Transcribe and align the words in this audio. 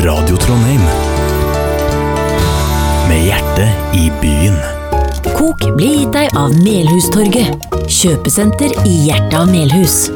Radio 0.00 0.36
Trondheim. 0.40 0.80
Med 3.08 3.26
hjertet 3.26 3.96
i 3.98 4.06
byen. 4.22 4.54
Kok 5.36 5.66
blir 5.76 5.98
gitt 5.98 6.14
deg 6.14 6.36
av 6.40 6.54
Melhustorget. 6.56 7.66
Kjøpesenter 7.84 8.72
i 8.88 8.94
hjertet 9.10 9.36
av 9.36 9.50
Melhus. 9.50 10.06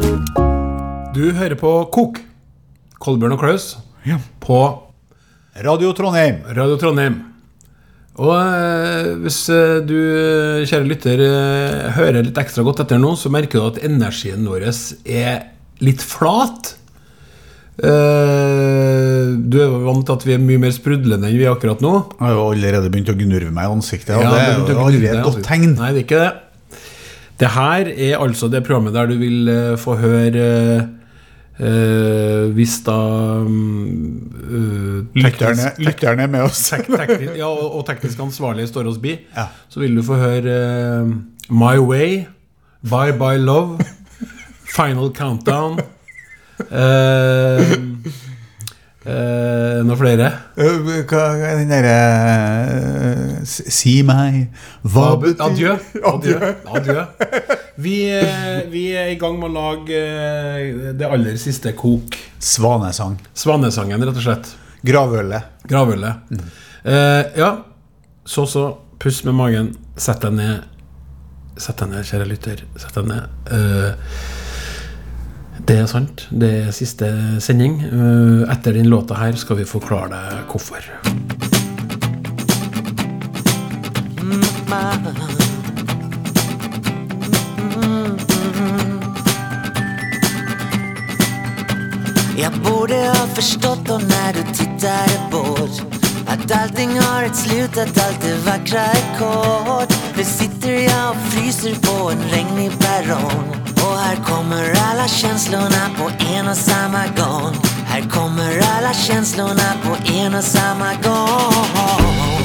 Du 1.12 1.26
hører 1.36 1.56
på 1.60 1.72
Kok. 1.92 2.22
Kolbjørn 2.96 3.36
og 3.36 3.42
Klaus 3.42 3.66
på 4.40 4.60
Radio 5.66 5.92
Trondheim. 5.92 6.40
Radio 6.56 6.78
Trondheim. 6.80 7.18
Og 8.24 8.32
eh, 8.38 9.10
hvis 9.20 9.42
eh, 9.52 9.82
du, 9.84 9.98
eh, 9.98 10.62
kjære 10.64 10.88
lytter, 10.88 11.24
eh, 11.26 11.90
hører 11.98 12.24
litt 12.24 12.40
ekstra 12.40 12.64
godt 12.64 12.86
etter 12.86 13.02
nå, 13.02 13.12
så 13.20 13.28
merker 13.28 13.60
du 13.60 13.68
at 13.68 13.82
energien 13.84 14.48
vår 14.48 14.64
er 14.70 15.44
litt 15.84 16.00
flat. 16.00 16.72
Eh, 17.74 19.34
du 19.50 19.56
er 19.58 19.72
vant 19.82 20.04
til 20.06 20.14
at 20.14 20.24
vi 20.28 20.34
er 20.36 20.42
mye 20.42 20.60
mer 20.62 20.74
sprudlende 20.74 21.26
enn 21.26 21.38
vi 21.40 21.46
er 21.46 21.54
akkurat 21.56 21.80
nå. 21.82 21.94
Jeg 22.14 22.22
har 22.22 22.34
jo 22.36 22.48
allerede 22.52 22.90
begynt 22.92 23.10
å 23.10 23.16
gnurve 23.18 23.50
meg 23.50 23.66
i 23.66 23.74
ansiktet. 23.74 24.14
Ja, 24.14 24.30
det 24.30 24.42
er 24.44 24.76
jo 24.76 24.84
aldri 24.84 25.08
et 25.10 25.24
godt 25.26 25.40
tegn. 25.46 25.72
Nei, 25.80 25.90
det 25.96 26.04
er 26.04 26.06
ikke 26.06 26.20
det. 26.22 26.32
Det 27.42 27.48
her 27.50 27.88
er 27.90 28.20
altså 28.22 28.46
det 28.46 28.60
programmet 28.62 28.94
der 28.94 29.08
du 29.10 29.16
vil 29.18 29.48
uh, 29.50 29.72
få 29.80 29.96
høre 29.98 30.44
uh, 31.58 32.44
Hvis 32.54 32.76
da 32.86 32.94
um, 33.42 34.20
Lytterne, 35.18 35.72
lytterne 35.82 36.28
er 36.28 36.30
med 36.30 36.46
oss. 36.46 36.60
tek, 36.70 36.86
teknisk, 36.86 37.34
ja, 37.40 37.48
og 37.50 37.80
og 37.80 37.82
teknisk 37.90 38.22
ansvarlig 38.22 38.68
står 38.70 38.92
oss 38.92 39.00
bi, 39.02 39.16
Ja. 39.34 39.48
så 39.66 39.82
vil 39.82 39.98
du 39.98 40.04
få 40.06 40.14
høre 40.20 40.54
My 41.50 41.74
Way, 41.82 42.28
Bye 42.86 43.18
Bye 43.18 43.42
Love, 43.42 43.82
Final 44.76 45.10
Countdown 45.10 45.82
eh, 46.70 47.72
uh, 49.06 49.80
Noe 49.84 49.96
flere? 50.00 50.28
Øh, 50.56 51.04
Hva 51.10 51.22
er 51.44 51.58
den 51.60 51.72
derre 51.72 53.44
Si 53.44 53.98
meg 54.06 54.46
hva 54.88 55.10
betyr 55.20 55.42
Adjø. 55.44 55.72
Adjø. 56.12 56.38
Adjø. 56.78 57.04
Vi, 57.84 57.96
eh, 58.14 58.62
vi 58.70 58.84
er 58.96 59.10
i 59.12 59.18
gang 59.20 59.36
med 59.40 59.50
å 59.50 59.54
lage 59.54 59.98
eh, 59.98 60.92
det 60.96 61.08
aller 61.08 61.36
siste 61.40 61.72
kok. 61.76 62.14
Svanesang. 62.38 63.16
Svanesangen, 63.36 64.04
rett 64.06 64.20
og 64.20 64.24
slett. 64.24 64.52
Gravølet. 64.86 65.50
Gravølet. 65.68 66.32
Eh, 66.84 67.22
ja, 67.40 67.50
så 68.24 68.46
så. 68.48 68.66
Puss 69.02 69.24
med 69.26 69.34
magen. 69.36 69.72
Sett 70.00 70.22
deg 70.24 70.36
ned. 70.38 70.64
Sett 71.60 71.82
deg 71.82 71.90
ned, 71.92 72.06
kjære 72.08 72.28
lytter. 72.30 72.62
Sett 72.80 72.94
deg 72.96 73.10
ned. 73.10 73.52
Eh, 73.52 73.90
det 75.68 75.76
er 75.78 75.86
sant. 75.86 76.26
Det 76.30 76.50
er 76.66 76.70
siste 76.74 77.08
sending. 77.40 77.78
Eh, 77.84 78.52
etter 78.52 78.74
den 78.76 78.90
låta 78.90 79.14
her 79.14 79.36
skal 79.38 79.62
vi 79.62 79.64
forklare 79.68 80.10
deg 80.12 80.50
hvorfor. 80.50 80.82
Jag 92.36 92.52
borde 92.52 92.94
ha 92.94 93.26
förstått 93.34 93.86
då 93.86 93.98
när 93.98 94.32
du 94.32 94.42
tittade 94.52 95.18
bort 95.30 95.82
Att 96.26 96.62
allting 96.62 96.98
har 97.00 97.22
ett 97.22 97.36
slut, 97.36 97.78
att 97.78 98.06
allt 98.06 98.20
det 98.20 98.36
vackra 98.46 98.80
är 98.80 99.18
kort 99.18 99.96
Nu 100.16 100.24
sitter 100.24 100.72
jag 100.72 101.10
och 101.10 101.16
fryser 101.16 101.74
på 101.74 102.10
en 102.10 102.22
regnig 102.30 102.70
perrong 102.78 103.73
Och 103.94 104.00
här 104.00 104.16
kommer 104.16 104.74
alla 104.90 105.08
känslorna 105.08 105.90
på 105.98 106.10
en 106.34 106.48
och 106.48 106.56
samma 106.56 107.04
gång. 107.06 107.54
Här 107.86 108.00
kommer 108.10 108.62
alla 108.76 108.92
känslorna 108.94 109.68
på 109.84 110.12
en 110.12 110.34
och 110.34 110.44
samma 110.44 110.90
gång. 110.94 112.44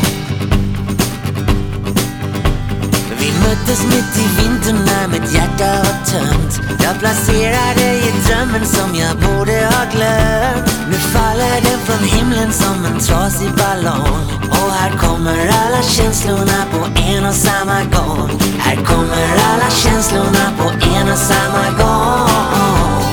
Vi 3.19 3.31
möttes 3.43 3.83
mitt 3.83 4.17
i 4.23 4.27
vintern 4.41 4.85
när 4.85 5.07
mitt 5.07 5.33
hjärta 5.33 5.69
var 5.83 6.05
tömt. 6.11 6.59
Jag 6.83 6.99
placerade 6.99 7.81
i 7.81 8.13
drömmen 8.27 8.65
som 8.65 8.95
jag 8.95 9.15
borde 9.17 9.53
ha 9.53 9.83
glömt. 9.91 10.69
Nu 10.89 10.97
faller 10.97 11.61
den 11.61 11.79
från 11.79 12.07
himlen 12.07 12.53
som 12.53 12.85
en 12.85 12.99
trasig 12.99 13.51
ballong. 13.57 14.19
Och 14.49 14.71
här 14.71 14.91
kommer 14.97 15.47
alla 15.63 15.81
känslorna 15.83 16.59
på 16.71 17.01
en 17.01 17.25
och 17.25 17.35
samma 17.35 17.83
gång 17.83 18.29
Här 18.69 18.85
kommer 18.85 19.31
alla 19.51 19.69
känslorna 19.69 20.53
på 20.57 20.69
en 20.69 21.11
och 21.11 21.17
samma 21.17 21.65
gång. 21.77 23.03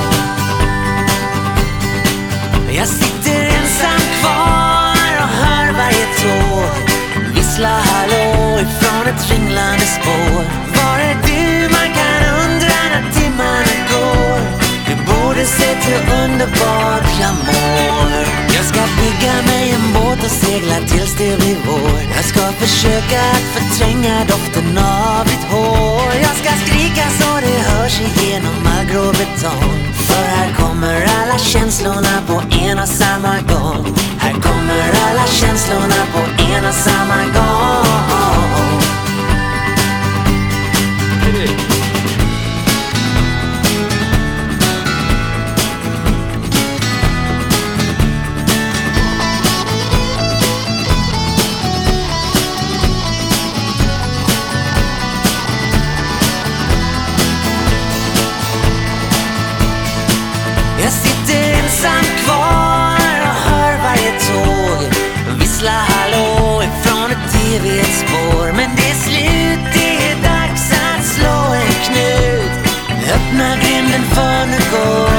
Jag 2.71 2.89
sitter 2.89 3.45
ensam 3.45 4.01
kvar 4.21 5.13
och 5.23 5.29
hör 5.29 5.73
varje 5.73 6.07
tåg 6.21 6.93
Vissla 7.35 7.69
hallå 7.69 8.61
ifrån 8.61 9.07
ett 9.07 9.31
ringlande 9.31 9.87
spår. 9.87 10.45
Var 10.77 10.99
borde 15.37 15.49
se 15.49 15.75
till 15.85 16.15
underbart 16.25 17.09
jag 17.21 17.37
Jag 18.57 18.65
ska 18.65 18.81
bygga 19.01 19.33
mig 19.47 19.71
en 19.71 19.93
båt 19.93 20.25
och 20.25 20.31
segla 20.31 20.77
tills 20.89 21.15
det 21.19 21.39
blir 21.39 21.57
vår. 21.67 22.01
Jag 22.17 22.25
ska 22.25 22.41
försöka 22.41 23.21
att 23.21 23.47
förtränga 23.55 24.25
doften 24.29 24.79
av 24.79 25.25
ditt 25.25 25.45
hår. 25.51 26.13
Jag 26.23 26.37
ska 26.41 26.51
skrika 26.67 27.05
så 27.19 27.41
det 27.41 27.59
hörs 27.71 28.01
igenom 28.01 28.55
all 28.79 28.87
grå 28.87 29.07
betong. 29.13 29.95
För 30.09 30.25
här 30.37 30.55
kommer 30.55 31.07
alla 31.21 31.39
känslorna 31.39 32.23
på 32.27 32.43
en 32.65 32.79
och 32.79 32.89
samma 32.89 33.35
gång 33.53 33.95
Här 34.19 34.33
kommer 34.33 34.89
alla 35.07 35.27
känslorna 35.27 36.01
på 36.13 36.43
en 36.55 36.65
och 36.65 36.75
samma 36.75 37.23
gång 37.37 38.36
spår. 68.03 68.53
Men 68.59 68.71
det 68.77 68.89
är 68.91 68.99
slut, 69.07 69.63
det 69.75 69.93
är 70.11 70.17
dags 70.33 70.73
att 70.73 71.05
slå 71.15 71.39
en 71.63 71.75
knut. 71.87 72.53
Öppna 73.15 73.57
grinden 73.63 74.03
för 74.15 74.47
nu 74.47 74.59
går 74.73 75.16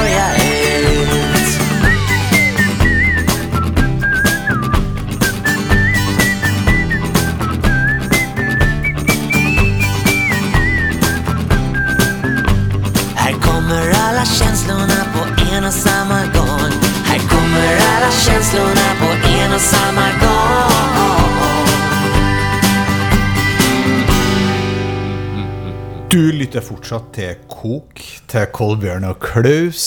lytter 26.48 26.64
fortsatt 26.64 27.10
til 27.12 27.40
Kok, 27.52 28.00
til 28.30 28.46
Kolbjørn 28.56 29.04
og 29.04 29.18
Klaus, 29.20 29.82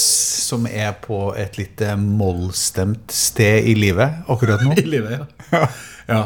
som 0.46 0.68
er 0.70 0.92
på 1.02 1.32
et 1.34 1.58
litt 1.58 1.82
mollstemt 1.98 3.10
sted 3.10 3.66
i 3.66 3.74
livet 3.74 4.22
akkurat 4.30 4.62
nå. 4.62 4.76
I 4.78 4.86
livet, 4.86 5.26
ja. 5.50 5.64
ja. 6.06 6.22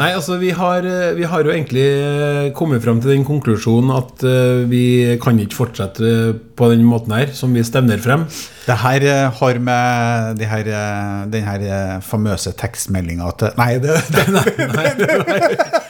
Nei, 0.00 0.08
altså 0.16 0.38
vi 0.40 0.48
har, 0.56 0.82
eh, 0.88 1.12
vi 1.14 1.28
har 1.28 1.44
jo 1.44 1.52
egentlig 1.52 1.84
eh, 1.84 2.48
kommet 2.56 2.82
frem 2.82 2.98
til 3.04 3.12
den 3.12 3.26
konklusjonen 3.28 3.92
at 3.94 4.24
eh, 4.26 4.64
vi 4.66 4.82
kan 5.22 5.38
ikke 5.38 5.60
fortsette 5.60 6.10
på 6.58 6.70
den 6.72 6.82
måten 6.88 7.14
her, 7.14 7.30
som 7.36 7.54
vi 7.54 7.62
stevner 7.62 8.02
frem. 8.02 8.24
Det 8.66 8.78
her 8.82 9.06
har 9.38 9.60
med 9.62 10.40
de 10.40 10.48
her, 10.48 10.72
den 11.30 11.46
her 11.46 12.00
famøse 12.02 12.50
tekstmeldinga 12.58 13.30
at 13.30 13.46
Nei, 13.60 13.76
det, 13.84 13.94
det, 14.16 14.26
Altså, 14.26 15.84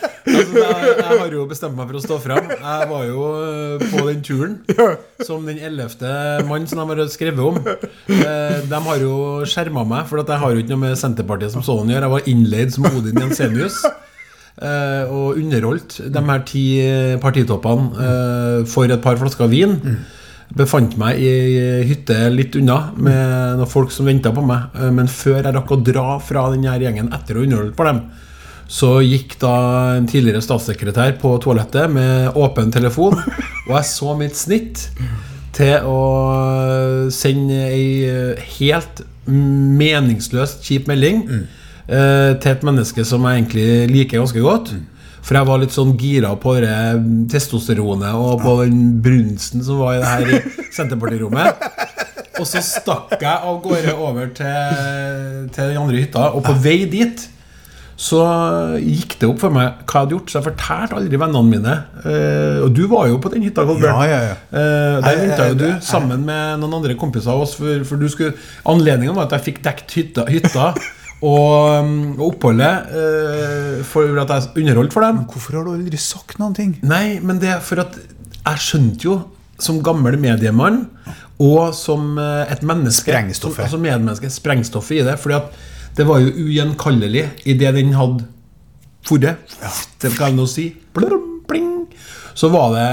jeg, 0.59 0.91
jeg 0.99 1.19
har 1.23 1.33
jo 1.37 1.45
bestemt 1.51 1.77
meg 1.79 1.89
for 1.91 1.99
å 1.99 2.03
stå 2.05 2.19
frem. 2.25 2.51
Jeg 2.55 2.89
var 2.91 3.05
jo 3.09 3.29
eh, 3.39 3.85
på 3.93 4.05
den 4.09 4.21
turen 4.27 4.59
som 5.27 5.47
den 5.49 5.61
ellevte 5.69 6.11
mann 6.49 6.67
som 6.71 6.83
de 6.83 6.99
har 7.01 7.11
skrevet 7.13 7.41
om. 7.45 7.59
Eh, 7.65 8.59
De 8.69 8.83
har 8.89 9.03
jo 9.05 9.15
skjerma 9.49 9.85
meg, 9.89 10.05
for 10.11 10.23
jeg 10.25 10.43
har 10.43 10.53
jo 10.55 10.63
ikke 10.63 10.75
noe 10.75 10.83
med 10.89 10.99
Senterpartiet 11.01 11.55
som 11.55 11.65
sådan 11.67 11.89
å 11.89 11.95
gjøre. 11.97 12.09
Jeg 12.09 12.17
var 12.17 12.31
innleid 12.35 12.75
som 12.75 12.89
Odin 12.91 13.19
Jensenius. 13.25 13.81
eh, 14.61 15.05
Og 15.09 15.39
underholdt 15.41 15.99
de 16.13 16.23
her 16.31 16.45
ti 16.49 16.65
partitoppene 17.23 18.65
for 18.69 18.91
et 18.91 19.03
par 19.05 19.19
flasker 19.21 19.51
vin. 19.53 19.77
befant 20.57 20.95
meg 20.97 21.19
i 21.21 21.33
hytte 21.85 22.15
litt 22.33 22.55
unna 22.57 22.79
med 22.97 23.59
noen 23.61 23.69
folk 23.69 23.91
som 23.93 24.07
venta 24.09 24.31
på 24.33 24.41
meg. 24.49 24.73
Men 24.97 25.07
før 25.13 25.43
jeg 25.45 25.53
rakk 25.55 25.75
å 25.75 25.83
dra 25.85 26.07
fra 26.25 26.47
den 26.55 26.65
gjengen 26.65 27.11
etter 27.13 27.37
å 27.37 27.43
underholde 27.45 27.75
på 27.77 27.85
dem, 27.85 27.99
så 28.69 28.99
gikk 29.01 29.39
da 29.41 29.55
en 29.97 30.07
tidligere 30.09 30.45
statssekretær 30.45 31.15
på 31.23 31.33
toalettet 31.41 31.89
med 31.91 32.37
åpen 32.37 32.73
telefon, 32.73 33.17
og 33.67 33.73
jeg 33.73 33.89
så 33.89 34.17
mitt 34.19 34.37
snitt 34.37 34.85
til 35.57 35.89
å 35.89 36.03
sende 37.13 37.63
ei 37.73 37.89
eh, 38.07 38.51
helt 38.59 39.03
meningsløst 39.29 40.63
kjip 40.69 40.87
melding 40.89 41.25
eh, 41.33 42.37
til 42.37 42.53
et 42.53 42.65
menneske 42.65 43.05
som 43.09 43.25
jeg 43.25 43.41
egentlig 43.41 43.71
liker 43.91 44.23
ganske 44.23 44.45
godt. 44.45 44.75
For 45.25 45.37
jeg 45.37 45.49
var 45.49 45.61
litt 45.61 45.75
sånn 45.75 45.97
gira 46.01 46.31
på 46.41 46.55
det 46.63 46.77
testosteronet 47.33 48.17
og 48.17 48.45
på 48.45 48.55
den 48.63 49.01
brunsten 49.05 49.65
som 49.65 49.81
var 49.83 49.97
i 49.97 50.05
det 50.05 50.13
her 50.13 50.71
Senterpartirommet. 50.77 51.67
Og 52.39 52.47
så 52.47 52.63
stakk 52.63 53.17
jeg 53.19 53.35
av 53.35 53.59
gårde 53.65 53.97
over 53.97 54.31
til, 54.37 55.51
til 55.53 55.73
den 55.73 55.81
andre 55.81 56.05
hytta, 56.05 56.31
og 56.37 56.47
på 56.47 56.55
vei 56.63 56.79
dit 56.89 57.27
så 57.99 58.19
gikk 58.79 59.17
det 59.19 59.27
opp 59.27 59.41
for 59.43 59.51
meg 59.51 59.81
hva 59.83 59.83
jeg 59.83 60.05
hadde 60.05 60.15
gjort. 60.15 60.31
Så 60.31 60.39
jeg 60.39 60.47
fortalte 60.47 60.99
aldri 61.01 61.19
vennene 61.19 61.49
mine. 61.51 61.73
Eh, 62.07 62.61
og 62.63 62.71
du 62.77 62.85
var 62.91 63.09
jo 63.11 63.17
på 63.19 63.33
den 63.33 63.43
hytta, 63.49 63.65
Kolbjørn. 63.67 64.05
Ja, 64.07 64.07
ja, 64.07 64.21
ja. 64.29 64.37
Eh, 64.53 64.99
der 65.03 65.19
venta 65.25 65.49
jo 65.51 65.57
du 65.59 65.67
sammen 65.83 66.23
med 66.29 66.61
noen 66.63 66.77
andre 66.79 66.95
kompiser 67.01 67.35
av 67.35 67.43
oss. 67.43 67.57
For, 67.59 67.83
for 67.89 67.99
du 67.99 68.07
skulle 68.13 68.37
Anledningen 68.71 69.19
var 69.19 69.27
at 69.27 69.35
jeg 69.41 69.49
fikk 69.49 69.59
dekt 69.67 69.97
hytta, 69.99 70.29
hytta 70.31 70.69
og, 71.27 71.83
um, 71.83 71.97
og 72.15 72.25
oppholdet 72.29 72.93
eh, 72.95 73.81
for 73.87 74.21
at 74.23 74.31
jeg 74.31 74.63
underholdt 74.63 74.95
for 74.95 75.03
dem. 75.03 75.25
Hvorfor 75.33 75.59
har 75.59 75.67
du 75.67 75.73
aldri 75.75 75.99
sagt 75.99 76.39
noen 76.39 76.55
ting? 76.55 76.77
Nei, 76.87 77.19
men 77.19 77.43
det 77.43 77.51
er 77.57 77.65
for 77.65 77.83
at 77.83 77.99
jeg 77.99 78.63
skjønte 78.63 79.09
jo 79.09 79.17
som 79.59 79.81
gammel 79.83 80.15
mediemann 80.23 80.85
og 81.43 81.75
som 81.75 82.15
eh, 82.19 82.53
et 82.53 82.63
menneske 82.67 83.11
Sprengstoffet. 83.11 83.59
som, 83.59 83.67
Altså 83.67 83.83
medmenneske, 83.83 84.31
sprengstoffet 84.31 85.01
i 85.01 85.05
det. 85.07 85.19
Fordi 85.19 85.39
at 85.41 85.59
det 85.99 86.07
var 86.07 86.23
jo 86.23 86.31
ugjenkallelig 86.47 87.25
i 87.51 87.57
det 87.59 87.73
den 87.75 87.91
hadde 87.99 88.27
forret. 89.07 89.57
Det 89.99 90.13
kan 90.15 90.31
jeg 90.31 90.39
nå 90.39 90.47
si. 90.51 90.69
Blum, 90.95 91.43
bling. 91.49 91.89
Så 92.39 92.51
var 92.53 92.71
det, 92.77 92.89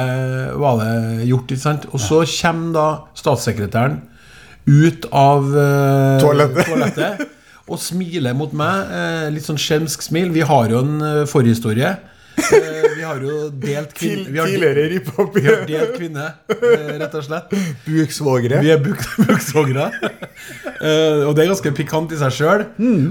var 0.58 0.82
det 0.82 1.28
gjort, 1.30 1.52
ikke 1.54 1.62
sant? 1.62 1.86
Og 1.94 2.02
så 2.02 2.24
kommer 2.26 2.74
da 2.74 2.88
statssekretæren 3.18 4.00
ut 4.66 5.06
av 5.14 5.46
uh, 5.54 6.18
Toalettet. 6.24 6.66
toalettet 6.66 7.26
og 7.70 7.78
smiler 7.82 8.34
mot 8.38 8.54
meg. 8.58 8.90
Uh, 8.90 9.28
litt 9.36 9.46
sånn 9.46 9.62
skjelmsk 9.62 10.08
smil. 10.08 10.32
Vi 10.34 10.46
har 10.46 10.74
jo 10.74 10.82
en 10.82 10.98
uh, 11.04 11.26
forhistorie. 11.30 11.94
Eh, 12.36 12.96
vi 12.98 13.04
har 13.06 13.20
jo 13.24 13.50
delt 13.50 13.94
kvinne 13.96 14.30
vi 14.32 14.40
har, 14.42 14.48
Tidligere 14.50 14.90
vi 15.34 15.46
har 15.46 15.62
delt 15.70 15.94
kvinne, 15.98 16.26
eh, 16.52 16.90
rett 17.00 17.16
og 17.16 17.24
slett. 17.26 17.54
Buksvogere. 17.86 18.60
Vi 18.62 18.72
er 18.74 18.82
buk- 18.84 19.06
buksvogere. 19.28 19.86
Eh, 20.76 21.24
og 21.26 21.32
det 21.38 21.46
er 21.46 21.50
ganske 21.54 21.72
pikant 21.78 22.12
i 22.14 22.20
seg 22.20 22.34
sjøl. 22.36 22.66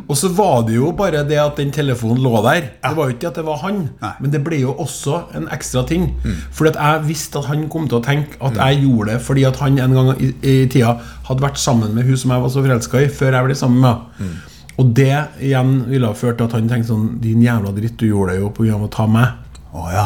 Og 0.08 0.14
så 0.20 0.30
var 0.36 0.62
det 0.68 0.76
jo 0.76 0.92
bare 0.96 1.24
det 1.26 1.38
at 1.40 1.56
den 1.60 1.72
telefonen 1.74 2.22
lå 2.24 2.34
der. 2.44 2.68
Det 2.84 2.94
var 2.98 3.10
jo 3.10 3.16
ikke 3.16 3.30
at 3.32 3.40
det 3.40 3.46
var 3.48 3.60
han, 3.64 3.80
Nei. 4.02 4.12
men 4.20 4.34
det 4.34 4.42
ble 4.46 4.60
jo 4.62 4.74
også 4.84 5.22
en 5.40 5.48
ekstra 5.54 5.86
ting. 5.88 6.10
Fordi 6.52 6.74
at 6.74 6.80
jeg 6.82 7.08
visste 7.08 7.40
at 7.42 7.48
han 7.52 7.66
kom 7.72 7.88
til 7.90 8.00
å 8.00 8.04
tenke 8.04 8.38
at 8.44 8.58
jeg 8.60 8.84
gjorde 8.84 9.14
det 9.14 9.20
fordi 9.24 9.44
at 9.48 9.56
han 9.62 9.78
en 9.80 9.94
gang 9.96 10.10
i, 10.20 10.32
i 10.44 10.56
tida 10.70 10.98
hadde 11.28 11.42
vært 11.44 11.58
sammen 11.60 11.94
med 11.96 12.04
hun 12.08 12.16
som 12.20 12.30
jeg 12.34 12.44
var 12.44 12.52
så 12.52 12.62
forelska 12.64 13.00
i, 13.06 13.08
før 13.08 13.38
jeg 13.38 13.48
ble 13.48 13.56
sammen 13.58 13.80
med 13.80 13.94
henne. 14.20 14.42
Og 14.78 14.90
det 14.96 15.12
igjen 15.40 15.84
ville 15.86 16.06
ha 16.10 16.14
ført 16.18 16.38
til 16.40 16.48
at 16.48 16.52
han 16.58 16.68
tenkte 16.68 16.88
sånn 16.90 17.20
Din 17.22 17.42
jævla 17.44 17.70
dritt, 17.76 17.96
du 18.00 18.08
gjorde 18.08 18.32
det 18.34 18.40
jo 18.42 18.50
pga. 18.56 18.74
å 18.82 18.90
ta 18.90 19.06
meg. 19.06 19.40
Oh, 19.74 19.88
ja. 19.90 20.04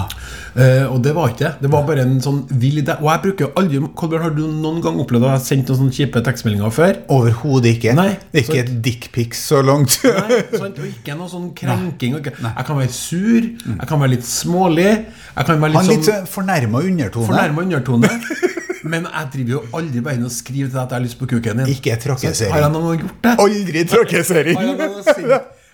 uh, 0.56 0.87
og 0.94 1.03
det 1.05 1.11
var 1.12 1.29
ikke 1.29 1.43
det. 1.44 1.50
Det 1.61 1.69
var 1.70 1.82
bare 1.85 2.00
en 2.06 2.15
sånn 2.25 2.38
vill 2.56 2.79
idé. 2.81 2.94
Og 3.03 3.11
jeg 3.11 3.20
bruker 3.26 3.50
aldri 3.61 3.81
Kolbjørn, 4.00 4.23
har 4.25 4.31
du 4.32 4.47
noen 4.49 4.79
gang 4.81 4.97
opplevd 5.03 5.26
at 5.26 5.29
jeg 5.29 5.37
har 5.37 5.43
sendt 5.44 5.69
noen 5.69 5.79
sånne 5.82 5.93
kjipe 5.99 6.23
tekstmeldinger 6.25 6.73
før? 6.73 6.94
Overhodet 7.12 7.75
ikke. 7.76 7.93
Nei, 7.99 8.15
ikke 8.32 8.47
så- 8.55 8.56
et 8.62 8.70
dickpics 8.87 9.43
så 9.50 9.61
langt. 9.61 9.99
Nei, 10.05 10.41
sant? 10.56 10.79
Og 10.81 10.87
ikke 10.88 11.19
noe 11.21 11.29
sånn 11.29 11.50
krenking. 11.55 12.17
Nei. 12.17 12.53
Jeg 12.56 12.64
kan 12.71 12.76
være 12.81 12.93
sur, 12.97 13.43
jeg 13.44 13.88
kan 13.93 14.00
være 14.00 14.11
litt 14.17 14.25
smålig. 14.25 14.88
Jeg 15.37 15.44
kan 15.53 15.61
være 15.61 15.71
litt 15.75 15.76
Han 15.82 15.85
sånn 15.93 16.00
litt 16.00 16.32
fornærma 16.32 16.85
undertone. 16.88 17.29
fornærma 17.29 17.62
undertone. 17.69 18.09
Men 18.84 19.08
jeg 19.08 19.30
driver 19.34 19.52
jo 19.56 19.60
aldri 19.78 20.02
bare 20.04 20.19
inn 20.19 20.28
og 20.28 20.34
skriver 20.34 20.70
til 20.70 20.76
deg 20.76 20.84
at 20.84 20.92
jeg 20.92 21.00
har 21.00 21.06
lyst 21.06 21.19
på 21.19 21.28
kuken 21.30 21.62
din. 21.62 21.69
Ikke 21.75 21.92
trakassering. 22.02 22.54
Har 22.54 22.60
jeg 22.66 22.72
noen 22.76 23.02
gjort 23.02 23.20
det? 23.26 23.34
Aldri 23.44 23.80
trakassering. 23.92 24.56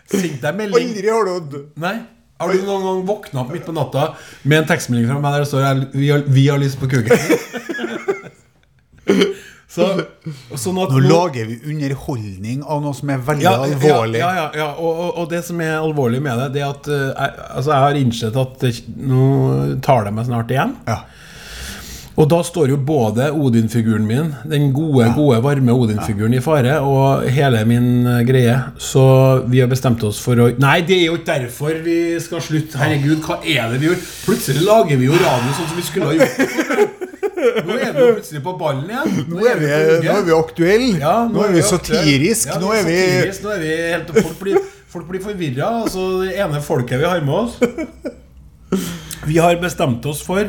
Sendt, 0.05 0.41
deg 0.43 0.53
melding? 0.59 0.91
Aldri 0.91 1.09
har 1.13 1.23
du 1.29 1.33
Nei. 1.81 1.97
Har 2.41 2.51
du 2.51 2.57
noen 2.67 2.83
gang 2.83 3.05
våkna 3.09 3.41
opp 3.45 3.53
midt 3.55 3.67
på 3.67 3.73
natta 3.73 4.03
med 4.43 4.65
en 4.65 4.69
tekstmelding 4.69 5.09
fra 5.09 5.21
meg 5.23 5.33
der 5.37 5.43
det 5.45 5.51
står 5.53 5.61
vi 5.95 6.07
har, 6.11 6.21
'Vi 6.27 6.45
har 6.49 6.59
lyst 6.59 6.81
på 6.81 6.87
kuken'? 6.91 7.15
Så, 9.75 9.87
sånn 10.61 10.77
Nå 10.77 11.01
lager 11.03 11.49
vi 11.49 11.57
underholdning 11.73 12.61
av 12.63 12.83
noe 12.85 12.95
som 12.95 13.11
er 13.11 13.19
veldig 13.27 13.43
ja, 13.43 13.55
alvorlig. 13.65 14.21
Ja, 14.21 14.29
ja, 14.37 14.45
ja. 14.55 14.69
Og, 14.79 14.93
og, 14.93 15.09
og 15.19 15.25
det 15.33 15.41
som 15.49 15.59
er 15.65 15.81
alvorlig 15.81 16.21
med 16.23 16.39
det, 16.39 16.47
Det 16.55 16.63
er 16.63 16.69
at 16.69 16.87
uh, 16.87 17.11
jeg, 17.11 17.31
altså 17.49 17.73
jeg 17.73 17.81
har 17.87 17.95
innsett 17.99 18.37
at 18.45 18.53
det, 18.63 18.71
nå 19.11 19.25
tar 19.83 20.07
det 20.07 20.13
meg 20.15 20.25
snart 20.29 20.53
igjen. 20.55 20.77
Ja. 20.87 21.01
Og 22.15 22.29
da 22.31 22.37
står 22.47 22.71
jo 22.71 22.77
både 22.79 23.27
Odin-figuren 23.35 24.05
min, 24.07 24.29
den 24.47 24.69
gode, 24.75 25.09
gode, 25.17 25.41
varme 25.43 25.75
Odin-figuren, 25.75 26.37
i 26.39 26.43
fare, 26.43 26.77
og 26.87 27.25
hele 27.35 27.65
min 27.67 28.07
eh, 28.07 28.21
greie. 28.27 28.55
Så 28.79 29.03
vi 29.51 29.59
har 29.63 29.71
bestemt 29.71 30.03
oss 30.07 30.21
for 30.23 30.39
å 30.39 30.47
Nei, 30.63 30.77
det 30.87 31.01
er 31.01 31.09
jo 31.09 31.17
ikke 31.19 31.41
derfor 31.41 31.81
vi 31.83 31.97
skal 32.23 32.45
slutte. 32.45 32.79
Herregud, 32.79 33.19
hva 33.27 33.41
er 33.43 33.73
det 33.73 33.81
vi 33.83 33.89
gjør? 33.91 34.05
Plutselig 34.29 34.63
lager 34.63 35.01
vi 35.01 35.09
jo 35.09 35.19
radio 35.19 35.57
sånn 35.57 35.73
som 35.73 35.81
vi 35.81 35.87
skulle 35.89 36.13
ha 36.13 36.21
gjort. 36.21 37.01
Nå 37.65 37.75
er 37.77 37.91
vi 37.91 38.05
jo 38.05 38.11
plutselig 38.15 38.43
på 38.45 38.55
ballen 38.61 38.93
igjen. 38.93 39.17
Nå 39.33 39.41
er 39.43 39.59
vi, 39.59 39.71
nå 40.05 40.15
er 40.15 40.29
vi 40.29 40.37
aktuelle. 40.37 40.93
Ja, 41.03 41.17
nå, 41.31 41.43
er 41.49 41.57
vi 41.57 41.65
satirisk. 41.67 42.53
Ja, 42.53 42.61
nå 42.63 42.71
er 42.77 42.87
vi 42.87 42.99
satirisk, 43.01 43.43
Nå 43.45 43.57
er 43.57 43.65
vi 43.65 43.73
helt 43.91 44.13
Folk 44.21 44.39
blir, 44.41 44.61
folk 44.95 45.11
blir 45.11 45.25
forvirra. 45.25 45.73
Altså, 45.83 46.07
det 46.23 46.39
ene 46.47 46.63
folket 46.63 47.03
vi 47.03 47.11
har 47.11 47.27
med 47.27 47.35
oss 47.43 47.59
Vi 49.29 49.41
har 49.41 49.59
bestemt 49.59 50.07
oss 50.07 50.23
for 50.23 50.47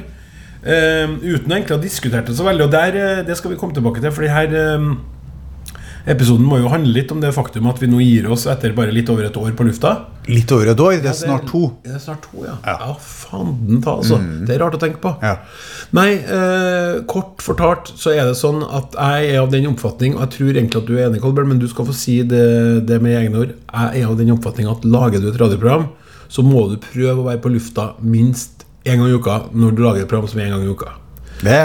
eh, 0.65 1.05
Uten 1.07 1.51
å 1.51 1.57
egentlig 1.57 1.77
ha 1.77 1.81
diskutert 1.81 2.29
det 2.29 2.37
så 2.37 2.47
veldig, 2.47 2.67
og 2.67 2.73
der, 2.73 3.01
eh, 3.01 3.25
det 3.27 3.37
skal 3.37 3.53
vi 3.53 3.59
komme 3.61 3.75
tilbake 3.77 4.01
til, 4.03 4.13
for 4.15 4.27
her 4.27 4.55
eh, 4.59 4.89
episoden 6.05 6.45
må 6.45 6.59
jo 6.61 6.69
handle 6.69 6.93
litt 6.93 7.11
om 7.13 7.21
det 7.21 7.31
faktum 7.33 7.65
at 7.69 7.79
vi 7.81 7.89
nå 7.89 7.99
gir 8.03 8.27
oss 8.33 8.45
etter 8.49 8.75
bare 8.77 8.93
litt 8.93 9.09
over 9.09 9.25
et 9.25 9.39
år 9.39 9.55
på 9.57 9.65
lufta. 9.65 9.95
litt 10.29 10.51
over 10.53 10.71
et 10.71 10.79
år. 10.81 10.95
Det 11.01 11.09
er 11.09 11.17
snart 11.17 11.47
to. 11.49 11.63
Det 11.85 11.95
er 11.97 12.01
snart 12.01 12.23
to, 12.25 12.43
ja. 12.45 12.55
Ja. 12.65 12.75
Ja, 12.81 12.93
fanden 12.97 13.81
ta, 13.81 13.97
altså. 13.99 14.17
Det 14.45 14.55
er 14.55 14.61
rart 14.63 14.77
å 14.77 14.81
tenke 14.81 15.01
på. 15.01 15.11
Ja. 15.21 15.35
Nei, 15.97 16.17
uh, 16.25 17.03
kort 17.09 17.43
fortalt 17.45 17.91
så 17.93 18.13
er 18.13 18.23
det 18.25 18.37
sånn 18.39 18.63
at 18.65 18.97
jeg 18.97 19.35
er 19.35 19.43
av 19.43 19.51
den 19.53 19.69
oppfatning, 19.69 20.15
og 20.17 20.25
jeg 20.25 20.33
tror 20.37 20.51
egentlig 20.53 20.81
at 20.81 20.89
du 20.89 20.95
er 20.97 21.05
enig, 21.09 21.21
Kolbjørn, 21.25 21.51
men 21.53 21.61
du 21.61 21.67
skal 21.69 21.89
få 21.89 21.97
si 21.97 22.19
det, 22.25 22.45
det 22.89 23.01
med 23.05 23.17
egne 23.19 23.43
ord. 23.43 23.53
Jeg 23.57 24.01
er 24.01 24.09
av 24.09 24.17
den 24.21 24.33
oppfatning 24.33 24.69
at 24.71 24.85
lager 24.85 25.21
du 25.21 25.29
et 25.29 25.41
radioprogram, 25.41 25.89
så 26.29 26.45
må 26.45 26.67
du 26.71 26.79
prøve 26.81 27.21
å 27.21 27.27
være 27.29 27.41
på 27.43 27.53
lufta 27.53 27.91
minst 28.01 28.54
én 28.85 28.99
gang 29.01 29.09
i 29.09 29.17
uka 29.17 29.39
når 29.53 29.75
du 29.75 29.83
lager 29.83 30.05
et 30.05 30.09
program 30.11 30.27
som 30.31 30.39
er 30.39 30.47
én 30.49 30.55
gang 30.55 30.63
i 30.65 30.71
uka. 30.71 30.93
Det, 31.41 31.59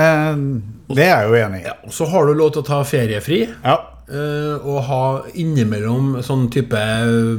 det 0.96 1.04
er 1.06 1.22
jeg 1.22 1.30
jo 1.30 1.38
enig 1.44 1.60
i. 1.62 1.68
Ja, 1.68 1.76
så 1.94 2.08
har 2.10 2.26
du 2.26 2.34
lov 2.34 2.52
til 2.54 2.62
å 2.64 2.66
ta 2.66 2.80
feriefri. 2.84 3.44
Ja. 3.64 3.76
eh, 4.10 4.56
og 4.66 4.80
ha 4.88 5.02
innimellom 5.38 6.16
sånn 6.26 6.48
type 6.50 6.80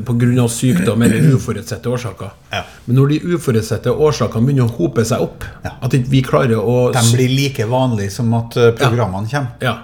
pga. 0.07 0.45
sykdom 0.47 1.01
eller 1.03 1.33
uforutsette 1.35 1.91
årsaker. 1.91 2.31
Ja. 2.53 2.63
Men 2.85 2.95
når 3.01 3.09
de 3.11 3.19
uforutsette 3.35 3.91
årsakene 3.91 4.47
begynner 4.47 4.69
å 4.69 4.75
hope 4.77 5.03
seg 5.05 5.21
opp, 5.25 5.43
at 5.67 5.93
ikke 5.97 6.09
vi 6.13 6.21
klarer 6.23 6.57
å 6.61 6.91
De 6.95 7.03
blir 7.15 7.29
like 7.35 7.65
vanlige 7.67 8.11
som 8.15 8.31
at 8.39 8.55
eh, 8.57 8.71
programmene 8.79 9.27
kommer. 9.27 9.57
ja, 9.61 9.75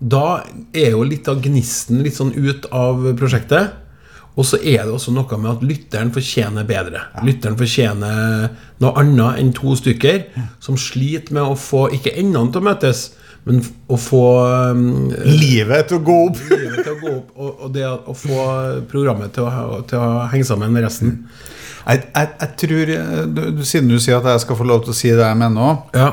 Da 0.00 0.42
er 0.74 0.90
jo 0.92 1.04
litt 1.08 1.28
av 1.32 1.40
gnisten 1.40 2.02
litt 2.04 2.16
sånn 2.18 2.34
ut 2.36 2.66
av 2.72 3.14
prosjektet. 3.16 3.80
Og 4.34 4.46
så 4.48 4.58
er 4.58 4.82
det 4.82 4.90
også 4.90 5.12
noe 5.14 5.36
med 5.38 5.50
at 5.52 5.60
lytteren 5.62 6.10
fortjener 6.14 6.66
bedre. 6.66 7.04
Lytteren 7.22 7.58
fortjener 7.58 8.48
noe 8.82 8.94
annet 8.98 9.38
enn 9.38 9.52
to 9.54 9.76
stykker 9.78 10.24
som 10.64 10.78
sliter 10.80 11.36
med 11.36 11.52
å 11.52 11.54
få 11.58 11.84
ikke 11.94 12.16
endene 12.18 12.50
til 12.50 12.64
å 12.64 12.66
møtes, 12.66 13.04
men 13.44 13.60
å 13.92 13.98
få 14.00 14.24
um, 14.74 15.12
Livet 15.28 15.90
til 15.90 16.00
å 16.00 16.04
gå 16.04 16.16
opp. 16.30 16.38
livet 16.50 16.80
til 16.80 16.94
å 16.94 16.98
gå 17.02 17.12
opp, 17.12 17.32
og, 17.36 17.50
og 17.66 17.72
det 17.76 17.84
å 17.86 18.14
få 18.16 18.38
programmet 18.90 19.34
til 19.36 19.46
å, 19.46 19.82
til 19.86 20.00
å 20.02 20.26
henge 20.32 20.48
sammen 20.48 20.72
med 20.74 20.86
resten. 20.88 21.18
Jeg, 21.84 22.06
jeg, 22.08 22.30
jeg 22.40 22.52
tror 22.62 22.92
eh, 22.94 23.24
du, 23.28 23.40
Siden 23.68 23.90
du 23.92 23.98
sier 24.00 24.16
at 24.16 24.24
jeg 24.32 24.40
skal 24.46 24.56
få 24.56 24.64
lov 24.64 24.86
til 24.86 24.94
å 24.94 24.96
si 24.96 25.10
det 25.12 25.20
jeg 25.26 25.36
mener 25.36 25.66
òg 25.68 25.98
Ja. 26.00 26.06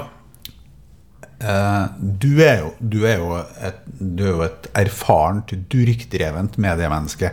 eh, 1.39 1.85
du, 2.19 2.33
er 2.43 2.65
jo, 2.65 2.73
du, 2.83 2.97
er 3.07 3.23
jo 3.23 3.37
et, 3.39 3.79
du 3.95 4.25
er 4.27 4.33
jo 4.35 4.43
et 4.49 4.67
erfarent, 4.83 5.55
durkdrevent 5.71 6.59
mediemenneske. 6.61 7.31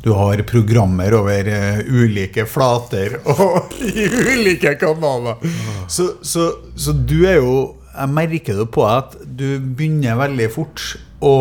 Du 0.00 0.12
har 0.16 0.40
programmer 0.48 1.14
over 1.18 1.50
eh, 1.50 1.82
ulike 1.84 2.46
flater 2.48 3.18
og 3.34 3.74
i 3.84 4.06
ulike 4.08 4.74
kanaler. 4.80 5.42
Så, 5.88 6.14
så, 6.22 6.50
så 6.76 6.94
du 6.96 7.22
er 7.28 7.40
jo 7.40 7.76
Jeg 7.90 8.12
merker 8.14 8.58
det 8.60 8.68
på 8.70 8.84
deg 8.86 8.98
at 9.00 9.14
du 9.40 9.46
begynner 9.58 10.18
veldig 10.20 10.46
fort 10.54 10.84
å 11.26 11.34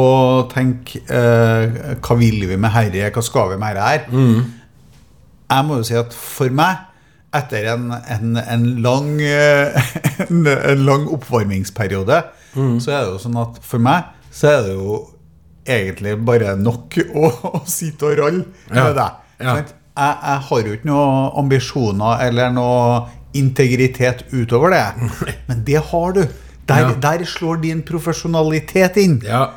tenke 0.51 0.99
eh, 1.05 1.95
Hva 2.01 2.17
vil 2.19 2.47
vi 2.49 2.57
med 2.59 2.73
herre? 2.73 3.11
Hva 3.15 3.23
skal 3.23 3.53
vi 3.53 3.59
med 3.61 3.69
herre 3.69 3.85
her? 3.87 4.07
Jeg 5.49 5.65
må 5.65 5.79
jo 5.79 5.85
si 5.87 5.95
at 5.97 6.13
for 6.13 6.51
meg, 6.53 6.83
etter 7.33 7.71
en, 7.71 7.87
en, 7.95 8.35
en, 8.41 8.65
lang, 8.83 9.15
en, 10.27 10.83
lang 10.83 11.07
oppvarmingsperiode, 11.09 12.19
så 12.53 12.91
er 12.93 12.99
det 13.05 13.15
jo 13.15 13.21
sånn 13.23 13.39
at 13.41 13.57
for 13.65 13.81
meg 13.81 14.11
så 14.33 14.51
er 14.51 14.67
det 14.67 14.75
jo 14.75 14.99
egentlig 15.69 16.15
bare 16.25 16.55
nok 16.59 16.97
å, 17.13 17.29
å 17.59 17.61
sitte 17.69 18.09
og 18.09 18.17
ralle 18.19 18.43
med 18.73 18.95
deg. 18.97 19.21
Ja. 19.39 19.55
Jeg, 19.55 19.65
jeg 19.99 20.43
har 20.49 20.67
jo 20.67 20.75
ikke 20.77 20.87
noen 20.89 21.31
ambisjoner 21.43 22.21
eller 22.27 22.51
noe 22.55 23.07
integritet 23.37 24.25
utover 24.33 24.71
det, 24.75 24.83
men 25.49 25.63
det 25.67 25.81
har 25.91 26.13
du. 26.17 26.21
Der, 26.69 26.83
Ja. 26.85 26.93
der 27.01 27.23
slår 27.25 27.61
din 27.63 27.79
profesjonalitet 27.81 28.97
inn. 29.01 29.15
Ja, 29.25 29.47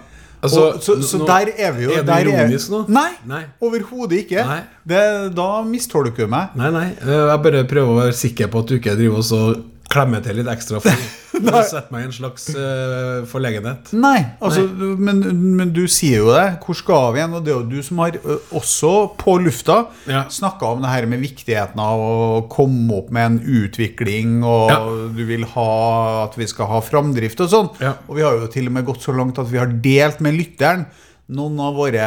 altså 0.41 0.63
og, 0.71 0.79
så 0.83 0.95
så 1.05 1.19
nå- 1.21 1.27
der 1.29 1.51
er 1.61 1.73
vi 1.77 1.85
jo 1.85 1.91
Er 1.93 2.03
du 2.07 2.13
ironisk 2.31 2.71
nå? 2.73 2.79
Nei, 2.89 3.11
Nei. 3.29 3.43
overhodet 3.61 4.23
ikke. 4.25 4.45
Nei. 4.49 4.61
Det, 4.89 5.03
da 5.37 5.49
mistolker 5.69 6.25
du 6.25 6.33
meg. 6.33 6.55
Nei, 6.57 6.71
nei. 6.73 6.87
eh, 7.03 7.13
Jeg 7.33 7.43
bare 7.45 7.65
prøver 7.69 7.93
å 7.93 7.99
være 8.01 8.17
sikker 8.17 8.49
på 8.49 8.63
at 8.65 8.73
du 8.73 8.79
ikke 8.79 8.97
driver 8.97 9.21
og 9.21 9.63
så 9.93 9.99
klemmer 9.99 10.23
til 10.25 10.39
litt 10.41 10.49
ekstra 10.49 10.81
for, 10.81 11.03
for 11.33 11.59
å 11.59 11.63
sette 11.69 11.93
meg 11.93 12.05
i 12.05 12.09
en 12.09 12.15
slags 12.17 12.47
uh, 12.57 13.25
forlegenhet. 13.29 13.93
Nei, 13.99 14.19
altså, 14.41 14.65
Men, 14.99 15.21
men 15.59 15.73
du 15.77 15.83
sier 15.91 16.23
jo 16.23 16.33
det. 16.33 16.59
Hvor 16.65 16.79
skal 16.79 17.13
vi 17.13 17.21
igjen? 17.21 17.37
Og 17.37 17.45
det 17.45 17.53
er 17.53 17.59
jo 17.59 17.69
du 17.69 17.83
som 17.85 18.01
har 18.03 18.17
også 18.57 18.93
på 19.21 19.37
lufta 19.43 19.79
Ja. 20.09 20.25
snakka 20.33 20.73
om 20.75 20.83
det 20.85 20.93
her 20.93 21.07
med 21.11 21.23
viktigheten 21.23 21.81
av 21.83 22.01
å 22.01 22.49
komme 22.53 22.99
opp 23.03 23.11
med 23.15 23.27
en 23.27 23.63
utvikling, 23.63 24.41
og 24.45 24.71
Ja. 24.73 24.81
du 25.13 25.25
vil 25.29 25.45
ha 25.55 26.25
at 26.25 26.37
vi 26.39 26.47
skal 26.51 26.67
ha 26.73 26.81
framdrift 26.81 27.41
og 27.45 27.51
sånn. 27.53 27.73
Ja. 27.83 27.95
Og 28.09 28.17
vi 28.17 28.23
har 28.27 28.39
jo 28.39 28.47
til 28.53 28.67
og 28.71 28.73
med 28.79 28.87
gått 28.89 29.03
så 29.05 29.13
langt 29.17 29.39
at 29.39 29.51
vi 29.51 29.59
har 29.61 29.67
delt 29.83 30.21
med 30.25 30.35
lytteren 30.39 30.87
noen 31.33 31.61
av 31.61 31.77
våre 31.79 32.07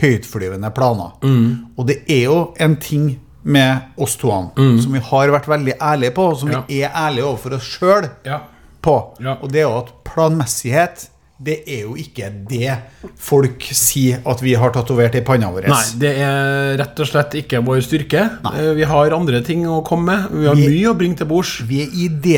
høytflyvende 0.00 0.70
planer. 0.74 1.16
Mm. 1.26 1.74
Og 1.76 1.86
det 1.90 2.00
er 2.08 2.24
jo 2.28 2.38
en 2.62 2.76
ting 2.82 3.10
med 3.44 3.80
oss 3.98 4.16
to 4.16 4.30
som 4.56 4.92
vi 4.92 4.98
har 5.00 5.28
vært 5.28 5.46
veldig 5.48 5.78
ærlige 5.80 6.14
på, 6.14 6.30
og 6.32 6.38
som 6.38 6.48
Mm. 6.48 6.52
Ja. 6.52 6.62
vi 6.68 6.82
er 6.82 6.90
ærlige 6.94 7.24
overfor 7.24 7.54
oss 7.56 7.78
sjøl 7.78 8.10
Ja. 8.24 8.40
på. 8.82 9.14
Ja. 9.20 9.36
Og 9.42 9.50
det 9.52 9.60
er 9.60 9.68
jo 9.68 9.78
at 9.78 9.92
planmessighet 10.04 11.08
det 11.42 11.62
er 11.66 11.86
jo 11.86 11.94
ikke 11.96 12.26
det 12.50 12.74
folk 13.16 13.62
sier 13.72 14.18
at 14.28 14.42
vi 14.42 14.52
har 14.60 14.70
tatovert 14.74 15.14
i 15.16 15.22
panna 15.22 15.48
vår. 15.50 15.68
Nei, 15.68 15.84
det 15.96 16.10
er 16.20 16.76
rett 16.76 17.00
og 17.00 17.06
slett 17.08 17.32
ikke 17.32 17.62
vår 17.64 17.80
styrke. 17.80 18.26
Nei. 18.44 18.52
Eh, 18.60 18.74
Vi 18.74 18.84
har 18.84 19.10
andre 19.16 19.40
ting 19.42 19.64
å 19.64 19.82
komme 19.82 20.04
med. 20.04 20.30
Vi 20.32 20.46
har 20.46 20.54
Vi- 20.54 20.68
mye 20.68 20.92
å 20.92 20.98
bringe 20.98 21.16
til 21.16 21.26
bords. 21.26 21.62
Vi 21.66 21.80
er 21.80 21.88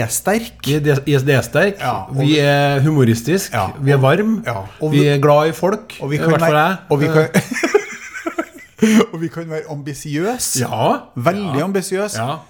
idésterke. 0.06 0.80
Vi 0.80 0.90
er 0.90 1.00
ISD-sterk, 1.04 1.80
Ja, 1.80 2.06
vi 2.12 2.38
er 2.38 2.78
humoristiske, 2.80 3.52
Ja, 3.52 3.72
vi 3.80 3.90
er 3.90 3.98
varme, 3.98 4.44
ja, 4.46 4.62
vi 4.80 5.00
vi- 5.00 5.06
er 5.08 5.18
glad 5.18 5.48
i 5.48 5.52
folk. 5.52 5.94
Og 6.00 6.08
vi 6.10 6.16
i 6.16 6.20
hvert 6.20 6.38
fall 6.38 6.52
jeg. 6.54 6.78
og 6.88 6.98
vi 7.00 7.06
Eh, 7.06 7.12
kan, 7.12 7.28
og 9.12 9.20
vi 9.22 9.30
kan 9.32 9.50
være 9.50 9.68
ambisiøse. 9.72 10.64
Ja. 10.64 10.88
Veldig 11.14 11.60
ja, 11.60 11.66
ambisiøse. 11.66 12.18
Ja. 12.22 12.40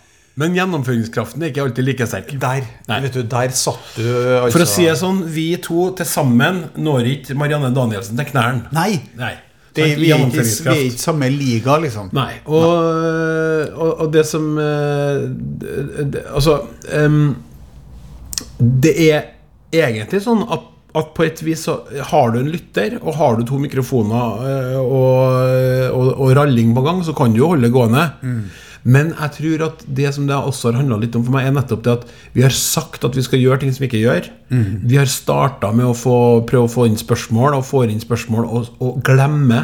Men 0.41 0.55
gjennomføringskraften 0.57 1.43
er 1.43 1.53
ikke 1.53 1.67
alltid 1.67 1.85
like 1.85 2.07
sterk. 2.09 2.31
Der, 2.41 2.67
Nei. 2.89 3.01
vet 3.05 3.17
du, 3.19 3.23
der 3.29 3.53
satt 3.57 3.97
du 3.99 4.07
altså 4.39 4.55
For 4.57 4.65
å 4.65 4.69
si 4.71 4.87
det 4.89 4.97
sånn, 5.01 5.21
vi 5.29 5.51
to 5.61 5.91
til 5.99 6.09
sammen 6.09 6.63
når 6.81 7.11
ikke 7.19 7.37
Marianne 7.37 7.73
Danielsen 7.77 8.17
til 8.21 8.31
knærne. 8.33 8.71
Nei! 8.73 8.97
Nei. 9.19 9.35
Det, 9.73 9.87
vi, 9.97 10.11
er 10.13 10.21
ikke, 10.21 10.43
vi 10.45 10.69
er 10.69 10.83
ikke 10.91 11.01
samme 11.01 11.29
liga, 11.33 11.79
liksom. 11.81 12.11
Nei. 12.17 12.43
Og, 12.45 12.65
og, 13.73 13.93
og 14.05 14.11
det 14.13 14.27
som 14.29 14.51
eh, 14.61 15.23
det, 15.63 15.77
det, 16.13 16.25
Altså 16.29 16.59
um, 16.93 17.31
Det 18.61 18.93
er 19.07 19.31
egentlig 19.73 20.21
sånn 20.27 20.45
at, 20.45 20.69
at 20.99 21.15
på 21.17 21.25
et 21.25 21.41
vis 21.45 21.63
så 21.69 21.79
har 22.11 22.33
du 22.33 22.41
en 22.43 22.51
lytter, 22.53 22.99
og 23.01 23.17
har 23.17 23.39
du 23.39 23.47
to 23.49 23.61
mikrofoner 23.63 24.43
eh, 24.49 24.77
og, 24.81 25.95
og, 25.97 26.11
og 26.13 26.35
ralling 26.37 26.75
på 26.77 26.85
gang, 26.85 27.01
så 27.07 27.15
kan 27.17 27.33
du 27.33 27.41
jo 27.43 27.55
holde 27.55 27.69
det 27.69 27.75
gående. 27.75 28.05
Men 28.83 29.13
jeg 29.15 29.35
tror 29.37 29.67
at 29.69 29.85
det 29.87 30.09
som 30.17 30.25
det 30.27 30.37
også 30.37 30.73
har 30.73 30.81
handla 30.81 30.99
litt 30.99 31.15
om 31.15 31.23
for 31.23 31.35
meg, 31.37 31.47
er 31.47 31.55
nettopp 31.55 31.85
det 31.87 31.93
at 31.93 32.09
vi 32.35 32.43
har 32.43 32.55
sagt 32.57 33.05
at 33.07 33.15
vi 33.15 33.23
skal 33.23 33.39
gjøre 33.39 33.63
ting 33.63 33.71
som 33.75 33.85
vi 33.85 33.89
ikke 33.91 34.03
gjør. 34.03 34.31
Vi 34.91 34.99
har 34.99 35.11
starta 35.11 35.71
med 35.77 35.87
å 35.87 35.95
få, 35.97 36.17
prøve 36.49 36.67
å 36.67 36.73
få 36.73 36.89
inn 36.91 36.99
spørsmål, 36.99 37.61
og 37.61 37.69
får 37.69 37.93
inn 37.93 38.03
spørsmål, 38.03 38.49
og, 38.51 38.75
og 38.83 38.99
glemme 39.07 39.63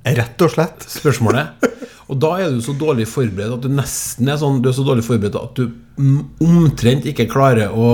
Rett 0.00 0.40
og 0.40 0.48
slett. 0.54 0.86
spørsmålet. 0.88 1.66
Og 2.10 2.18
da 2.18 2.30
er 2.40 2.54
du 2.54 2.62
så 2.64 2.72
dårlig 2.74 3.06
forberedt 3.08 3.58
at 3.58 3.66
du 3.66 3.70
nesten 3.70 4.30
er 4.32 4.38
sånn 4.40 4.62
Du 4.62 4.70
er 4.70 4.74
så 4.74 4.84
dårlig 4.86 5.04
forberedt 5.06 5.36
at 5.38 5.60
du 5.60 5.68
mm, 6.00 6.22
omtrent 6.42 7.06
ikke 7.06 7.28
klarer 7.30 7.70
å 7.70 7.90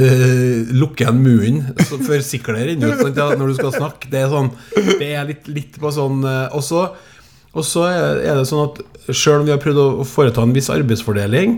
øh, 0.00 0.74
lukke 0.74 1.04
igjen 1.04 1.22
munnen 1.22 1.88
for 2.06 2.24
sikler 2.24 2.74
inn 2.74 2.84
ut 2.84 3.00
sant, 3.00 3.18
ja, 3.18 3.30
når 3.38 3.52
du 3.52 3.56
skal 3.58 3.74
snakke. 3.76 4.10
Det 4.12 4.22
er 4.24 4.32
sånn 4.32 4.52
Det 4.74 5.10
er 5.10 5.28
litt, 5.28 5.50
litt 5.50 5.80
på 5.80 5.92
sånn 5.94 6.24
uh, 6.26 6.48
Og 6.54 6.64
så 6.66 6.86
og 7.54 7.62
så 7.62 7.84
er 7.86 8.34
det 8.34 8.48
sånn 8.48 8.64
at 8.66 8.80
selv 9.14 9.42
om 9.42 9.46
vi 9.46 9.52
har 9.54 9.60
prøvd 9.62 9.78
å 9.78 10.06
foreta 10.08 10.42
en 10.42 10.54
viss 10.56 10.72
arbeidsfordeling, 10.74 11.52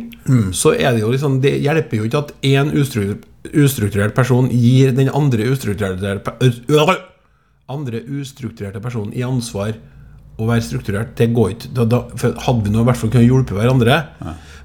så 0.52 0.74
er 0.74 0.92
det 0.92 1.00
jo 1.00 1.12
liksom 1.12 1.38
Det 1.40 1.54
hjelper 1.64 2.00
jo 2.00 2.08
ikke 2.08 2.20
at 2.20 2.32
én 2.44 2.72
ustrukturert 2.74 4.12
person 4.16 4.50
gir 4.52 4.92
den 4.96 5.08
andre 5.08 5.46
ustrukturerte 5.48 6.18
øh, 6.44 6.96
andre 7.72 8.02
ustrukturerte 8.04 8.82
personen 8.82 9.14
i 9.16 9.24
ansvar 9.26 9.72
å 10.36 10.46
være 10.50 10.66
strukturert. 10.66 11.14
Det 11.16 11.30
går 11.34 11.54
ikke. 11.54 11.70
Da, 11.78 11.86
da, 11.88 12.02
hadde 12.44 12.66
vi 12.66 12.74
nå 12.74 12.82
i 12.82 12.88
hvert 12.90 13.00
fall 13.00 13.12
kunnet 13.14 13.26
hjelpe 13.30 13.56
hverandre, 13.56 14.02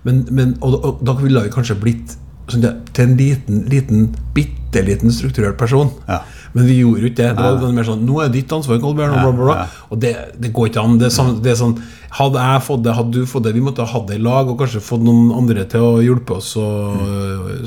men, 0.03 0.25
men, 0.33 0.57
og, 0.59 0.77
og 0.81 1.05
da 1.05 1.15
ville 1.21 1.45
vi 1.45 1.53
kanskje 1.53 1.79
blitt 1.79 2.17
til 2.51 3.03
en 3.05 3.17
liten, 3.17 3.63
liten 3.71 4.05
bitte 4.35 4.83
liten 4.85 5.11
strukturert 5.11 5.57
person. 5.59 5.91
Ja. 6.07 6.21
Men 6.53 6.67
vi 6.67 6.77
gjorde 6.81 7.05
jo 7.05 7.09
ikke 7.11 7.21
det. 7.21 7.29
Det 7.37 7.47
var 7.63 7.73
mer 7.75 7.87
sånn 7.87 8.03
Nå 8.07 8.19
er 8.19 8.29
det 8.31 8.41
ditt 8.41 8.53
ansvar, 8.55 8.79
Kolbjørn. 8.83 9.15
Bla, 9.15 9.31
bla, 9.31 9.47
bla. 9.47 9.65
og 9.89 10.01
det, 10.03 10.13
det 10.41 10.51
går 10.55 10.71
ikke 10.71 10.83
an. 10.83 10.97
Det 10.99 11.11
sånn, 11.15 11.37
det 11.43 11.53
er 11.53 11.59
sånn 11.61 11.77
Hadde 12.11 12.43
jeg 12.43 12.63
fått 12.65 12.81
det, 12.83 12.95
hadde 12.97 13.21
du 13.23 13.29
fått 13.29 13.45
det 13.45 13.53
Vi 13.55 13.63
måtte 13.63 13.85
ha 13.85 13.93
hatt 13.93 14.09
det 14.09 14.17
i 14.19 14.23
lag, 14.23 14.49
og 14.51 14.59
kanskje 14.59 14.83
fått 14.83 15.03
noen 15.05 15.31
andre 15.37 15.63
til 15.71 15.85
å 15.87 15.93
hjelpe 16.03 16.35
oss. 16.41 16.53
Og, 16.59 17.05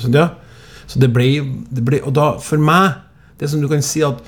sånn, 0.03 0.19
ja. 0.21 0.29
Så 0.85 1.01
det 1.01 1.09
ble, 1.15 1.31
det 1.73 1.85
ble 1.85 2.03
Og 2.05 2.13
da, 2.17 2.35
for 2.45 2.61
meg 2.61 3.01
Det 3.41 3.49
som 3.49 3.63
du 3.63 3.71
kan 3.71 3.85
si 3.85 4.05
at 4.05 4.21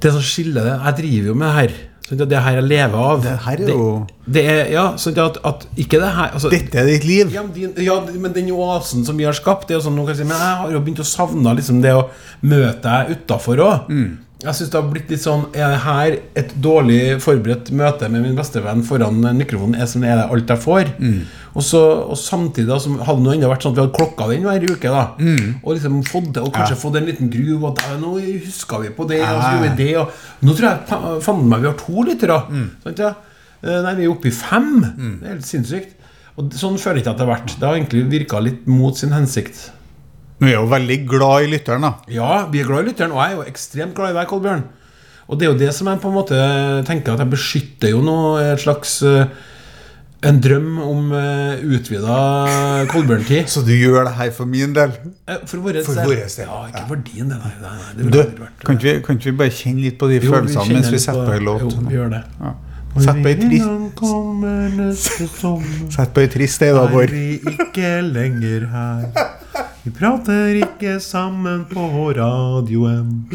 Det 0.00 0.14
som 0.14 0.24
skiller 0.24 0.64
det 0.64 0.76
Jeg 0.78 0.98
driver 1.02 1.32
jo 1.32 1.36
med 1.36 1.48
det 1.50 1.56
her. 1.58 1.78
Sånn 2.08 2.20
at 2.24 2.28
det 2.30 2.36
er 2.38 2.42
her 2.42 2.56
jeg 2.58 2.64
lever 2.66 2.94
av. 2.98 3.20
Det 3.22 3.34
her 3.44 3.60
er 3.60 3.68
jo- 3.68 4.06
det, 4.26 4.32
det 4.34 4.44
er, 4.50 4.70
Ja, 4.72 4.84
sånn 4.96 5.18
at, 5.24 5.36
at 5.44 5.66
ikke 5.76 6.00
det 6.00 6.08
her 6.16 6.30
altså, 6.34 6.50
Dette 6.50 6.74
er 6.80 6.86
ditt 6.86 7.04
liv. 7.04 7.30
ja, 7.32 7.42
men 7.42 7.52
din, 7.52 7.72
ja, 7.84 8.00
men 8.00 8.32
den 8.32 8.50
oasen 8.50 9.04
som 9.06 9.16
vi 9.16 9.24
har 9.24 9.32
skapt 9.36 9.68
det 9.68 9.76
er 9.76 9.80
jo 9.80 9.84
sånn, 9.90 9.94
noen 9.96 10.06
kan 10.06 10.16
si, 10.16 10.24
Men 10.24 10.36
jeg 10.38 10.56
har 10.62 10.70
jo 10.72 10.80
begynt 10.80 10.98
å 11.04 11.06
savne 11.06 11.54
liksom, 11.56 11.80
det 11.82 11.92
å 11.94 12.08
møte 12.42 12.82
deg 12.82 13.16
utafor 13.16 13.56
òg. 13.62 13.90
Jeg 14.40 14.56
synes 14.56 14.70
det 14.72 14.78
har 14.80 14.86
blitt 14.88 15.10
litt 15.12 15.20
sånn 15.20 15.42
Er 15.52 15.68
det 15.74 15.80
her 15.84 16.14
et 16.40 16.52
dårlig 16.64 17.18
forberedt 17.20 17.68
møte 17.76 18.08
med 18.08 18.22
min 18.24 18.38
bestevenn 18.38 18.80
foran 18.88 19.18
mikrofonen? 19.36 19.74
Er 19.76 19.86
som 19.90 20.02
er 20.08 20.16
det 20.16 20.24
alt 20.32 20.48
jeg 20.54 20.62
får? 20.62 20.92
Og, 21.50 21.62
så, 21.66 21.80
og 22.08 22.16
samtidig 22.16 22.68
da, 22.70 22.78
så 22.80 22.94
hadde 23.04 23.24
det 23.26 23.34
enda 23.36 23.50
vært 23.50 23.66
sånn 23.66 23.74
at 23.74 23.78
vi 23.80 23.84
hadde 23.84 23.96
klokka 23.98 24.28
den 24.30 24.46
hver 24.46 24.64
uke. 24.70 24.88
da 24.94 25.02
Og 25.64 25.74
liksom 25.76 25.98
fått 26.08 26.30
det 26.36 26.44
Og 26.46 26.52
kanskje 26.54 26.76
fått 26.80 26.96
en 26.96 27.08
liten. 27.10 27.28
Og 27.58 27.74
da, 27.76 27.96
nå 28.00 28.12
huska 28.46 28.78
vi 28.80 28.88
på 28.96 29.08
det, 29.10 29.20
og 29.20 29.42
så 29.42 29.50
gjorde 29.56 29.70
vi 29.76 29.84
det. 29.84 29.96
Og 30.00 30.46
nå 30.48 30.54
tror 30.56 30.68
jeg 30.70 31.22
fanden 31.26 31.48
meg 31.52 31.60
vi 31.60 31.70
har 31.72 31.78
to 31.82 32.04
lyttere. 32.08 32.38
Sant, 32.84 32.98
ja? 33.04 33.12
Eh, 33.62 33.82
Nei, 33.84 33.94
vi 33.98 34.04
er 34.06 34.14
oppe 34.14 34.30
i 34.30 34.32
fem. 34.32 34.70
Det 35.20 35.26
er 35.28 35.34
helt 35.34 35.44
sinnssykt. 35.44 35.96
Og 36.38 36.54
sånn 36.56 36.78
føler 36.80 37.02
jeg 37.02 37.04
ikke 37.04 37.12
at 37.12 37.18
det 37.20 37.26
har 37.26 37.34
vært. 37.34 37.58
Det 37.60 37.66
har 37.68 37.76
egentlig 37.76 38.06
virka 38.08 38.40
litt 38.40 38.64
mot 38.70 38.96
sin 38.96 39.12
hensikt. 39.12 39.66
Vi 40.40 40.48
er 40.48 40.56
jo 40.56 40.66
veldig 40.70 40.98
glad 41.08 41.44
i 41.44 41.50
lytteren, 41.52 41.84
da. 41.84 41.92
Ja, 42.08 42.46
vi 42.48 42.62
er 42.62 42.68
glad 42.68 42.86
i 42.86 42.90
lytteren, 42.90 43.12
og 43.12 43.20
jeg 43.20 43.34
er 43.34 43.40
jo 43.42 43.48
ekstremt 43.50 43.96
glad 43.96 44.14
i 44.14 44.16
deg, 44.16 44.28
Kolbjørn. 44.30 44.62
Og 45.30 45.38
det 45.38 45.46
er 45.46 45.52
jo 45.52 45.58
det 45.60 45.70
som 45.76 45.86
jeg 45.90 46.00
på 46.02 46.10
en 46.10 46.16
måte 46.16 46.36
tenker 46.88 47.14
at 47.14 47.20
jeg 47.22 47.30
beskytter 47.30 47.92
jo 47.92 48.00
nå 48.02 48.16
et 48.42 48.62
slags 48.62 48.96
eh, 49.06 49.28
En 50.26 50.36
drøm 50.42 50.74
om 50.84 51.12
uh, 51.16 51.60
utvida 51.64 52.16
Kolbjørn-tid. 52.90 53.46
Så 53.54 53.62
du 53.64 53.70
gjør 53.72 54.04
det 54.04 54.12
her 54.18 54.32
for 54.36 54.44
min 54.50 54.74
del. 54.76 54.90
Eh, 55.24 55.38
For 55.48 55.62
vår 55.64 55.78
del. 55.78 55.86
Ja, 56.42 56.58
ikke 56.68 56.82
for 56.90 57.04
din 57.06 57.30
del. 57.32 57.38
Nei, 57.40 57.52
nei, 57.62 57.94
det 57.96 58.10
Du, 58.10 58.42
kan 58.66 58.76
ikke, 58.76 58.84
vi, 58.84 58.96
kan 59.06 59.16
ikke 59.16 59.30
vi 59.30 59.36
bare 59.38 59.54
kjenne 59.62 59.86
litt 59.86 59.96
på 60.02 60.10
de 60.10 60.18
Jo, 60.18 60.34
følelsene 60.34 60.76
mens 60.76 60.90
vi 60.92 61.00
setter 61.00 61.24
på 61.24 61.38
en 61.38 61.48
låt? 61.48 61.64
Jo, 61.64 61.86
vi 61.86 61.96
gjør 61.96 62.12
det. 62.18 62.24
Ja. 62.42 62.52
Sett 63.00 63.22
på 63.22 63.30
ei 63.30 63.36
trist, 63.38 63.68
sett 65.94 66.12
på 66.12 66.24
ei 66.24 66.30
trist 66.32 66.64
ei, 66.66 66.72
da, 66.74 66.88
Er 66.90 67.12
vi 67.14 67.26
ikke 67.54 67.92
lenger 68.02 68.66
her 68.74 69.04
Vi 69.84 69.90
prater 69.90 70.46
ikke 70.46 71.00
sammen 71.00 71.64
på 71.72 71.80
radioen 72.16 73.28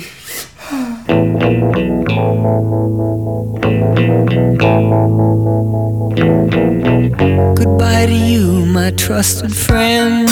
Goodbye 7.55 8.05
to 8.05 8.13
you, 8.13 8.65
my 8.65 8.91
trusted 8.91 9.55
friend. 9.55 10.29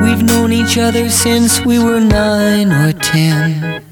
We've 0.00 0.22
known 0.22 0.52
each 0.52 0.78
other 0.78 1.08
since 1.08 1.64
we 1.66 1.78
were 1.78 2.00
nine 2.00 2.70
or 2.70 2.92
ten. 2.92 3.82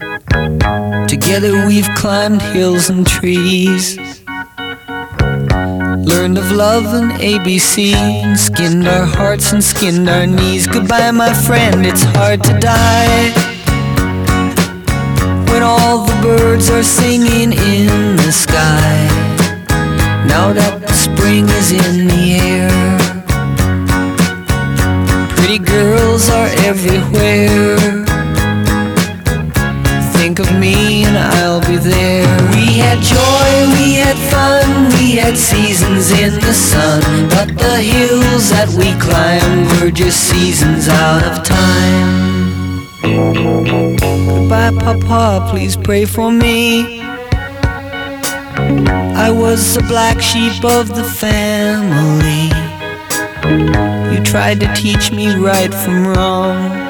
Together 1.09 1.67
we've 1.67 1.89
climbed 1.97 2.43
hills 2.43 2.91
and 2.91 3.05
trees. 3.05 3.99
Learned 6.07 6.39
of 6.39 6.53
love 6.53 6.85
and 6.95 7.11
ABC, 7.21 8.39
skinned 8.39 8.87
our 8.87 9.05
hearts 9.05 9.53
and 9.53 9.63
skinned 9.63 10.09
our 10.09 10.25
knees. 10.25 10.69
Goodbye, 10.69 11.11
my 11.11 11.33
friend, 11.33 11.85
it's 11.85 12.05
hard 12.15 12.45
to 12.45 12.53
die. 12.61 13.33
When 15.51 15.65
all 15.65 16.07
the 16.07 16.17
birds 16.23 16.71
are 16.71 16.85
singing 16.85 17.53
in 17.53 18.17
the 18.17 18.31
sky. 18.31 19.09
Now 20.29 20.53
that 20.53 20.81
the 20.81 20.93
spring 20.93 21.49
is 21.49 21.73
in 21.73 22.07
the 22.07 22.25
air, 22.39 22.71
pretty 25.35 25.59
girls 25.59 26.31
are 26.31 26.51
everywhere. 26.71 27.79
Think 30.13 30.39
of 30.39 30.53
me 30.57 31.03
and 31.05 31.19
I'll 31.19 31.61
be 31.63 31.79
there. 31.79 32.26
We 32.77 32.83
had 32.83 33.01
joy, 33.01 33.73
we 33.79 33.95
had 33.95 34.19
fun, 34.31 34.91
we 35.01 35.13
had 35.13 35.39
seasons 35.39 36.11
in 36.11 36.35
the 36.35 36.53
sun. 36.53 37.01
But 37.31 37.57
the 37.57 37.81
hills 37.81 38.51
that 38.51 38.69
we 38.69 38.93
climbed 39.01 39.81
were 39.81 39.91
just 39.91 40.21
seasons 40.29 40.87
out 40.87 41.25
of 41.25 41.43
time. 41.43 42.87
Goodbye, 44.29 44.73
Papa, 44.79 45.49
please 45.51 45.75
pray 45.75 46.05
for 46.05 46.31
me. 46.31 47.01
I 49.25 49.31
was 49.31 49.75
the 49.75 49.81
black 49.89 50.21
sheep 50.21 50.63
of 50.63 50.89
the 50.95 51.05
family. 51.05 52.53
You 54.15 54.23
tried 54.23 54.61
to 54.61 54.71
teach 54.75 55.11
me 55.11 55.35
right 55.35 55.73
from 55.73 56.09
wrong. 56.09 56.86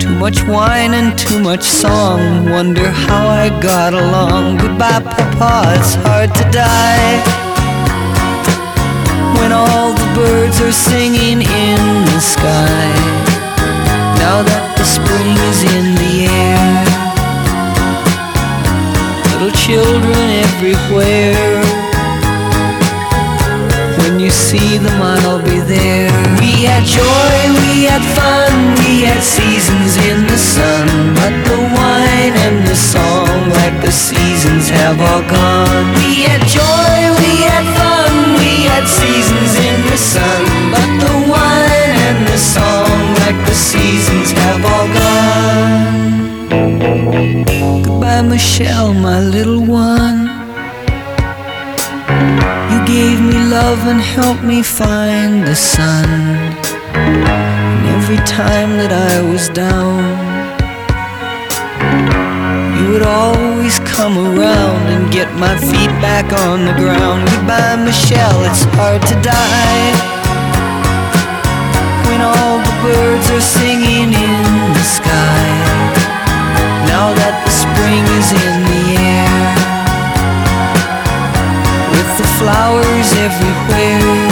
Too 0.00 0.14
much 0.16 0.42
wine 0.44 0.94
and 0.94 1.18
too 1.18 1.38
much 1.38 1.62
song. 1.62 2.48
Wonder 2.50 2.88
how 2.90 3.28
I 3.28 3.48
got 3.60 3.92
along. 3.92 4.58
Goodbye, 4.58 5.00
Papa, 5.00 5.74
it's 5.76 5.94
hard 6.04 6.34
to 6.34 6.44
die. 6.50 7.20
When 9.38 9.52
all 9.52 9.92
the 9.92 10.08
birds 10.14 10.60
are 10.60 10.72
singing 10.72 11.42
in 11.42 11.80
the 12.12 12.20
sky. 12.20 12.86
Now 14.24 14.42
that 14.48 14.64
the 14.78 14.86
spring 14.96 15.36
is 15.50 15.60
in 15.76 15.86
the 16.02 16.14
air. 16.44 16.84
Little 19.30 19.54
children 19.66 20.24
everywhere. 20.48 21.60
When 24.00 24.18
you 24.18 24.30
see 24.30 24.78
them, 24.78 25.00
I'll 25.02 25.42
be 25.42 25.58
there. 25.60 26.13
We 26.64 26.70
had 26.70 26.86
joy, 26.86 27.36
we 27.60 27.84
had 27.84 28.00
fun, 28.16 28.72
we 28.80 29.02
had 29.04 29.22
seasons 29.22 29.98
in 29.98 30.26
the 30.26 30.38
sun. 30.38 30.88
But 31.12 31.34
the 31.44 31.60
wine 31.60 32.32
and 32.46 32.66
the 32.66 32.74
song, 32.74 33.50
like 33.50 33.82
the 33.84 33.92
seasons, 33.92 34.70
have 34.70 34.98
all 34.98 35.20
gone. 35.28 35.92
We 36.00 36.24
had 36.24 36.40
joy, 36.48 36.96
we 37.20 37.44
had 37.44 37.68
fun, 37.76 38.40
we 38.40 38.64
had 38.64 38.88
seasons 38.88 39.52
in 39.60 39.78
the 39.92 39.98
sun. 39.98 40.40
But 40.72 40.88
the 41.04 41.14
wine 41.28 41.92
and 42.08 42.26
the 42.32 42.38
song, 42.38 43.12
like 43.20 43.36
the 43.44 43.54
seasons, 43.54 44.32
have 44.32 44.64
all 44.64 44.88
gone. 45.02 46.24
Goodbye, 47.82 48.22
Michelle, 48.22 48.94
my 48.94 49.20
little 49.20 49.60
one. 49.60 50.43
Gave 52.94 53.20
me 53.20 53.36
love 53.50 53.88
and 53.88 54.00
helped 54.00 54.44
me 54.44 54.62
find 54.62 55.44
the 55.44 55.56
sun. 55.56 56.08
And 56.94 57.86
every 57.96 58.18
time 58.18 58.76
that 58.78 58.92
I 58.92 59.20
was 59.32 59.48
down, 59.48 59.98
you 62.78 62.92
would 62.92 63.02
always 63.02 63.80
come 63.80 64.16
around 64.16 64.82
and 64.94 65.12
get 65.12 65.26
my 65.34 65.58
feet 65.58 65.90
back 65.98 66.32
on 66.46 66.66
the 66.66 66.74
ground. 66.74 67.28
Goodbye, 67.30 67.84
Michelle, 67.84 68.44
it's 68.44 68.62
hard 68.78 69.02
to 69.02 69.20
die. 69.22 70.13
Everywhere. 83.34 84.30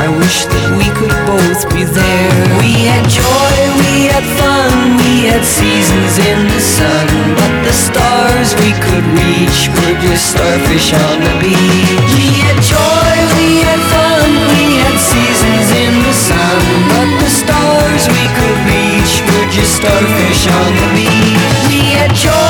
I 0.00 0.08
wish 0.18 0.48
that 0.48 0.66
we 0.74 0.88
could 0.96 1.14
both 1.28 1.62
be 1.70 1.84
there. 1.84 2.42
We 2.58 2.88
had 2.88 3.04
joy, 3.06 3.54
we 3.78 4.10
had 4.10 4.26
fun, 4.40 4.96
we 4.98 5.28
had 5.30 5.44
seasons 5.44 6.18
in 6.18 6.48
the 6.48 6.62
sun. 6.62 7.06
But 7.36 7.52
the 7.62 7.74
stars 7.74 8.56
we 8.58 8.72
could 8.80 9.06
reach 9.22 9.68
were 9.70 9.96
just 10.02 10.34
starfish 10.34 10.90
on 10.96 11.16
the 11.20 11.34
beach. 11.38 12.10
We 12.16 12.42
had 12.42 12.58
joy, 12.64 13.12
we 13.38 13.62
had 13.62 13.82
fun, 13.92 14.28
we 14.56 14.80
had 14.82 14.96
seasons 14.98 15.68
in 15.70 15.92
the 16.02 16.16
sun. 16.16 16.58
But 16.90 17.10
the 17.22 17.30
stars 17.30 18.02
we 18.08 18.24
could 18.34 18.58
reach 18.66 19.14
were 19.30 19.48
just 19.52 19.78
starfish 19.78 20.42
on 20.48 20.70
the 20.80 20.88
beach. 20.96 21.54
We 21.68 21.80
had 21.94 22.12
joy, 22.16 22.49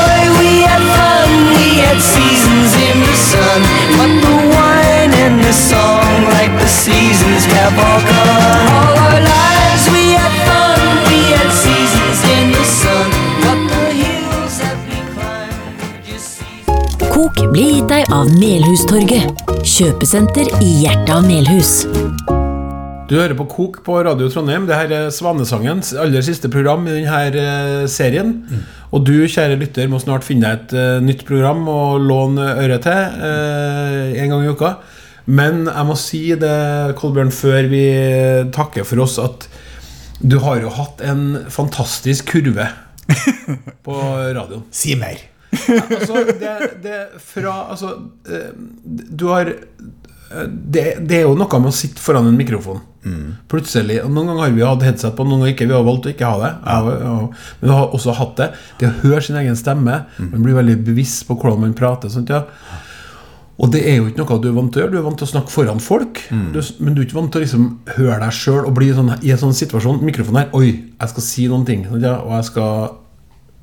wine 5.21 5.43
this 5.43 5.71
song, 5.71 6.25
like 6.25 6.53
the 6.59 6.67
seasons, 6.67 7.45
have 7.45 7.77
all 7.87 8.01
gone. 8.13 8.67
All 8.77 8.99
our 9.05 9.21
lives 9.21 9.85
we 9.95 10.05
had 10.17 10.35
fun, 10.47 10.81
we 11.09 11.21
had 11.37 11.51
seasons 11.65 12.19
in 12.37 12.53
the 12.57 12.65
sun. 12.65 13.11
But 13.45 13.61
the 13.73 13.87
hills 14.03 14.55
that 14.63 14.79
we 14.89 14.97
climbed 15.15 16.05
just 16.09 16.41
seasons. 16.41 17.13
Kok 17.13 17.43
blir 17.53 17.71
gitt 17.77 17.89
deg 17.93 18.13
av 18.15 18.31
Melhustorget, 18.41 19.47
kjøpesenter 19.67 20.49
i 20.61 20.71
hjertet 20.85 21.15
av 21.17 21.27
Melhus. 21.27 21.81
Du 23.11 23.17
hører 23.19 23.35
på 23.35 23.49
Kok 23.51 23.81
på 23.85 23.97
Radio 24.07 24.29
Trondheim. 24.31 24.69
Det 24.69 24.77
her 24.79 24.93
er 24.95 25.09
Svanesangens 25.11 25.91
aller 25.99 26.23
siste 26.23 26.49
program 26.49 26.87
i 26.87 27.01
denne 27.03 27.89
serien. 27.91 28.37
Og 28.95 29.03
du, 29.07 29.27
kjære 29.27 29.59
lytter, 29.59 29.91
må 29.91 29.99
snart 29.99 30.25
finne 30.27 30.47
deg 30.47 30.63
et 30.63 30.77
eh, 30.79 31.03
nytt 31.03 31.27
program 31.27 31.67
å 31.69 31.99
låne 31.99 32.47
øret 32.63 32.87
til 32.87 33.21
eh, 33.27 34.23
en 34.23 34.33
gang 34.33 34.47
i 34.47 34.55
uka. 34.55 34.73
Men 35.31 35.64
jeg 35.69 35.87
må 35.87 35.95
si 36.01 36.21
det, 36.40 36.55
Kolbjørn, 36.99 37.31
før 37.35 37.69
vi 37.71 37.85
takker 38.57 38.87
for 38.88 39.03
oss, 39.05 39.19
at 39.23 39.47
du 40.21 40.38
har 40.43 40.61
jo 40.64 40.73
hatt 40.75 41.01
en 41.07 41.23
fantastisk 41.53 42.33
kurve 42.35 42.66
på 43.87 43.95
radioen. 44.37 44.64
Si 44.75 44.97
mer. 45.01 45.21
altså, 45.51 46.25
det, 46.38 46.51
det 46.85 46.99
fra 47.27 47.55
Altså, 47.73 47.88
eh, 48.31 48.53
du 48.87 49.25
har 49.33 49.49
eh, 49.51 50.45
det, 50.47 50.85
det 51.11 51.16
er 51.19 51.25
jo 51.27 51.33
noe 51.38 51.59
med 51.59 51.73
å 51.73 51.75
sitte 51.75 51.99
foran 52.03 52.29
en 52.31 52.37
mikrofon. 52.38 52.83
Plutselig 53.51 53.97
og 54.05 54.11
Noen 54.12 54.29
ganger 54.29 54.45
har 54.45 54.53
vi 54.55 54.62
hatt 54.66 54.83
headset 54.85 55.14
på, 55.16 55.25
noen 55.25 55.40
ganger 55.40 55.55
ikke. 55.55 55.66
Vi 55.71 55.75
har 55.75 55.87
valgt 55.88 56.07
å 56.07 56.12
ikke 56.12 56.29
ha 56.29 56.37
det. 56.43 56.51
Jeg 56.69 57.01
jeg- 57.01 57.33
men 57.62 57.71
vi 57.71 57.75
har 57.79 57.95
også 57.97 58.14
hatt 58.19 58.37
det. 58.38 58.49
Det 58.79 58.90
å 58.90 58.99
høre 59.07 59.23
sin 59.25 59.38
egen 59.40 59.57
stemme. 59.59 59.97
Man 60.21 60.45
blir 60.45 60.59
veldig 60.61 60.77
bevisst 60.87 61.25
på 61.27 61.35
hvordan 61.40 61.62
man 61.64 61.75
prater. 61.75 62.12
Sånt, 62.12 62.29
ja. 62.31 62.45
Og 63.61 63.68
det 63.75 63.83
er 63.85 63.99
jo 63.99 64.07
ikke 64.09 64.23
noe 64.23 64.38
du 64.40 64.49
er 64.49 64.57
vant 64.57 64.73
til 64.73 64.81
å 64.81 64.85
gjøre. 64.87 64.94
Du 64.94 64.99
er 65.01 65.05
vant 65.05 65.18
til 65.20 65.27
å 65.27 65.33
snakke 65.35 65.53
foran 65.53 65.83
folk. 65.85 66.23
Du, 66.31 66.61
men 66.81 66.94
du 66.96 67.03
er 67.03 67.07
ikke 67.07 67.18
vant 67.18 67.33
til 67.35 67.42
å 67.42 67.44
liksom 67.44 67.66
høre 67.99 68.16
deg 68.23 68.33
sjøl 68.33 68.64
og 68.64 68.73
bli 68.79 68.88
sånn, 68.96 69.12
i 69.20 69.35
en 69.35 69.42
sånn 69.42 69.57
situasjon. 69.59 70.01
Mikrofonen 70.07 70.44
her. 70.44 70.49
Oi, 70.57 70.70
jeg 70.96 71.12
skal 71.12 71.27
si 71.27 71.44
noen 71.51 71.66
ting. 71.68 71.85
Ja? 72.01 72.16
Og 72.25 72.33
jeg 72.38 72.49
skal 72.49 72.96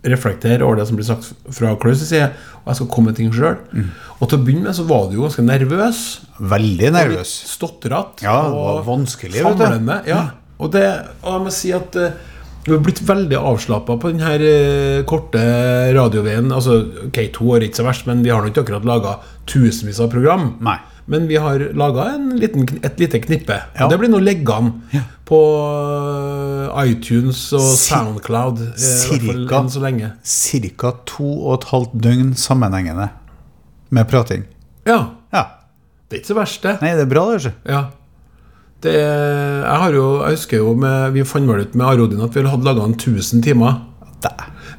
reflektere 0.08 0.64
over 0.64 0.78
det 0.80 0.86
som 0.88 1.00
blir 1.00 1.08
sagt 1.08 1.32
fra 1.58 1.74
Klaus' 1.82 2.06
side, 2.06 2.30
og 2.62 2.70
jeg 2.70 2.80
skal 2.80 2.90
komme 2.94 3.12
med 3.12 3.18
ting 3.18 3.34
sjøl. 3.34 3.58
Og 4.20 4.30
til 4.30 4.38
å 4.38 4.44
begynne 4.46 4.70
med 4.70 4.78
så 4.78 4.86
var 4.88 5.10
du 5.10 5.18
jo 5.18 5.26
ganske 5.26 5.44
nervøs. 5.44 6.04
Veldig 6.54 6.92
nervøs. 6.94 7.34
Stotrete. 7.56 8.24
Ja, 8.28 8.38
det 8.46 8.54
var 8.54 8.84
vanskelig, 8.88 9.42
vet 9.42 9.58
du. 9.58 9.66
famlende. 9.66 10.02
Ja. 10.08 10.22
Og, 10.58 10.72
det, 10.74 10.86
og 11.24 11.34
jeg 11.34 11.46
må 11.48 11.54
si 11.54 11.74
at 11.76 11.98
eh, 12.02 12.16
du 12.68 12.74
har 12.76 12.84
blitt 12.84 13.00
veldig 13.08 13.38
avslappa 13.40 13.96
på 14.02 14.12
denne 14.12 14.34
uh, 14.44 15.06
korte 15.08 15.40
radioveien. 15.96 16.52
Altså, 16.52 16.82
ok, 17.08 17.22
to 17.36 17.48
år 17.54 17.62
er 17.62 17.70
ikke 17.70 17.80
så 17.80 17.88
verst, 17.88 18.08
men 18.10 18.26
vi 18.26 18.34
har 18.34 18.44
nå 18.44 18.52
ikke 18.52 18.66
akkurat 18.66 18.88
laga 18.88 19.18
tusenvis 19.48 20.02
av 20.04 20.12
program. 20.12 20.50
Nei. 20.68 20.76
Men 21.08 21.30
vi 21.30 21.38
har 21.40 21.62
laga 21.80 22.10
et 22.44 23.00
lite 23.00 23.22
knippe. 23.24 23.56
Ja. 23.78 23.86
Og 23.86 23.94
det 23.94 24.00
blir 24.02 24.12
nå 24.12 24.20
liggende 24.20 24.82
ja. 24.92 25.06
på 25.28 25.40
eh, 26.68 26.82
iTunes 26.92 27.46
og 27.56 27.64
Soundcloud. 27.80 28.60
eh, 28.74 28.82
cirka. 29.06 29.62
enn 29.62 29.72
så 29.72 29.84
lenge. 29.86 30.12
Cirka 30.28 30.92
to 31.08 31.30
og 31.30 31.62
et 31.62 31.70
halvt 31.72 31.96
døgn 32.04 32.34
sammenhengende 32.36 33.08
med 33.96 34.12
prating. 34.12 34.44
Ja. 34.84 35.00
Ja. 35.32 35.46
Det 36.08 36.18
er 36.18 36.22
ikke 36.26 36.34
så 36.34 36.40
verst, 36.42 36.68
det. 36.68 36.76
Nei, 36.84 36.92
det 37.00 37.08
er 37.08 37.14
bra, 37.16 37.24
det. 37.32 37.40
ikke? 37.46 37.72
Ja. 37.72 37.82
Det, 38.84 38.94
jeg 38.94 39.80
har 39.82 39.96
jo, 39.96 40.06
jeg 40.22 40.38
husker 40.38 40.62
jo 40.62 40.76
med, 40.78 41.14
Vi 41.16 41.24
fant 41.26 41.50
vel 41.50 41.64
ut 41.66 41.74
med 41.74 41.88
Arodin 41.88 42.22
at 42.22 42.36
vi 42.36 42.44
hadde 42.46 42.68
laga 42.68 42.86
1000 42.86 43.42
timer. 43.46 43.80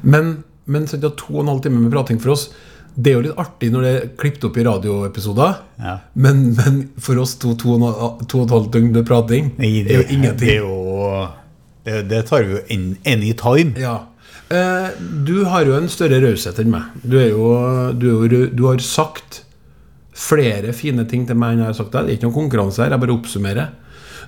Men, 0.01 0.37
men 0.65 0.87
så 0.87 0.99
det 0.99 1.17
to 1.19 1.33
og 1.33 1.43
en 1.43 1.53
halv 1.53 1.63
time 1.65 1.81
med 1.81 1.91
prating 1.91 2.19
for 2.21 2.31
oss 2.35 2.45
Det 2.95 3.11
er 3.11 3.17
jo 3.17 3.23
litt 3.25 3.41
artig 3.41 3.71
når 3.73 3.83
det 3.83 3.91
er 3.91 4.05
klippet 4.19 4.45
opp 4.47 4.57
i 4.59 4.63
radioepisoder. 4.67 5.57
Ja. 5.83 5.97
Men, 6.13 6.45
men 6.55 6.79
for 6.99 7.19
oss 7.19 7.35
to, 7.41 7.55
to, 7.59 7.75
og 7.75 8.23
to 8.27 8.41
og 8.41 8.47
et 8.47 8.55
halvt 8.55 8.71
døgn 8.75 8.93
med 8.95 9.07
prating 9.07 9.51
Nei, 9.59 9.73
det 9.83 9.95
er 9.95 10.01
jo 10.03 10.07
ingenting. 10.15 10.47
Det, 10.47 10.55
jo, 10.61 11.27
det, 11.87 11.99
det 12.11 12.23
tar 12.31 12.47
vi 12.47 12.55
jo 12.57 12.63
in, 12.75 12.87
anytime. 13.07 13.75
Ja. 13.79 13.97
Eh, 14.49 14.89
du 15.27 15.43
har 15.45 15.67
jo 15.67 15.75
en 15.77 15.91
større 15.91 16.19
raushet 16.23 16.59
enn 16.61 16.71
meg. 16.73 16.89
Du, 17.03 17.19
jo, 17.21 17.51
du, 17.93 18.09
jo, 18.25 18.45
du 18.49 18.65
har 18.65 18.81
sagt 18.83 19.43
flere 20.19 20.73
fine 20.75 21.05
ting 21.07 21.27
til 21.27 21.37
meg 21.39 21.53
enn 21.53 21.63
jeg 21.63 21.71
har 21.71 21.77
sagt 21.77 21.93
deg. 21.93 22.07
Det 22.07 22.15
er 22.15 22.19
ikke 22.19 22.27
noen 22.27 22.39
konkurranse 22.41 22.83
her, 22.83 22.95
jeg 22.95 23.03
bare 23.03 23.15
oppsummerer. 23.15 23.69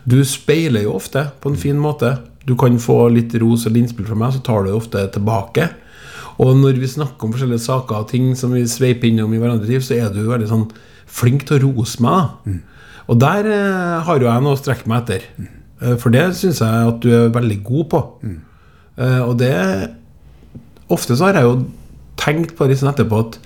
Du 0.10 0.18
speiler 0.26 0.86
jo 0.88 0.96
ofte 0.98 1.28
på 1.42 1.52
en 1.52 1.60
fin 1.60 1.78
måte. 1.80 2.16
Du 2.48 2.56
kan 2.58 2.80
få 2.82 3.06
litt 3.14 3.36
ros 3.42 3.68
eller 3.68 3.84
innspill 3.84 4.08
fra 4.08 4.18
meg, 4.18 4.34
så 4.34 4.42
tar 4.46 4.64
du 4.64 4.72
det 4.72 4.78
ofte 4.78 5.04
tilbake. 5.14 5.68
Og 6.42 6.56
når 6.58 6.80
vi 6.82 6.90
snakker 6.90 7.28
om 7.28 7.34
forskjellige 7.36 7.62
saker 7.68 8.02
og 8.02 8.10
ting 8.10 8.32
som 8.40 8.54
vi 8.56 8.64
sveiper 8.70 9.12
innom 9.12 9.34
i 9.36 9.42
hverandre 9.42 9.70
liv, 9.70 9.84
så 9.86 9.98
er 10.00 10.10
du 10.14 10.24
veldig 10.26 10.50
sånn 10.50 10.68
flink 11.12 11.46
til 11.46 11.60
å 11.60 11.64
rose 11.68 12.02
meg. 12.02 12.32
Mm. 12.48 12.62
Og 13.12 13.20
der 13.22 13.50
eh, 13.52 13.98
har 14.08 14.22
jo 14.22 14.30
jeg 14.30 14.46
noe 14.46 14.56
å 14.56 14.62
strekke 14.62 14.90
meg 14.90 15.04
etter. 15.04 15.28
Mm. 15.38 15.52
For 16.02 16.14
det 16.14 16.24
syns 16.38 16.62
jeg 16.62 16.90
at 16.92 17.00
du 17.04 17.10
er 17.14 17.32
veldig 17.34 17.60
god 17.66 17.86
på. 17.94 18.02
Eh, 19.02 19.22
Og 19.26 19.38
det 19.42 19.54
Ofte 20.92 21.16
så 21.16 21.30
har 21.30 21.38
jeg 21.40 21.48
jo 21.48 21.54
tenkt 22.20 22.58
på 22.58 22.66
det 22.68 22.76
sånn 22.82 22.90
etterpå 22.92 23.20
at 23.24 23.38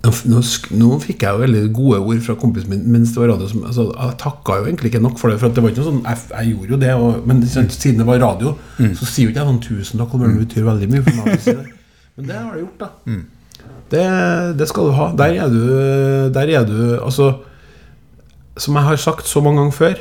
nå, 0.00 0.40
nå, 0.80 0.86
fikk 1.02 1.24
jeg 1.26 1.36
jo 1.36 1.40
veldig 1.42 1.62
gode 1.76 1.98
ord 2.00 2.20
fra 2.24 2.36
kompisen 2.40 2.72
min 2.72 2.86
mens 2.88 3.10
det 3.12 3.20
var 3.20 3.34
radio. 3.34 3.48
Som, 3.50 3.66
altså, 3.68 3.84
jeg 3.92 4.16
takka 4.22 4.60
jo 4.60 4.68
egentlig 4.70 4.92
ikke 4.92 5.02
nok 5.04 5.18
for 5.20 5.32
det. 5.32 5.40
For 5.42 5.52
det 5.52 5.64
var 5.64 5.74
ikke 5.74 5.82
noe 5.82 5.90
sånn, 5.90 6.00
jeg, 6.06 6.22
jeg 6.30 6.54
gjorde 6.54 6.74
jo 6.74 6.78
det, 6.84 6.94
og, 6.96 7.26
men 7.28 7.42
sant, 7.50 7.76
siden 7.76 8.00
det 8.00 8.06
var 8.08 8.22
radio, 8.22 8.54
så 8.78 9.08
sier 9.10 9.28
jo 9.28 9.34
ikke 9.34 9.42
jeg 9.42 9.50
sånn 9.50 9.60
'tusen 9.66 10.00
takk', 10.00 10.16
det 10.22 10.32
betyr 10.46 10.66
veldig 10.70 10.88
mye 10.94 11.04
for 11.04 11.20
meg. 11.20 11.44
si 11.44 11.56
det. 11.58 11.66
Men 12.20 12.26
det 12.26 12.36
har 12.36 12.52
du 12.52 12.60
gjort, 12.60 12.80
da. 12.80 12.88
Det, 13.90 14.04
det 14.58 14.66
skal 14.68 14.88
du 14.88 14.96
ha. 14.96 15.06
Der 15.16 15.36
er 15.40 15.52
du, 15.52 15.60
der 16.34 16.50
er 16.52 16.64
du 16.68 16.98
Altså, 16.98 17.30
som 18.60 18.76
jeg 18.76 18.84
har 18.84 18.98
sagt 19.00 19.28
så 19.30 19.40
mange 19.40 19.60
ganger 19.62 19.76
før, 19.76 20.00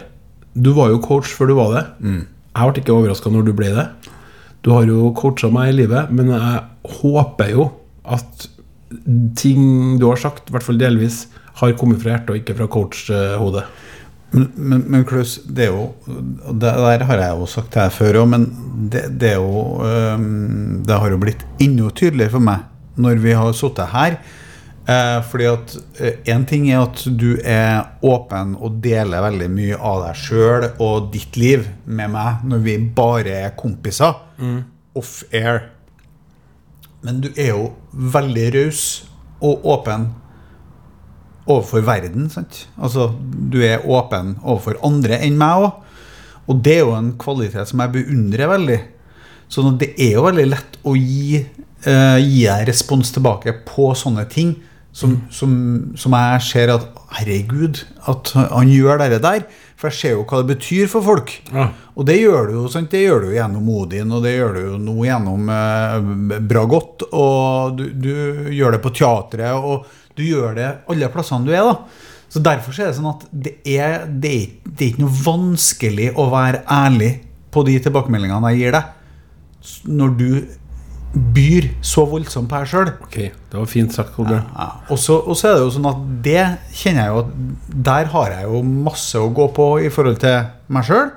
du 0.55 0.73
var 0.75 0.89
jo 0.89 0.99
coach 0.99 1.31
før 1.38 1.51
du 1.51 1.55
var 1.55 1.75
det. 1.75 1.83
Jeg 2.57 2.73
ble 2.73 2.81
ikke 2.81 2.95
overraska 2.95 3.31
når 3.31 3.45
du 3.47 3.53
ble 3.55 3.69
det. 3.75 3.88
Du 4.65 4.71
har 4.73 4.88
jo 4.89 5.13
coacha 5.15 5.47
meg 5.53 5.71
i 5.71 5.77
livet, 5.77 6.09
men 6.12 6.33
jeg 6.33 6.63
håper 6.99 7.53
jo 7.53 7.69
at 8.03 8.49
ting 9.38 9.99
du 9.99 10.08
har 10.10 10.19
sagt, 10.21 10.49
i 10.49 10.56
hvert 10.56 10.65
fall 10.65 10.80
delvis, 10.82 11.28
har 11.60 11.75
kommet 11.78 12.02
fra 12.02 12.15
hjertet 12.15 12.34
og 12.34 12.41
ikke 12.41 12.58
fra 12.58 12.67
coach-hodet. 12.71 13.63
Men, 14.32 14.49
men, 14.56 14.84
men 14.93 15.06
Klaus, 15.10 15.39
det 15.49 15.63
er 15.65 15.71
jo 15.73 15.88
Det 16.06 16.69
der 16.69 17.04
har 17.10 17.17
jeg 17.17 17.38
jo 17.39 17.47
sagt 17.49 17.71
til 17.73 17.82
deg 17.82 17.95
før 17.95 18.19
òg, 18.21 18.28
men 18.30 18.43
det, 18.93 19.08
det 19.17 19.32
er 19.32 19.39
jo 19.41 19.63
Det 20.86 20.99
har 21.02 21.15
jo 21.15 21.17
blitt 21.17 21.41
enda 21.65 21.89
tydeligere 21.89 22.36
for 22.36 22.45
meg 22.52 22.67
når 22.99 23.21
vi 23.23 23.32
har 23.32 23.54
sittet 23.56 23.93
her. 23.93 24.17
Eh, 24.89 25.19
fordi 25.30 25.45
at 25.47 25.75
én 26.28 26.43
ting 26.49 26.65
er 26.67 26.82
at 26.82 27.04
du 27.15 27.38
er 27.47 27.86
åpen 28.04 28.58
og 28.58 28.82
deler 28.84 29.23
veldig 29.23 29.47
mye 29.54 29.78
av 29.78 30.02
deg 30.04 30.17
sjøl 30.19 30.65
og 30.84 31.08
ditt 31.13 31.38
liv 31.39 31.63
med 31.86 32.12
meg 32.12 32.43
når 32.49 32.63
vi 32.65 32.75
bare 32.97 33.38
er 33.45 33.54
kompiser. 33.60 34.17
Off-air. 34.99 35.62
Men 37.05 37.21
du 37.23 37.29
er 37.35 37.53
jo 37.53 37.69
veldig 37.91 38.47
raus 38.55 38.83
og 39.39 39.65
åpen 39.71 40.09
overfor 41.49 41.83
verden. 41.85 42.29
sant? 42.29 42.67
Altså, 42.77 43.12
Du 43.51 43.62
er 43.63 43.85
åpen 43.88 44.38
overfor 44.43 44.77
andre 44.83 45.19
enn 45.23 45.38
meg 45.38 45.65
òg. 45.65 45.71
Og 46.49 46.63
det 46.65 46.79
er 46.79 46.85
jo 46.85 46.95
en 46.97 47.13
kvalitet 47.17 47.69
som 47.69 47.79
jeg 47.79 47.93
beundrer 47.93 48.49
veldig. 48.49 48.79
Så 49.49 49.62
det 49.77 49.93
er 49.97 50.13
jo 50.17 50.25
veldig 50.25 50.47
lett 50.49 50.77
å 50.85 50.95
gi, 50.97 51.45
uh, 51.88 52.17
gi 52.17 52.45
deg 52.45 52.67
respons 52.69 53.12
tilbake 53.13 53.53
på 53.65 53.93
sånne 53.97 54.25
ting 54.29 54.55
som, 54.93 55.15
som, 55.33 55.51
som 55.97 56.15
jeg 56.17 56.41
ser 56.45 56.73
at 56.73 56.88
Herregud, 57.19 57.83
at 58.09 58.33
han 58.35 58.69
gjør 58.69 59.01
det 59.01 59.21
der. 59.23 59.45
For 59.79 59.87
jeg 59.87 59.95
ser 59.95 60.17
jo 60.17 60.25
hva 60.27 60.41
det 60.41 60.57
betyr 60.57 60.89
for 60.91 61.05
folk. 61.05 61.31
Ja. 61.53 61.69
Og 61.95 62.07
det 62.07 62.17
gjør 62.19 62.49
du 62.49 62.57
jo 62.57 62.65
sant? 62.71 62.91
Det 62.91 62.99
gjør 63.05 63.23
du 63.23 63.29
gjennom 63.31 63.69
Odin, 63.71 64.11
og 64.11 64.25
det 64.25 64.33
gjør 64.35 64.57
du 64.57 64.61
jo 64.65 64.79
nå 64.83 64.95
gjennom 65.07 65.51
eh, 65.55 66.39
Bragott. 66.49 67.05
Og 67.15 67.79
du, 67.79 67.85
du 67.95 68.11
gjør 68.51 68.75
det 68.75 68.81
på 68.83 68.91
teatret, 68.99 69.55
og 69.55 69.87
du 70.19 70.25
gjør 70.27 70.57
det 70.59 70.69
alle 70.91 71.11
plassene 71.13 71.47
du 71.47 71.53
er. 71.55 71.63
da. 71.69 72.09
Så 72.29 72.43
Derfor 72.43 72.75
er 72.75 72.91
det 72.91 72.97
sånn 72.99 73.09
at 73.13 73.23
det 73.31 73.55
er, 73.63 74.03
det 74.05 74.33
er, 74.35 74.45
det 74.67 74.83
er 74.83 74.91
ikke 74.91 75.05
noe 75.05 75.21
vanskelig 75.25 76.11
å 76.19 76.27
være 76.29 76.61
ærlig 76.69 77.13
på 77.49 77.63
de 77.65 77.79
tilbakemeldingene 77.87 78.51
jeg 78.53 78.59
gir 78.61 78.75
deg, 78.75 78.91
når 79.89 80.11
du 80.19 80.27
byr 81.13 81.65
så 81.82 82.04
voldsomt 82.06 82.50
på 82.52 82.60
deg 82.60 82.69
sjøl. 82.69 82.91
Ok, 83.06 83.17
det 83.50 83.58
var 83.58 83.69
fint 83.69 83.93
sagt, 83.95 84.12
Kolbjørn. 84.13 84.43
Ja. 84.54 84.67
Og 84.93 85.00
så 85.02 85.17
og 85.19 85.38
så 85.39 85.50
er 85.50 85.58
det 85.58 85.63
jo 85.65 85.74
sånn 85.74 85.89
at 85.89 86.04
det 86.26 86.43
kjenner 86.78 87.02
jeg 87.02 87.13
jo 87.15 87.24
at 87.24 87.32
der 87.89 88.12
har 88.13 88.36
jeg 88.36 88.50
jo 88.52 88.62
masse 88.89 89.22
å 89.22 89.32
gå 89.34 89.48
på 89.56 89.67
i 89.82 89.89
forhold 89.93 90.19
til 90.22 90.38
meg 90.69 90.86
sjøl. 90.86 91.10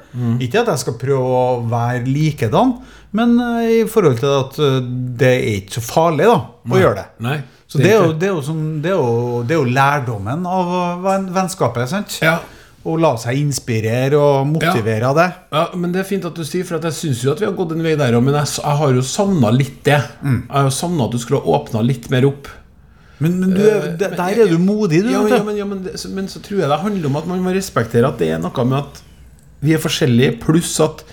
Ikke 0.45 0.63
at 0.63 0.73
jeg 0.73 0.83
skal 0.85 0.97
prøve 1.01 1.35
å 1.43 1.45
være 1.69 2.07
likedan, 2.09 2.77
men 3.19 3.35
eh, 3.45 3.83
i 3.83 3.83
forhold 3.91 4.23
til 4.23 4.33
at 4.33 4.59
eh, 4.65 4.79
det 5.21 5.33
er 5.35 5.49
ikke 5.59 5.77
så 5.77 5.85
farlig 5.85 6.31
da, 6.31 6.39
å 6.65 6.81
gjøre 6.81 6.97
det. 7.03 7.07
Nei. 7.27 7.37
Så 7.69 7.81
det 7.81 7.91
er, 7.91 8.01
jo, 8.01 8.13
det, 8.17 8.29
er 8.29 8.35
jo 8.35 8.43
som, 8.45 8.59
det, 8.85 8.93
er 8.93 8.99
jo, 9.01 9.43
det 9.49 9.55
er 9.57 9.61
jo 9.61 9.77
lærdommen 9.77 10.49
av 10.49 10.73
eh, 11.13 11.29
vennskapet. 11.37 11.91
sant? 11.93 12.17
Ja. 12.25 12.39
Å 12.83 12.97
la 12.99 13.13
seg 13.21 13.37
inspirere 13.39 14.19
og 14.19 14.49
motivere 14.57 15.07
av 15.07 15.15
det. 15.21 15.27
Ja, 15.55 15.69
men 15.79 15.93
Det 15.95 16.01
er 16.03 16.09
fint 16.09 16.25
at 16.27 16.35
du 16.35 16.43
sier, 16.43 16.65
for 16.67 16.81
at 16.81 16.87
jeg 16.89 16.97
syns 16.97 17.21
jo 17.23 17.31
at 17.31 17.39
vi 17.39 17.47
har 17.47 17.55
gått 17.55 17.77
en 17.77 17.83
vei 17.85 17.93
der 17.95 18.17
òg. 18.19 18.25
Men 18.27 18.35
jeg, 18.41 18.57
jeg 18.59 18.79
har 18.81 18.97
jo 18.97 19.05
savna 19.07 19.53
litt 19.55 19.79
det. 19.87 20.01
Mm. 20.23 20.41
Jeg 20.49 20.57
har 20.57 20.67
jo 20.67 20.75
savna 20.75 21.07
at 21.07 21.15
du 21.15 21.19
skulle 21.23 21.41
ha 21.45 21.55
åpna 21.61 21.83
litt 21.87 22.09
mer 22.11 22.27
opp. 22.27 22.51
Men, 23.23 23.37
men 23.39 23.53
du, 23.55 23.61
Eh, 23.63 23.87
der 24.01 24.17
men- 24.17 24.41
er 24.43 24.49
du 24.51 24.59
modig, 24.59 25.05
du. 25.07 25.13
Ja, 25.15 25.23
ja, 25.31 25.43
men, 25.47 25.57
ja, 25.57 25.65
men, 25.65 25.85
det, 25.85 25.95
så, 26.01 26.11
men 26.11 26.27
så 26.27 26.43
tror 26.43 26.59
jeg 26.65 26.69
det 26.73 26.81
handler 26.83 27.07
om 27.13 27.17
at 27.21 27.27
man 27.31 27.45
må 27.45 27.53
respektere 27.55 28.09
at 28.11 28.19
det 28.19 28.33
er 28.35 28.41
noe 28.43 28.65
med 28.67 28.79
at 28.81 29.03
vi 29.63 29.77
er 29.77 29.79
forskjellige, 29.79 30.41
pluss 30.43 30.75
at 30.83 31.05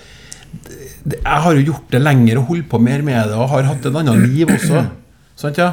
jeg 1.05 1.21
har 1.43 1.53
jo 1.55 1.61
gjort 1.69 1.91
det 1.93 2.01
lenger 2.01 2.39
og 2.41 2.47
holdt 2.49 2.65
på 2.71 2.79
mer 2.81 3.03
med 3.05 3.29
det 3.29 3.37
og 3.37 3.51
har 3.53 3.67
hatt 3.69 3.85
et 3.85 3.95
annet 4.01 4.25
liv 4.25 4.49
også. 4.49 4.81
Sant, 5.39 5.61
ja? 5.61 5.69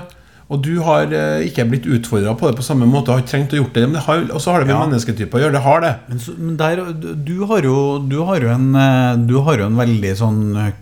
Og 0.48 0.60
du 0.62 0.76
har 0.86 1.10
eh, 1.10 1.40
ikke 1.48 1.64
blitt 1.66 1.86
utfordra 1.90 2.36
på 2.38 2.46
det 2.46 2.56
på 2.60 2.62
samme 2.62 2.86
måte, 2.86 3.10
har 3.10 3.24
trengt 3.26 3.50
å 3.50 3.58
gjort 3.58 3.72
det. 3.74 3.82
Men 3.88 3.96
det 3.98 4.04
har, 4.06 4.20
og 4.30 4.40
så 4.44 4.52
har 4.54 4.62
det 4.62 4.68
med 4.68 4.76
Ja. 4.76 4.84
mennesketyper 4.86 5.38
å 5.38 5.42
gjøre. 5.42 5.56
Det 5.56 5.62
har 5.64 5.80
det. 5.82 5.90
Men, 6.08 6.18
så, 6.22 6.34
men 6.38 6.56
der, 6.60 6.82
du- 7.26 7.46
har 7.50 7.62
jo, 7.66 7.76
du, 8.06 8.18
har 8.28 8.46
en, 8.54 8.68
eh, 8.78 9.16
du 9.26 9.34
har 9.42 9.58
jo 9.58 9.66
en 9.66 9.76
veldig 9.80 10.12
sånn 10.20 10.40
eh, 10.62 10.72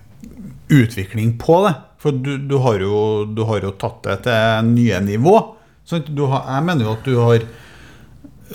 utvikling 0.69 1.39
på 1.41 1.63
det. 1.69 1.75
For 2.05 2.13
du, 2.13 2.35
du, 2.45 2.59
har 2.61 2.77
jo, 2.85 3.25
du 3.33 3.41
har 3.49 3.65
jo 3.65 3.71
tatt 3.81 4.03
det 4.05 4.19
til 4.27 4.69
nye 4.75 5.01
nivå. 5.01 5.39
Sant? 5.89 6.11
Du 6.13 6.27
har, 6.29 6.45
jeg 6.59 6.67
mener 6.69 6.85
jo 6.85 6.93
at 6.99 7.09
du 7.09 7.15
har 7.23 7.41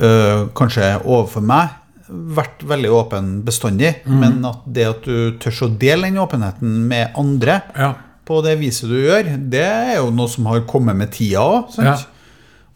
øh, 0.06 0.44
kanskje 0.58 0.92
overfor 1.06 1.42
meg 1.46 1.76
vært 2.10 2.64
veldig 2.70 2.90
åpen 2.94 3.32
bestandig. 3.46 3.96
Men 4.10 4.40
at 4.50 4.62
det 4.66 4.86
at 4.90 5.04
du 5.10 5.34
tør 5.42 5.66
å 5.66 5.72
dele 5.82 6.10
den 6.10 6.22
åpenheten 6.22 6.78
med 6.90 7.18
andre 7.18 7.60
Ja. 7.78 7.92
På 8.30 8.40
det 8.46 8.56
viset 8.62 8.88
du 8.92 8.96
gjør, 9.02 9.34
det 9.50 9.66
er 9.66 9.98
jo 9.98 10.14
noe 10.14 10.30
som 10.32 10.48
har 10.52 10.62
kommet 10.70 10.96
med 11.00 11.12
tida 11.16 11.42
òg. 11.42 11.76
Ja. 11.82 11.98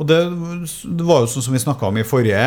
Og 0.02 0.08
det, 0.10 0.18
det 0.98 1.06
var 1.06 1.22
jo 1.22 1.28
sånn 1.30 1.44
som 1.46 1.54
vi 1.54 1.62
snakka 1.62 1.86
om 1.88 1.98
i 2.02 2.04
forrige 2.04 2.40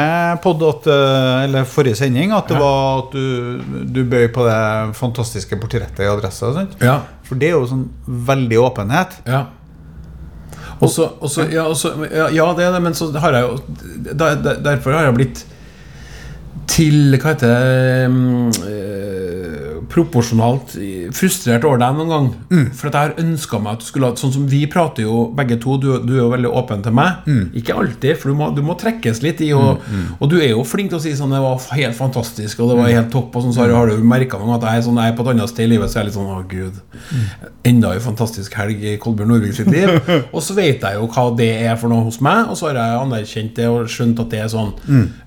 podd, 0.43 0.65
at, 0.67 0.89
eh, 0.91 1.45
eller 1.47 1.69
forrige 1.71 1.95
sending, 2.03 2.33
at 2.35 2.51
det 2.51 2.57
Ja. 2.59 2.63
var 2.65 3.05
at 3.05 3.15
du, 3.15 3.61
du 3.95 4.01
bøy 4.11 4.27
på 4.35 4.45
det 4.49 4.97
fantastiske 4.99 5.57
portrettet 5.63 6.03
i 6.03 6.11
Adressa. 6.11 6.51
Ja. 6.83 6.99
For 7.25 7.39
det 7.39 7.53
er 7.53 7.55
jo 7.55 7.69
sånn 7.71 7.87
veldig 8.27 8.59
åpenhet. 8.67 9.21
Ja. 9.31 9.45
Og 10.83 10.91
så, 10.93 11.07
ja, 11.49 11.63
også, 11.71 11.95
ja, 12.11 12.27
ja, 12.35 12.51
det 12.59 12.67
er 12.67 12.75
det, 12.75 12.83
men 12.85 12.99
så 12.99 13.09
har 13.23 13.33
jeg 13.39 13.47
jo 13.47 13.55
der, 14.13 14.35
der, 14.45 14.59
Derfor 14.67 14.93
har 14.93 15.07
jeg 15.07 15.15
blitt 15.17 15.45
til 16.69 17.15
Hva 17.17 17.31
heter 17.33 17.49
det 17.49 18.11
mm, 18.13 18.49
eh, 18.69 19.66
Proporsjonalt 19.93 20.75
frustrert 21.17 21.65
over 21.69 21.79
deg 21.81 21.97
noen 21.99 22.11
gang. 22.13 22.27
Mm. 22.51 22.65
For 22.77 22.89
at 22.91 22.97
jeg 22.97 23.11
har 23.11 23.21
ønska 23.23 23.61
meg 23.63 23.77
at 23.77 23.85
du 23.85 23.87
skulle 23.89 24.11
ha 24.11 24.17
Sånn 24.17 24.33
som 24.33 24.47
vi 24.49 24.63
prater 24.71 25.05
jo 25.05 25.27
begge 25.37 25.59
to, 25.61 25.77
du, 25.83 25.89
du 26.07 26.15
er 26.17 26.23
jo 26.23 26.31
veldig 26.33 26.51
åpen 26.57 26.83
til 26.85 26.95
meg. 26.97 27.27
Mm. 27.29 27.51
Ikke 27.61 27.75
alltid, 27.77 28.17
for 28.19 28.33
du 28.33 28.39
må, 28.39 28.49
du 28.57 28.63
må 28.65 28.77
trekkes 28.81 29.21
litt 29.25 29.43
i. 29.45 29.51
Og, 29.57 29.83
og 30.19 30.31
du 30.33 30.39
er 30.41 30.51
jo 30.55 30.63
flink 30.67 30.89
til 30.93 30.99
å 30.99 31.03
si 31.05 31.13
sånn 31.19 31.35
Det 31.37 31.41
var 31.45 31.61
helt 31.77 31.97
fantastisk, 31.99 32.61
og 32.61 32.71
det 32.71 32.77
Mm. 32.77 32.83
var 32.83 32.93
helt 32.97 33.11
topp. 33.13 33.37
Og 33.37 33.43
sånn, 33.47 33.55
så 33.57 33.67
har, 33.71 33.87
du 33.93 34.03
merka 34.05 34.39
noe 34.41 34.57
at 34.57 34.65
jeg 34.67 34.81
er, 34.81 34.85
sånn, 34.89 34.99
jeg 35.01 35.13
er 35.13 35.17
på 35.19 35.25
et 35.27 35.31
annet 35.35 35.49
sted 35.53 35.65
i 35.67 35.71
livet, 35.75 35.91
så 35.91 35.99
jeg 35.99 36.03
er 36.03 36.09
litt 36.11 36.17
sånn 36.17 36.33
Å, 36.37 36.41
gud. 36.49 36.81
Enda 37.67 37.93
en 37.97 38.03
fantastisk 38.05 38.55
helg 38.59 38.83
i 38.85 38.97
Kolbjørn 39.03 39.31
Nordvik 39.33 39.55
sitt 39.57 39.71
liv. 39.73 39.93
Og 40.35 40.41
så 40.45 40.57
vet 40.57 40.83
jeg 40.85 40.99
jo 40.99 41.07
hva 41.13 41.27
det 41.39 41.51
er 41.67 41.77
for 41.81 41.93
noe 41.93 42.05
hos 42.07 42.19
meg, 42.25 42.51
og 42.51 42.57
så 42.59 42.69
har 42.71 42.79
jeg 42.81 42.99
anerkjent 43.05 43.55
det 43.57 43.67
og 43.71 43.89
skjønt 43.93 44.21
at 44.23 44.31
det 44.33 44.41
er 44.45 44.51
sånn. 44.53 44.73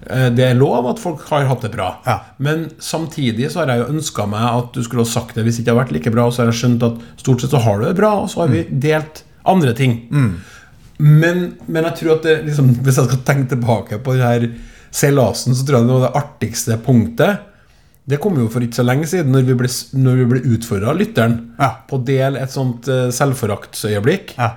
Eh, 0.09 0.29
Det 0.35 0.45
er 0.49 0.57
lov 0.59 0.87
at 0.91 0.99
folk 1.01 1.23
har 1.29 1.47
hatt 1.49 1.63
det 1.65 1.71
bra. 1.73 1.89
Ja. 2.05 2.17
Men 2.39 2.67
samtidig 2.81 3.49
så 3.53 3.61
har 3.63 3.73
jeg 3.73 3.83
jo 3.83 3.89
ønska 3.95 4.25
meg 4.29 4.45
at 4.57 4.73
du 4.75 4.81
skulle 4.85 5.05
ha 5.05 5.09
sagt 5.11 5.35
det 5.37 5.43
hvis 5.45 5.57
det 5.59 5.63
ikke 5.65 5.75
har 5.75 5.81
vært 5.83 5.93
like 5.95 6.13
bra, 6.13 6.25
og 6.29 6.33
så 6.35 6.43
har 6.43 6.51
jeg 6.51 6.59
skjønt 6.61 6.85
at 6.87 7.01
stort 7.21 7.43
sett 7.43 7.53
så 7.55 7.61
har 7.63 7.79
du 7.79 7.85
det 7.87 7.97
bra, 7.99 8.13
og 8.23 8.29
så 8.31 8.43
har 8.43 8.53
vi 8.53 8.63
delt 8.69 9.23
andre 9.49 9.73
ting. 9.77 9.99
Men, 10.99 11.45
men 11.67 11.85
jeg 11.87 11.95
tror 12.01 12.17
at 12.17 12.25
det, 12.27 12.37
liksom, 12.49 12.73
hvis 12.83 12.97
jeg 12.99 13.07
skal 13.11 13.21
tenke 13.27 13.53
tilbake 13.53 14.01
på 14.03 14.17
den 14.17 14.25
her 14.25 14.47
seilasen, 14.91 15.55
så 15.55 15.63
tror 15.67 15.79
jeg 15.79 15.87
det 15.87 15.95
var 15.99 16.07
det 16.07 16.23
artigste 16.23 16.79
punktet. 16.83 17.45
Det 18.09 18.17
kom 18.19 18.39
jo 18.41 18.47
for 18.49 18.65
ikke 18.65 18.79
så 18.79 18.85
lenge 18.87 19.05
siden, 19.07 19.29
når 19.35 19.45
vi 19.47 19.55
ble, 19.59 19.69
når 20.01 20.17
vi 20.23 20.25
ble 20.31 20.41
utfordra 20.55 20.95
lytteren 20.97 21.37
Ja. 21.59 21.69
på 21.87 21.99
å 21.99 22.03
dele 22.03 22.41
et 22.41 22.51
sånt 22.51 22.89
uh, 22.89 23.07
selvforaktsøyeblikk. 23.13 24.33
Ja. 24.39 24.49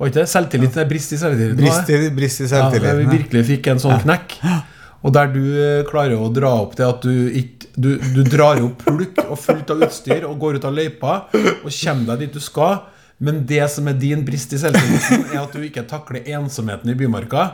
Var 0.00 0.10
ikke 0.10 0.20
det? 0.20 0.28
Selvtillit? 0.32 0.76
Nei, 0.76 0.84
brist 0.88 1.12
i 1.12 1.18
selvtillit. 1.20 1.56
Brist 1.58 1.90
i, 1.92 1.98
brist 2.16 2.44
i 2.44 2.48
Ja, 2.48 2.68
vi 2.72 3.08
virkelig 3.08 3.42
fikk 3.48 3.66
en 3.72 3.80
sånn 3.82 3.98
knekk. 4.04 4.36
Og 5.00 5.14
der 5.16 5.32
du 5.32 5.42
eh, 5.56 5.82
klarer 5.88 6.20
å 6.20 6.30
dra 6.34 6.52
opp 6.62 6.76
det 6.78 6.86
at 6.86 7.04
du 7.06 7.30
ikke 7.30 7.60
du, 7.80 7.94
du 8.12 8.24
drar 8.26 8.58
opp 8.60 8.82
pulk 8.84 9.20
og 9.28 9.38
fullt 9.40 9.70
av 9.72 9.84
utstyr 9.86 10.24
og 10.28 10.40
går 10.42 10.58
ut 10.58 10.64
av 10.68 10.74
løypa 10.74 11.12
og 11.32 11.68
kommer 11.70 12.10
deg 12.10 12.26
dit 12.26 12.34
du 12.36 12.42
skal. 12.42 12.80
Men 13.20 13.42
det 13.44 13.66
som 13.68 13.88
er 13.90 13.98
din 14.00 14.22
brist 14.24 14.54
i 14.56 14.58
selvtilliten, 14.62 15.26
er 15.34 15.42
at 15.42 15.52
du 15.52 15.60
ikke 15.66 15.82
takler 15.88 16.24
ensomheten 16.38 16.88
i 16.88 16.94
Bymarka. 16.96 17.50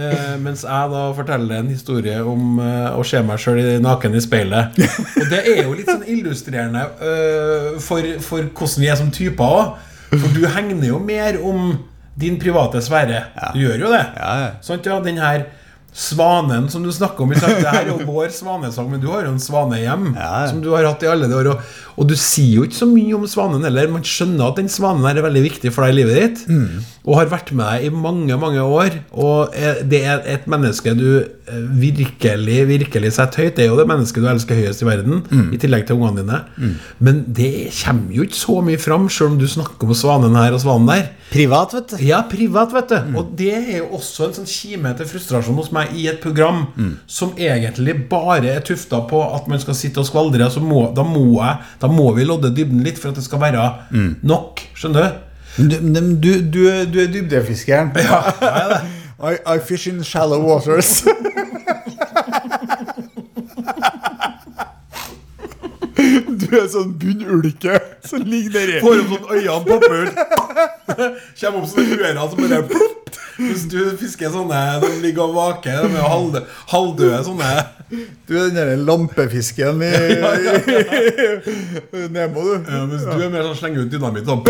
Eh, 0.00 0.34
mens 0.42 0.64
jeg 0.66 0.90
da 0.90 1.02
forteller 1.14 1.60
en 1.60 1.68
historie 1.70 2.16
om 2.26 2.58
eh, 2.62 2.96
å 2.98 3.04
se 3.06 3.20
meg 3.26 3.38
sjøl 3.42 3.60
naken 3.84 4.16
i 4.18 4.22
speilet. 4.22 4.80
Og 5.20 5.30
det 5.30 5.40
er 5.44 5.60
jo 5.62 5.76
litt 5.78 5.90
sånn 5.90 6.02
illustrerende 6.10 6.82
eh, 7.06 7.68
for, 7.82 8.06
for 8.24 8.48
hvordan 8.48 8.82
vi 8.82 8.90
er 8.90 8.98
som 8.98 9.12
typer 9.14 9.54
òg. 9.60 9.86
For 10.10 10.34
du 10.34 10.42
hegner 10.50 10.90
jo 10.90 10.98
mer 11.02 11.38
om 11.38 11.70
din 12.18 12.38
private 12.42 12.82
sfære. 12.82 13.22
Du 13.54 13.62
gjør 13.62 13.86
jo 13.86 13.94
det. 13.94 14.04
Ja, 14.18 14.32
ja. 14.42 14.50
Sant, 14.66 14.90
ja, 14.90 14.98
den 15.04 15.22
her 15.22 15.46
Svanen 15.92 16.68
som 16.70 16.84
du 16.86 16.90
snakker 16.94 17.24
om. 17.24 17.32
Det 17.34 17.40
her 17.42 17.80
er 17.82 17.88
jo 17.90 17.96
vår 18.06 18.30
svanesang, 18.34 18.90
men 18.92 19.00
du 19.02 19.08
har 19.10 19.24
jo 19.26 19.32
en 19.34 19.40
svane 19.42 19.80
hjem 19.82 20.12
Ja. 20.14 20.46
som 20.48 20.60
du 20.62 20.70
har 20.74 20.86
hatt 20.86 21.02
i 21.02 21.08
alle 21.10 21.26
de 21.28 21.34
år. 21.34 21.48
Og, 21.50 21.72
og 21.98 22.06
du 22.08 22.14
sier 22.14 22.60
jo 22.60 22.66
ikke 22.68 22.78
så 22.78 22.86
mye 22.90 23.16
om 23.18 23.26
svanen 23.26 23.66
heller. 23.66 23.90
Man 23.90 24.06
skjønner 24.06 24.52
at 24.52 24.60
den 24.62 24.70
svanen 24.70 25.02
her 25.08 25.18
er 25.18 25.26
veldig 25.26 25.42
viktig 25.48 25.72
for 25.74 25.84
deg 25.84 25.96
i 25.96 25.98
livet 26.00 26.20
ditt. 26.20 26.44
Mm. 26.48 26.86
Og 27.04 27.18
har 27.18 27.32
vært 27.32 27.50
med 27.52 27.66
deg 27.66 27.88
i 27.88 27.94
mange, 28.06 28.38
mange 28.38 28.62
år. 28.62 29.00
Og 29.12 29.50
er, 29.56 29.82
det 29.82 30.04
er 30.06 30.22
et 30.38 30.46
menneske 30.50 30.94
du 30.94 31.08
virkelig 31.80 32.58
virkelig 32.68 33.12
setter 33.16 33.44
høyt. 33.44 33.54
Det 33.56 33.64
er 33.64 33.70
jo 33.72 33.78
det 33.78 33.86
mennesket 33.90 34.22
du 34.22 34.28
elsker 34.30 34.58
høyest 34.58 34.82
i 34.82 34.88
verden, 34.88 35.22
Mm. 35.30 35.52
i 35.54 35.58
tillegg 35.58 35.86
til 35.86 35.96
ungene 35.96 36.22
dine. 36.24 36.40
Men 36.98 37.24
det 37.32 37.72
kommer 37.84 38.12
jo 38.14 38.22
ikke 38.26 38.38
så 38.40 38.58
mye 38.64 38.78
fram, 38.78 39.08
selv 39.08 39.30
om 39.32 39.38
du 39.38 39.46
snakker 39.48 39.86
om 39.88 39.94
svanen 39.94 40.34
her 40.36 40.52
og 40.56 40.60
svanen 40.62 40.86
der. 40.90 41.08
Privat, 41.30 41.72
vet 41.74 41.88
du. 41.92 41.96
Ja, 42.04 42.22
privat, 42.26 42.72
vet 42.74 42.88
du. 42.90 43.18
Og 43.18 43.32
det 43.38 43.52
er 43.54 43.78
jo 43.78 43.90
også 44.00 44.26
en 44.28 44.34
sånn 44.40 44.48
kime 44.50 44.94
til 44.98 45.06
frustrasjon 45.06 45.54
hos 45.60 45.70
meg 45.72 45.92
i 45.94 46.08
et 46.10 46.20
program 46.20 46.66
som 47.06 47.32
egentlig 47.38 48.08
bare 48.10 48.48
er 48.56 48.60
tufta 48.66 49.00
på 49.06 49.20
at 49.36 49.46
man 49.48 49.60
skal 49.62 49.74
sitte 49.78 50.00
og 50.02 50.06
skvaldre. 50.10 50.50
Så 50.50 50.60
må, 50.60 50.88
da, 50.94 51.02
må 51.06 51.38
jeg, 51.42 51.56
da 51.80 51.86
må 51.88 52.10
vi 52.16 52.24
lodde 52.24 52.50
dybden 52.54 52.82
litt 52.84 52.98
for 52.98 53.10
at 53.10 53.20
det 53.20 53.24
skal 53.24 53.40
være 53.40 53.68
nok. 54.22 54.60
Skjønner 54.74 55.06
du? 55.06 55.26
Du, 55.60 55.76
du, 55.76 56.30
du, 56.50 56.66
du 56.86 56.98
er 57.02 57.10
dybdefiskeren. 57.10 57.90
Ja, 57.96 58.20
jeg 58.40 58.50
er 58.64 58.68
det. 58.74 58.80
I, 59.22 59.36
I 59.54 59.58
fish 59.58 59.86
in 59.86 60.02
shallow 60.02 60.40
waters. 60.40 61.02
Du 66.40 66.46
er 66.56 66.68
sånn 66.72 66.94
bunnulke 66.98 67.74
som 68.08 68.22
ligger 68.26 68.54
der 68.54 68.70
i 68.72 68.80
Får 68.82 69.02
opp 69.02 69.10
sånn 69.12 69.26
øynene 69.36 69.64
popper 69.66 69.98
ut. 70.06 70.14
Kommer 71.40 71.58
opp 71.60 71.68
sånne 71.70 71.98
ører 71.98 72.22
som 72.22 72.38
bare 72.40 72.60
plopp. 72.70 72.96
Hvis 73.40 73.62
du 73.72 73.78
fisker 74.00 74.32
sånne 74.32 74.60
de 74.82 74.88
ligger 75.04 75.22
og 75.28 75.34
vaker, 75.36 75.86
de 75.88 75.96
er 75.96 76.08
halvdøde, 76.12 76.42
halvdøde 76.72 77.20
sånne 77.24 77.52
Du 78.28 78.34
er 78.36 78.48
den 78.50 78.58
derre 78.58 78.76
lampefisken 78.80 79.80
i, 79.86 79.92
i 81.96 82.04
Nemo, 82.12 82.44
du. 82.44 82.52
ja, 82.68 82.82
Mens 82.90 83.06
du 83.08 83.16
er 83.24 83.32
mer 83.32 83.48
sånn 83.48 83.58
slenge 83.62 83.84
ut 83.84 83.92
dynamitt 83.92 84.28
sånn. 84.28 84.44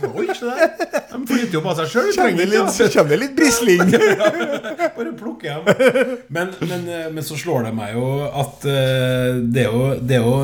Så, 0.00 0.12
Oi, 0.14 0.28
se 0.36 0.46
der. 0.46 0.95
Flyter 1.36 1.58
jo 1.58 1.62
på 1.64 1.74
seg 1.78 1.90
sjøl. 1.92 2.10
Litt, 2.40 2.76
kommer 2.94 3.12
det 3.12 3.18
litt 3.20 3.34
brisling? 3.36 3.82
Bare 4.96 5.12
plukke 5.18 5.52
dem. 5.52 6.16
Men, 6.32 6.52
men, 6.64 6.86
eh, 6.88 7.08
men 7.12 7.24
så 7.26 7.38
slår 7.38 7.68
det 7.68 7.74
meg 7.76 7.94
jo 7.96 8.10
at 8.26 8.66
eh, 8.70 9.40
det 9.44 9.66
er 9.66 9.74
jo, 9.74 9.88
det 10.00 10.18
er 10.18 10.24
jo 10.24 10.36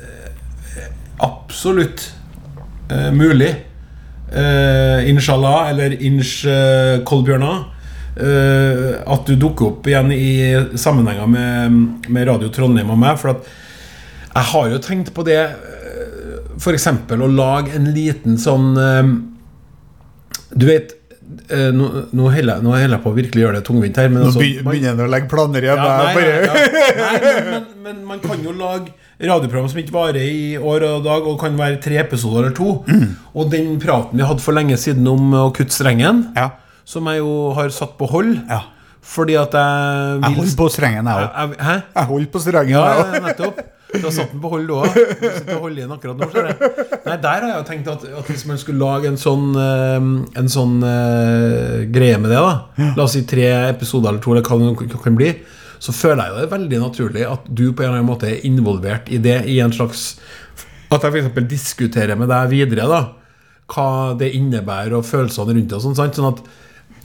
eh, 0.00 0.90
absolutt 1.24 2.10
mulig. 3.14 3.54
inshallah, 5.08 5.70
eller 5.70 5.94
inch 6.04 6.44
uh, 6.44 7.00
Kolbjørnar. 7.06 7.62
eh, 8.16 8.94
at 9.06 9.26
du 9.26 9.36
dukker 9.40 9.72
opp 9.72 9.86
igjen 9.88 10.12
i 10.14 10.78
sammenhenger 10.78 11.26
med, 11.30 11.78
med 12.08 12.28
Radio 12.28 12.50
Trondheim 12.52 12.90
og 12.94 12.98
meg. 13.00 13.18
For 13.20 13.34
at 13.34 13.48
jeg 14.34 14.50
har 14.52 14.68
jo 14.72 14.82
tenkt 14.82 15.14
på 15.14 15.24
det 15.26 15.40
f.eks. 16.58 16.86
Å 16.88 17.30
lage 17.30 17.74
en 17.76 17.90
liten 17.94 18.38
sånn 18.40 18.74
eh, 18.78 19.02
Du 20.56 20.66
vet 20.68 20.92
eh, 21.50 21.70
nå, 21.74 21.86
nå 22.14 22.26
holder 22.30 22.62
jeg 22.94 23.00
på 23.02 23.10
å 23.10 23.16
virkelig 23.16 23.42
gjøre 23.44 23.56
det 23.60 23.64
tungvint 23.66 23.96
her. 23.98 24.08
Men 24.12 24.22
Nå 24.22 24.26
altså, 24.30 24.42
begynner 24.42 24.94
man- 24.96 25.06
å 25.06 25.10
legge 25.10 25.28
planer 25.32 25.66
igjen. 25.66 25.76
ja, 25.76 25.96
nei, 26.04 26.14
nei, 26.14 26.66
nei, 27.00 27.22
men, 27.24 27.48
men, 27.54 27.64
men 27.86 28.04
man 28.12 28.20
kan 28.24 28.42
jo 28.44 28.52
lage 28.58 28.92
radioprogram 29.24 29.68
som 29.70 29.78
ikke 29.80 29.94
varer 29.94 30.20
i 30.26 30.56
år 30.58 30.84
og 30.88 31.04
dag, 31.06 31.26
og 31.30 31.38
kan 31.40 31.56
være 31.58 31.78
tre 31.82 31.98
episoder 32.02 32.44
eller 32.48 32.54
to. 32.56 32.84
Mm. 32.90 33.16
Og 33.34 33.50
den 33.52 33.74
praten 33.82 34.18
vi 34.18 34.26
hadde 34.26 34.42
for 34.44 34.56
lenge 34.56 34.76
siden 34.80 35.06
om 35.10 35.30
å 35.38 35.48
kutte 35.54 35.72
strengen, 35.74 36.26
Ja. 36.36 36.50
som 36.84 37.06
jeg 37.08 37.22
jo 37.22 37.52
har 37.56 37.70
satt 37.72 37.94
på 37.98 38.08
hold 38.10 38.34
Ja. 38.50 38.60
fordi 39.04 39.36
at 39.40 39.52
jeg 39.52 40.20
Jeg 40.22 40.34
holder 40.36 40.56
på 40.58 40.68
strengen, 40.70 41.06
jeg 41.06 41.30
òg. 41.30 41.56
Jeg 41.94 42.04
holder 42.10 42.26
på 42.34 42.40
strengen, 42.42 42.68
jeg 42.68 42.78
òg. 42.78 43.14
ja, 43.14 43.20
nettopp. 43.28 43.60
Du 43.94 44.06
har 44.06 44.14
satt 44.14 44.32
den 44.32 44.42
på 44.42 44.50
hold, 44.52 44.66
du 44.68 44.74
òg. 44.76 44.94
Du 44.94 45.26
sitter 45.28 45.56
og 45.56 45.66
holder 45.66 45.80
i 45.80 45.84
den 45.84 45.94
akkurat 45.94 46.20
nå. 46.20 46.28
Nei, 47.04 47.16
Der 47.22 47.44
har 47.44 47.48
jeg 47.48 47.56
jo 47.56 47.66
tenkt 47.68 47.90
at, 47.92 48.06
at 48.20 48.30
hvis 48.30 48.44
man 48.50 48.60
skulle 48.60 48.82
lage 48.82 49.10
en 49.10 49.18
sånn, 49.20 49.50
eh, 49.60 50.08
en 50.40 50.50
sånn 50.50 50.78
uh, 50.82 51.84
greie 51.94 52.18
med 52.20 52.32
det, 52.32 52.40
da 52.40 52.90
La 52.96 53.06
oss 53.06 53.14
si 53.16 53.24
tre 53.28 53.46
episoder 53.70 54.10
eller 54.10 54.24
to, 54.24 54.34
eller 54.34 54.46
hva 54.46 54.72
det 54.82 55.02
kan 55.04 55.18
bli, 55.18 55.30
så 55.84 55.94
føler 55.94 56.22
jeg 56.22 56.32
jo 56.32 56.38
det 56.38 56.46
er 56.46 56.54
veldig 56.54 56.80
naturlig 56.80 57.26
at 57.28 57.46
du 57.48 57.66
på 57.70 57.84
en 57.84 57.90
eller 57.90 58.00
annen 58.00 58.08
måte 58.08 58.30
er 58.30 58.46
involvert 58.48 59.10
i 59.12 59.20
det, 59.22 59.42
i 59.50 59.58
en 59.60 59.74
slags 59.74 60.14
At 60.94 61.04
jeg 61.04 61.24
f.eks. 61.24 61.48
diskuterer 61.50 62.18
med 62.18 62.30
deg 62.30 62.50
videre, 62.52 62.86
da. 62.88 63.00
Hva 63.70 64.14
det 64.18 64.34
innebærer, 64.36 64.94
og 64.98 65.06
følelsene 65.08 65.56
rundt 65.56 65.72
det 65.72 65.80
sånn. 65.82 65.96
Sånn 65.96 66.28
at 66.28 66.42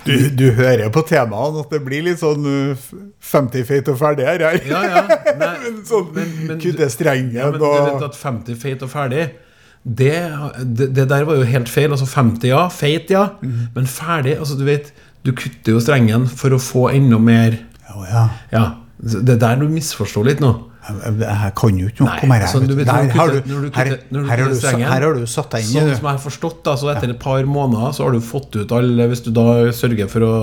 Du, 0.06 0.14
du 0.40 0.46
hører 0.56 0.90
på 0.96 1.02
temaene 1.10 1.60
at 1.64 1.74
det 1.74 1.82
blir 1.86 2.06
litt 2.06 2.22
sånn 2.22 2.46
uh, 2.48 2.88
50 3.30 3.66
feit 3.68 3.90
og 3.92 3.98
ferdig 4.00 4.26
her. 4.30 4.44
Ja, 4.70 4.80
ja. 4.88 5.02
Nei, 5.42 5.52
Men 5.66 5.82
sånn 5.88 6.08
men- 6.16 6.32
men- 6.48 6.62
kutte 6.64 6.88
strengen 6.94 7.34
Ja, 7.36 7.50
men 7.52 7.60
du 7.60 7.68
vet 7.68 8.06
at 8.08 8.16
50 8.18 8.56
feit 8.62 8.86
og 8.88 8.92
ferdig 8.94 9.28
det, 9.84 10.16
det, 10.76 10.90
det 10.96 11.06
der 11.08 11.24
var 11.28 11.38
jo 11.40 11.46
helt 11.48 11.70
feil. 11.72 11.92
Altså 11.96 12.06
50, 12.10 12.48
ja. 12.52 12.66
Feit, 12.74 13.12
ja. 13.14 13.30
Mm. 13.42 13.70
Men 13.76 13.86
ferdig 13.88 14.34
altså 14.38 14.58
Du 14.60 14.66
vet, 14.68 14.90
du 15.24 15.32
kutter 15.36 15.76
jo 15.76 15.80
strengen 15.84 16.28
for 16.28 16.52
å 16.56 16.60
få 16.62 16.90
enda 16.94 17.20
mer 17.20 17.56
Ja, 17.90 18.04
ja. 18.12 18.26
Ja. 18.52 18.66
Det 19.00 19.36
er 19.38 19.40
der 19.40 19.62
du 19.62 19.70
misforstår 19.72 20.26
litt 20.28 20.42
nå. 20.44 20.52
Jeg, 20.90 21.52
kan 21.56 21.78
jo 21.80 21.88
ikke 21.92 22.04
noe 22.06 22.12
her. 22.16 22.28
altså, 22.46 22.60
her- 22.96 23.10
her 24.26 24.38
har 24.38 24.48
du 24.50 24.56
Her 24.90 25.02
har 25.08 25.14
du 25.20 25.26
satt 25.26 25.50
deg 25.52 25.62
inn 25.66 25.72
Sånn 25.74 25.90
som 25.98 26.08
jeg 26.10 26.16
har 26.18 26.24
forstått, 26.24 26.70
så 26.80 26.92
etter 26.96 27.10
et 27.14 27.20
par 27.20 27.44
måneder 27.44 27.94
så 27.96 28.04
har 28.08 28.12
du 28.18 28.20
fått 28.20 28.56
ut 28.56 28.72
alle 28.72 29.08
Hvis 29.12 29.24
du 29.26 29.32
da 29.36 29.46
sørger 29.72 30.10
for 30.10 30.22
å 30.28 30.34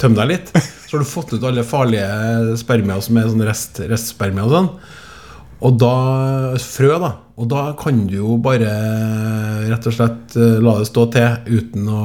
tømme 0.00 0.16
deg 0.18 0.28
litt, 0.32 0.48
så 0.88 0.96
har 0.96 1.04
du 1.04 1.08
fått 1.08 1.32
ut 1.36 1.44
alle 1.46 1.62
farlige 1.62 2.56
spermier 2.58 3.00
som 3.00 3.16
er 3.20 3.28
sånn 3.30 3.44
rest, 3.46 3.78
restspermier 3.88 4.42
og 4.48 4.50
sånn. 4.56 4.70
Og 5.64 5.76
da 5.78 5.92
Frø, 6.58 6.96
da. 6.98 7.12
Og 7.38 7.46
da 7.48 7.72
kan 7.78 8.00
du 8.10 8.16
jo 8.16 8.36
bare 8.42 8.72
rett 9.70 9.86
og 9.86 9.94
slett 9.94 10.34
eh, 10.36 10.58
la 10.62 10.74
det 10.80 10.88
stå 10.90 11.04
til 11.14 11.60
uten 11.60 11.86
å 11.88 12.02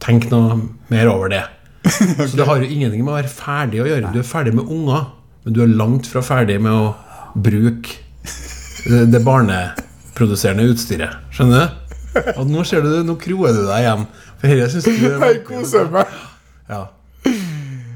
tenke 0.00 0.28
noe 0.32 0.60
mer 0.92 1.08
over 1.12 1.32
det. 1.32 1.42
Så 2.28 2.36
det 2.36 2.46
har 2.46 2.60
jo 2.60 2.68
ingenting 2.68 3.02
med 3.04 3.14
å 3.14 3.16
være 3.18 3.32
ferdig 3.32 3.80
å 3.82 3.88
gjøre. 3.88 4.12
Du 4.14 4.20
er 4.20 4.28
ferdig 4.28 4.54
med 4.56 4.68
unger, 4.68 5.08
men 5.44 5.56
du 5.56 5.62
er 5.64 5.72
langt 5.72 6.08
fra 6.10 6.22
ferdig 6.24 6.58
med 6.62 6.72
å 6.74 6.90
bruke 7.40 7.96
det, 8.84 9.20
barneproduserende 9.24 10.66
utstyret. 10.72 11.20
Skjønner 11.34 11.66
du? 11.66 11.76
Og 12.36 12.48
nå 12.50 12.64
ser 12.66 12.82
du, 12.84 12.90
nå 13.06 13.14
kroer 13.20 13.54
du 13.54 13.62
deg 13.68 13.84
igjen. 13.84 14.06
For 14.40 14.50
dette 14.50 14.70
syns 14.72 14.88
du 14.88 15.06
er 15.06 15.26
Jeg 15.28 15.42
koser 15.46 15.90
meg. 15.92 16.16
Ja. 16.70 16.82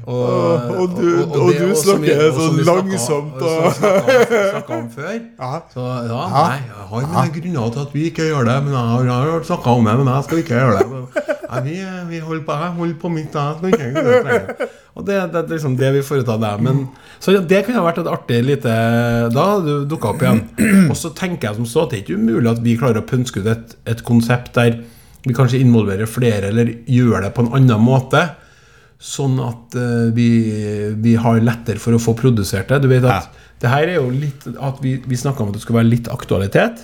Og, 0.05 0.69
og 0.77 0.91
du- 0.93 1.17
og 1.17 1.31
og, 1.31 1.35
og 1.41 1.47
det, 1.49 1.61
vi- 1.65 1.75
snakker 1.81 2.19
sånn 2.35 2.57
vi 2.59 2.63
snakket- 2.63 2.67
langsomt, 2.69 3.39
og 3.41 3.73
Snakka 3.73 4.75
om- 4.77 4.89
før. 4.93 5.15
Så 5.73 5.85
ja, 6.09 6.19
nei, 6.29 6.59
jeg 6.61 6.85
har 6.91 7.07
mine 7.09 7.31
grunner 7.37 7.71
til 7.73 7.81
at 7.81 7.93
vi 7.95 8.03
ikke 8.11 8.27
gjør 8.29 8.45
det. 8.45 8.57
Men 8.67 8.73
jeg 8.77 9.09
har, 9.09 9.43
snakka 9.49 9.73
om 9.79 9.85
det, 9.89 9.95
men 10.03 10.11
jeg 10.13 10.23
skal 10.27 10.37
ikke 10.43 10.59
gjøre 10.59 10.77
det. 10.77 11.35
Nei, 11.49 11.61
vi, 11.65 11.75
vi 12.11 12.19
holder 12.27 12.43
på, 12.45 12.59
jeg 12.61 12.71
holder 12.77 12.99
på 13.01 13.11
mitt, 13.15 13.33
jeg 13.33 13.57
skal 13.57 13.73
ikke 13.73 13.89
gjøre 13.95 14.21
det. 14.29 14.69
Og 14.95 15.03
det, 15.09 15.17
det 15.33 15.41
er 15.41 15.49
liksom 15.55 15.73
det 15.81 15.89
vi 15.97 16.01
foretar 16.07 16.37
der. 16.39 16.61
Men, 16.63 16.85
så 17.19 17.33
det 17.41 17.65
kunne 17.65 17.81
vært 17.83 17.97
et 18.03 18.07
artig 18.13 18.37
lite 18.45 18.75
Da 19.33 19.47
hadde 19.55 19.65
du 19.81 19.85
dukka 19.95 20.13
opp 20.13 20.21
igjen. 20.23 20.43
Og 20.91 20.95
så 21.01 21.11
tenker 21.17 21.49
jeg 21.49 21.57
som 21.63 21.65
så 21.67 21.83
at 21.87 21.91
det 21.91 21.97
er 21.99 22.05
ikke 22.05 22.21
umulig 22.21 22.51
at 22.53 22.61
vi 22.63 22.77
klarer 22.79 23.01
å 23.01 23.07
pønske 23.09 23.41
ut 23.41 23.49
et, 23.51 23.75
et 23.89 24.05
konsept 24.07 24.53
der 24.55 24.77
vi 25.25 25.33
kanskje 25.33 25.57
involverer 25.65 26.05
flere, 26.05 26.51
eller 26.53 26.67
gjør 26.85 27.23
det 27.25 27.31
på 27.33 27.41
en 27.47 27.55
annen 27.57 27.81
måte. 27.81 28.19
Sånn 29.05 29.37
at 29.43 29.75
uh, 29.77 30.07
vi, 30.15 30.29
vi 30.97 31.11
har 31.21 31.43
lettere 31.45 31.81
for 31.81 31.93
å 31.93 32.01
få 32.01 32.15
produsert 32.17 32.71
det. 32.71 32.81
Du 32.81 32.89
vet 32.89 33.05
at 33.05 33.29
det 33.61 33.69
her 33.71 33.87
er 33.87 33.99
jo 33.99 34.09
litt 34.11 34.47
At 34.59 34.81
vi, 34.83 34.97
vi 35.05 35.17
snakka 35.17 35.43
om 35.43 35.51
at 35.51 35.55
det 35.55 35.61
skulle 35.63 35.79
være 35.79 35.91
litt 35.93 36.09
aktualitet. 36.11 36.81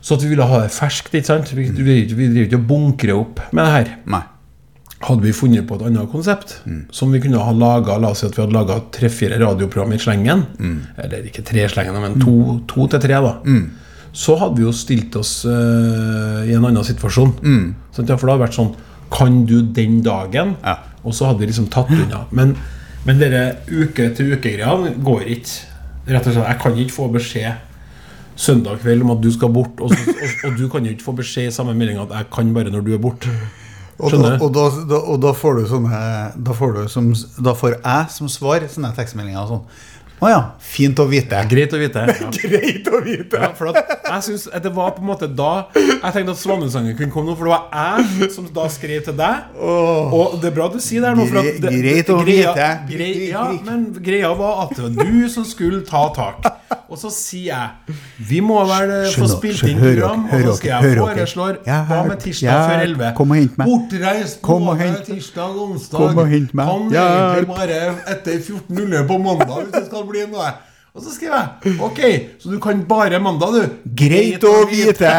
Så 0.00 0.16
at 0.16 0.24
vi 0.24 0.32
ville 0.32 0.46
ha 0.46 0.64
det 0.64 0.72
ferskt. 0.74 1.14
ikke 1.14 1.26
sant? 1.30 1.52
Vi, 1.54 1.68
vi, 1.70 1.94
vi 2.06 2.26
driver 2.32 2.48
ikke 2.48 2.58
og 2.60 2.66
bunkrer 2.68 3.14
opp 3.16 3.40
med 3.52 3.64
det 3.64 3.72
her. 3.76 3.94
Nei. 4.10 4.20
Hadde 5.06 5.22
vi 5.22 5.32
funnet 5.36 5.66
på 5.68 5.76
et 5.78 5.84
annet 5.86 6.10
konsept, 6.10 6.56
som 6.90 7.12
vi 7.14 7.20
kunne 7.22 7.38
ha 7.38 7.52
laga 7.54 8.00
La 8.02 8.10
oss 8.10 8.24
si 8.24 8.26
at 8.26 8.34
vi 8.34 8.42
hadde 8.42 8.56
laga 8.56 8.80
tre-fire 8.94 9.38
radioprogram 9.38 9.94
i 9.94 10.00
slengen. 10.02 10.42
Eller 10.98 11.28
ikke 11.30 11.44
tre 11.46 11.68
slengene, 11.70 12.00
slengen, 12.00 12.18
men 12.18 12.24
to, 12.24 12.56
to 12.70 12.88
til 12.90 13.04
tre, 13.04 13.20
da. 13.22 13.36
Så 14.10 14.34
hadde 14.40 14.58
vi 14.58 14.66
jo 14.66 14.74
stilt 14.74 15.14
oss 15.20 15.44
uh, 15.46 16.42
i 16.42 16.54
en 16.56 16.66
annen 16.66 16.82
situasjon. 16.86 17.36
Ja, 17.38 17.58
for 17.94 18.02
det 18.02 18.18
hadde 18.18 18.40
vært 18.42 18.56
sånn 18.58 18.72
Kan 19.14 19.44
du 19.46 19.60
den 19.62 20.00
dagen? 20.02 20.56
Ja. 20.66 20.74
Og 21.04 21.14
så 21.14 21.28
hadde 21.28 21.42
de 21.42 21.50
liksom 21.50 21.68
tatt 21.72 21.90
unna. 21.94 22.24
Men, 22.34 22.56
men 23.06 23.20
dere 23.20 23.44
uke-til-uke-greia 23.70 24.94
går 25.04 25.26
ikke. 25.36 25.74
Rett 26.08 26.26
og 26.26 26.32
slett, 26.32 26.48
Jeg 26.48 26.60
kan 26.62 26.78
ikke 26.82 26.94
få 26.94 27.08
beskjed 27.12 27.64
søndag 28.38 28.78
kveld 28.82 29.02
om 29.02 29.16
at 29.16 29.22
du 29.22 29.32
skal 29.34 29.50
bort, 29.52 29.80
og, 29.82 29.90
så, 29.90 30.12
og, 30.14 30.34
og 30.46 30.58
du 30.58 30.68
kan 30.70 30.84
jo 30.86 30.94
ikke 30.94 31.04
få 31.08 31.14
beskjed 31.18 31.50
i 31.50 31.54
samme 31.54 31.74
melding 31.74 31.98
at 31.98 32.12
jeg 32.14 32.28
kan 32.32 32.52
bare 32.54 32.70
når 32.70 32.84
du 32.86 32.92
er 32.94 33.02
borte. 33.02 33.32
Og, 33.98 34.12
da, 34.14 34.36
og, 34.38 34.52
da, 34.54 34.64
da, 34.86 34.98
og 35.10 35.18
da 35.18 35.32
får 35.34 35.56
du 35.58 35.64
sånne 35.66 36.00
Da 36.46 36.54
får, 36.54 36.76
du 36.76 36.84
som, 36.92 37.08
da 37.42 37.50
får 37.58 37.80
jeg 37.80 38.12
som 38.14 38.28
svar 38.30 38.62
sånne 38.70 38.92
tekstmeldinger 38.94 39.40
og 39.42 39.48
sånn 39.50 39.64
Å 40.18 40.30
ja. 40.32 40.38
Fint 40.68 40.98
å 41.00 41.06
vite. 41.08 41.38
Greit 41.50 41.72
å 41.74 41.78
vite. 41.80 42.02
Ja. 42.10 42.28
Greit 42.34 42.88
å 42.90 43.00
vite. 43.04 43.38
Ja, 43.40 43.50
for 43.58 43.70
jeg 43.72 44.24
synes 44.26 44.48
det 44.64 44.72
var 44.74 44.94
på 44.96 45.02
en 45.04 45.08
måte 45.10 45.28
da 45.30 45.50
Jeg 45.76 46.12
tenkte 46.14 46.34
at 46.34 46.40
Svanesangen 46.40 46.96
kunne 46.98 47.12
komme 47.14 47.30
nå, 47.32 47.36
for 47.38 47.48
det 47.48 47.54
var 47.54 47.66
jeg 48.18 48.30
som 48.34 48.48
da 48.54 48.66
skrev 48.72 49.04
til 49.06 49.16
deg. 49.18 49.58
Og 49.58 50.38
det 50.42 50.50
er 50.50 50.56
bra 50.58 50.68
du 50.72 50.78
sier 50.82 51.04
det 51.04 51.12
her 51.12 51.18
nå. 51.18 51.26
For 51.30 51.40
at 51.42 51.50
det, 51.62 51.72
Gre- 51.72 51.82
greit 51.84 52.12
å 52.14 52.18
greia, 52.22 52.54
vite. 52.54 52.70
Grei, 52.94 53.10
ja, 53.30 53.44
men 53.66 53.88
greia 54.04 54.32
var 54.38 54.64
at 54.66 54.74
det 54.78 54.86
var 54.88 55.12
du 55.12 55.28
som 55.32 55.46
skulle 55.48 55.82
ta 55.86 56.06
tak. 56.16 56.50
Og 56.88 56.96
så 56.96 57.10
sier 57.12 57.50
jeg 57.52 57.96
Vi 58.30 58.38
må 58.44 58.62
vel 58.68 58.90
få 59.12 59.26
spilt 59.28 59.60
inn 59.68 59.76
program, 59.80 60.22
og 60.32 60.44
så 60.46 60.54
skal 60.56 60.70
jeg 60.86 60.96
foreslå 61.02 61.48
Hva 61.66 61.98
med 62.08 62.22
tirsdag 62.22 62.62
før 62.64 62.84
11? 62.86 63.10
kom 63.18 63.34
og 63.34 63.40
hent 63.40 63.58
meg. 63.60 63.68
Bortreist 63.68 64.40
på 64.44 64.56
både 64.64 64.88
tirsdag 65.06 65.52
og 65.52 65.74
onsdag. 65.74 65.98
Kom 66.00 66.22
og 66.24 66.32
hent 66.32 66.54
meg. 66.56 66.70
Kan 66.72 66.96
egentlig 66.96 67.50
bare 67.50 67.80
etter 68.14 68.38
14.00 68.40 69.04
på 69.10 69.18
mandag, 69.26 69.54
hvis 69.66 69.74
det 69.76 69.84
skal 69.90 70.07
bli 70.10 70.24
noe. 70.32 70.50
Og 70.96 71.04
så 71.04 71.12
skriver 71.14 71.36
jeg 71.62 71.76
OK, 71.84 72.00
så 72.42 72.50
du 72.50 72.58
kan 72.62 72.80
bare 72.88 73.20
mandag, 73.22 73.54
du. 73.54 73.62
Greit 74.00 74.42
å 74.48 74.54
vite. 74.70 75.12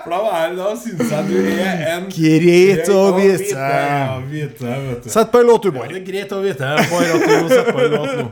For 0.00 0.10
da, 0.14 0.20
er, 0.38 0.54
da 0.56 0.70
syns 0.80 1.10
jeg 1.12 1.22
du 1.28 1.34
er 1.60 1.82
en 1.92 2.06
Greit 2.14 2.88
å 2.94 3.02
vite. 3.18 3.52
Ja, 3.58 4.16
vite, 4.30 4.64
vet 4.86 5.04
du. 5.04 5.10
Sett 5.12 5.28
på 5.32 5.42
en 5.42 5.46
låt, 5.50 5.62
du, 5.66 5.68
Ja, 5.68 5.74
Bård. 5.82 5.90
det 5.92 6.00
er 6.00 6.06
greit 6.06 6.32
å 6.32 6.40
vite. 6.40 6.70
Bare 6.90 7.10
at 7.12 7.20
du 7.20 7.34
må 7.36 7.48
sette 7.52 7.72
på 7.74 7.80
en 7.84 7.90
låt 7.98 8.10
nå. 8.16 8.24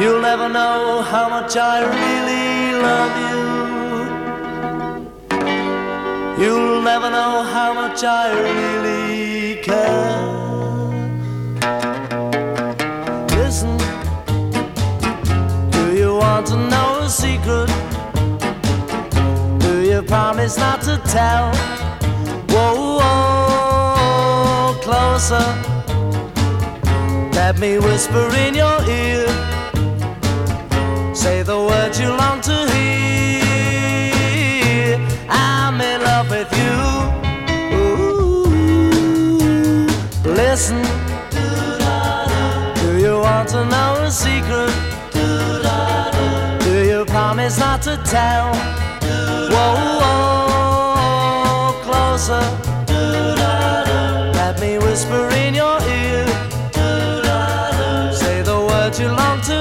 You'll 0.00 0.22
never 0.22 0.48
know 0.48 1.02
how 1.02 1.26
much 1.28 1.56
I 1.56 1.82
really 1.84 2.72
love 2.80 3.14
you. 3.26 3.40
You'll 6.40 6.80
never 6.82 7.10
know 7.10 7.42
how 7.42 7.74
much 7.74 8.02
I 8.02 8.30
really 8.32 8.99
secret? 17.10 17.68
Do 19.58 19.82
you 19.82 20.02
promise 20.02 20.56
not 20.56 20.80
to 20.82 20.96
tell? 21.06 21.52
Whoa, 22.50 22.98
whoa, 23.00 24.74
closer. 24.80 25.44
Let 27.32 27.58
me 27.58 27.78
whisper 27.78 28.30
in 28.36 28.54
your 28.54 28.80
ear. 28.88 29.26
Say 31.12 31.42
the 31.42 31.58
words 31.58 31.98
you 31.98 32.10
long 32.10 32.40
to 32.42 32.66
hear. 32.72 33.00
I'm 35.28 35.80
in 35.80 36.02
love 36.02 36.30
with 36.30 36.52
you. 36.62 36.78
Ooh, 37.76 38.46
listen. 40.24 40.80
Do 42.82 42.90
you 42.98 43.18
want 43.18 43.48
to 43.48 43.64
know 43.64 44.04
a 44.04 44.10
secret? 44.12 44.89
Promise 47.30 47.58
not 47.60 47.80
to 47.82 47.96
tell? 48.04 48.52
Whoa, 49.52 49.74
whoa, 50.02 51.80
closer. 51.84 52.42
Let 54.34 54.60
me 54.60 54.78
whisper 54.78 55.28
in 55.36 55.54
your 55.54 55.78
ear. 55.80 56.26
Say 58.12 58.42
the 58.42 58.58
words 58.68 58.98
you 58.98 59.10
long 59.10 59.40
to 59.42 59.59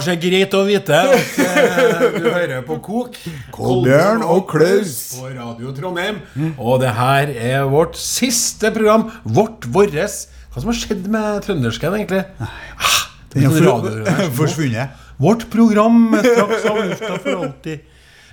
Kanskje 0.00 0.14
greit 0.22 0.54
å 0.56 0.62
vite 0.64 0.96
at 0.96 1.10
eh, 1.44 2.04
du 2.16 2.24
hører 2.32 2.62
på 2.64 2.78
Kok. 2.80 3.18
Kolbjørn 3.52 4.22
og 4.24 4.46
Klaus. 4.48 4.94
På 5.18 5.28
Radio 5.28 5.74
Trondheim. 5.76 6.22
Og 6.56 6.78
det 6.80 6.94
her 6.96 7.28
er 7.36 7.66
vårt 7.68 7.98
siste 8.00 8.70
program. 8.72 9.10
Vårt, 9.28 9.66
vårres. 9.68 10.22
Hva 10.54 10.62
som 10.64 10.70
har 10.72 10.78
skjedd 10.80 11.04
med 11.12 11.42
trøndersken, 11.44 11.98
egentlig? 11.98 12.22
Ah, 12.40 12.96
Den 13.34 13.50
er 13.50 13.60
for- 13.60 14.32
forsvunnet. 14.40 14.96
Vårt 15.20 15.44
program 15.52 16.00
straks 16.16 16.64
av 16.72 16.80
lufta 16.80 17.18
for 17.20 17.42
alltid. 17.44 17.84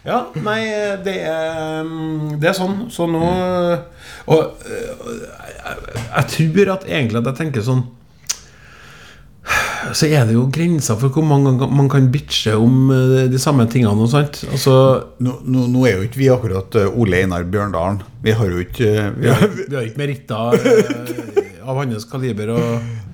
Ja, 0.07 0.21
nei, 0.39 0.61
det 1.03 1.17
er, 1.27 1.83
mm, 1.83 2.37
det 2.39 2.47
er 2.47 2.55
sånn. 2.55 2.85
Så 2.95 3.09
nå 3.11 3.27
Og 4.31 4.63
jeg, 4.63 5.99
jeg 6.15 6.27
tror 6.37 6.71
at 6.77 6.87
egentlig 6.87 7.19
at 7.19 7.27
jeg 7.33 7.39
tenker 7.43 7.65
sånn 7.67 7.83
Så 9.95 10.09
er 10.11 10.25
det 10.27 10.33
jo 10.35 10.47
grenser 10.51 10.97
for 10.99 11.13
hvor 11.15 11.23
mange 11.23 11.53
ganger 11.55 11.75
man 11.79 11.87
kan 11.89 12.09
bitche 12.11 12.55
om 12.59 12.89
øh, 12.91 13.27
de 13.31 13.39
samme 13.39 13.63
tingene 13.71 13.93
og 14.03 14.09
sånt. 14.11 14.41
Altså 14.51 14.73
Nå, 15.23 15.37
nå, 15.47 15.67
nå 15.71 15.85
er 15.87 15.93
jo 16.01 16.07
ikke 16.07 16.19
vi 16.19 16.27
akkurat 16.33 16.75
eh, 16.81 16.89
Ole 16.99 17.21
Einar 17.23 17.45
Bjørndalen. 17.47 18.01
Vi 18.25 18.33
har 18.35 18.51
jo 18.51 18.59
ikke 18.65 18.89
eh, 18.91 19.07
vi 19.21 19.31
har, 19.31 19.47
vi 19.61 19.75
har 19.77 19.87
ikke 19.87 20.01
meritter 20.01 20.35
av 21.67 21.79
hans 21.81 22.05
kaliber 22.11 22.51
å 22.55 22.59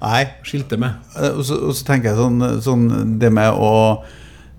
Nei. 0.02 0.24
skilte 0.46 0.78
med. 0.82 0.98
Eh, 1.19 1.30
Og 1.38 1.46
så, 1.48 1.60
og 1.69 1.78
så 1.78 1.86
tenker 1.91 2.12
jeg 2.13 2.19
sånn, 2.22 2.41
sånn 2.65 3.15
Det 3.22 3.30
med 3.34 3.54
å 3.54 3.72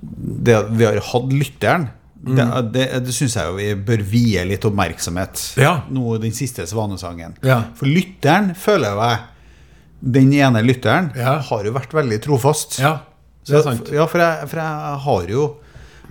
Det 0.00 0.56
at 0.60 0.72
vi 0.78 0.88
har 0.90 1.02
hatt 1.12 1.34
lytteren 1.34 1.90
Mm. 2.24 2.38
Det, 2.38 2.44
det, 2.72 2.84
det 3.04 3.12
syns 3.12 3.34
jeg 3.36 3.50
jo 3.50 3.56
vi 3.58 3.66
bør 3.84 4.00
vie 4.08 4.40
litt 4.48 4.62
oppmerksomhet. 4.64 5.42
Ja. 5.60 5.74
Nå 5.92 6.14
den 6.22 6.32
siste 6.32 6.64
Svanesangen. 6.64 7.34
Ja. 7.44 7.58
For 7.76 7.84
lytteren, 7.84 8.54
føler 8.56 8.94
jeg 8.96 9.18
Den 10.02 10.32
ene 10.32 10.62
lytteren 10.62 11.12
Ja. 11.16 11.38
har 11.38 11.64
jo 11.64 11.72
vært 11.72 11.92
veldig 11.92 12.20
trofast. 12.22 12.78
Ja, 12.80 12.98
det 13.46 13.56
er 13.56 13.62
sant. 13.62 13.88
Ja, 13.92 14.06
for 14.06 14.18
jeg, 14.20 14.48
for 14.48 14.56
jeg 14.60 14.98
har 15.04 15.26
jo 15.28 15.56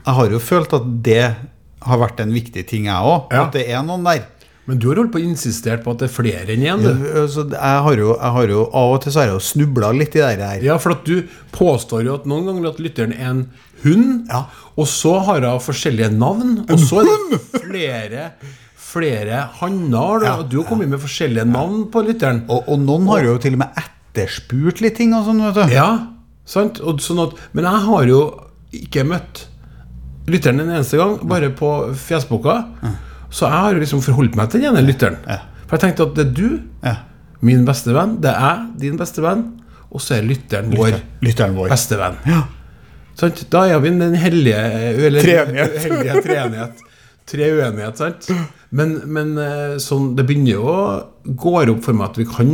Jeg 0.05 0.13
har 0.15 0.29
jo 0.29 0.39
følt 0.39 0.73
at 0.73 0.87
det 1.03 1.35
har 1.83 1.97
vært 1.99 2.19
en 2.19 2.31
viktig 2.33 2.65
ting, 2.67 2.85
jeg 2.85 2.93
òg. 2.95 3.31
Ja. 3.31 3.45
At 3.45 3.53
det 3.53 3.69
er 3.69 3.83
noen 3.83 4.03
der. 4.03 4.25
Men 4.65 4.79
du 4.79 4.87
har 4.89 4.95
holdt 4.95 5.11
på 5.13 5.19
å 5.19 5.23
insistert 5.23 5.83
på 5.83 5.91
at 5.91 5.99
det 5.99 6.09
er 6.09 6.13
flere 6.13 6.47
enn 6.55 6.61
én, 6.63 6.83
Ja, 6.83 7.27
Så 7.27 7.43
jeg 7.49 7.59
jeg 7.59 8.31
har 8.31 8.47
jo 8.47 8.69
Av 8.73 8.93
og 8.93 9.01
til 9.01 9.11
så 9.11 9.19
har 9.19 9.27
jeg 9.27 9.33
jo 9.35 9.39
snubla 9.39 9.91
litt 9.97 10.15
i 10.15 10.19
det 10.19 10.39
her. 10.39 10.61
Ja, 10.63 10.77
for 10.77 10.91
at 10.91 11.03
du 11.05 11.23
påstår 11.51 12.03
jo 12.05 12.15
at 12.15 12.25
noen 12.25 12.45
ganger 12.47 12.69
at 12.69 12.79
lytteren 12.79 13.13
er 13.13 13.29
en 13.29 13.49
hund, 13.83 14.27
Ja. 14.29 14.45
og 14.77 14.85
så 14.87 15.19
har 15.25 15.41
hun 15.41 15.59
forskjellige 15.59 16.11
navn, 16.17 16.65
og 16.69 16.79
så 16.79 17.01
er 17.03 17.29
det 17.31 17.41
flere 17.61 18.31
flere 18.93 19.43
hanner, 19.59 20.23
Ja. 20.27 20.35
du 20.43 20.57
har 20.61 20.65
kommet 20.69 20.89
med 20.91 20.99
forskjellige 21.01 21.45
navn 21.49 21.87
på 21.91 22.03
lytteren. 22.05 22.43
Og, 22.47 22.67
og 22.69 22.79
noen 22.79 23.07
har 23.09 23.23
jo 23.25 23.37
til 23.41 23.53
og 23.57 23.63
med 23.63 23.79
etterspurt 23.83 24.81
litt 24.85 24.95
ting 24.99 25.13
og 25.17 25.25
sånn, 25.25 25.41
vet 25.47 25.55
du. 25.67 25.73
Ja, 25.73 25.87
sant? 26.45 26.77
Sånn 27.01 27.21
at, 27.25 27.33
men 27.53 27.65
jeg 27.65 27.81
har 27.87 28.05
jo 28.11 28.19
ikke 28.73 29.03
møtt 29.09 29.47
lytteren 30.29 30.61
en 30.63 30.69
eneste 30.77 30.97
gang, 31.01 31.17
bare 31.27 31.49
på 31.57 31.71
fjesboka. 31.99 32.59
Så 33.33 33.47
jeg 33.49 33.57
har 33.65 33.73
jo 33.73 33.81
liksom 33.81 34.01
forholdt 34.05 34.35
meg 34.37 34.51
til 34.53 34.61
den 34.61 34.75
ene 34.75 34.85
lytteren. 34.85 35.17
Ja. 35.27 35.39
For 35.67 35.75
jeg 35.79 35.87
tenkte 35.87 36.05
at 36.09 36.15
det 36.19 36.27
er 36.27 36.33
du, 36.37 36.61
Ja. 36.85 36.95
min 37.41 37.65
beste 37.65 37.91
venn, 37.95 38.19
det 38.21 38.29
er 38.31 38.39
jeg, 38.39 38.67
din 38.85 38.97
beste 39.01 39.21
venn, 39.25 39.41
og 39.91 39.99
så 40.01 40.15
er 40.19 40.23
lytteren 40.27 40.69
vår 40.77 40.99
Lytteren 41.25 41.55
vår. 41.57 41.69
beste 41.73 41.97
venn. 41.99 42.15
Sant? 43.19 43.43
Da 43.53 43.65
er 43.69 43.79
vi 43.83 43.89
den 43.93 44.15
hellige 44.17 44.61
Treenighet. 46.23 46.83
Tre 47.29 47.47
uenighet, 47.55 47.99
sant? 48.01 48.27
Men, 48.75 48.97
men 49.15 49.37
eh, 49.39 49.77
sånn, 49.81 50.11
det 50.17 50.25
begynner 50.27 50.57
jo 50.57 50.65
å 50.67 50.81
gå 51.39 51.53
opp 51.61 51.83
for 51.85 51.95
meg 51.95 52.09
at 52.09 52.17
vi 52.19 52.25
kan 52.27 52.49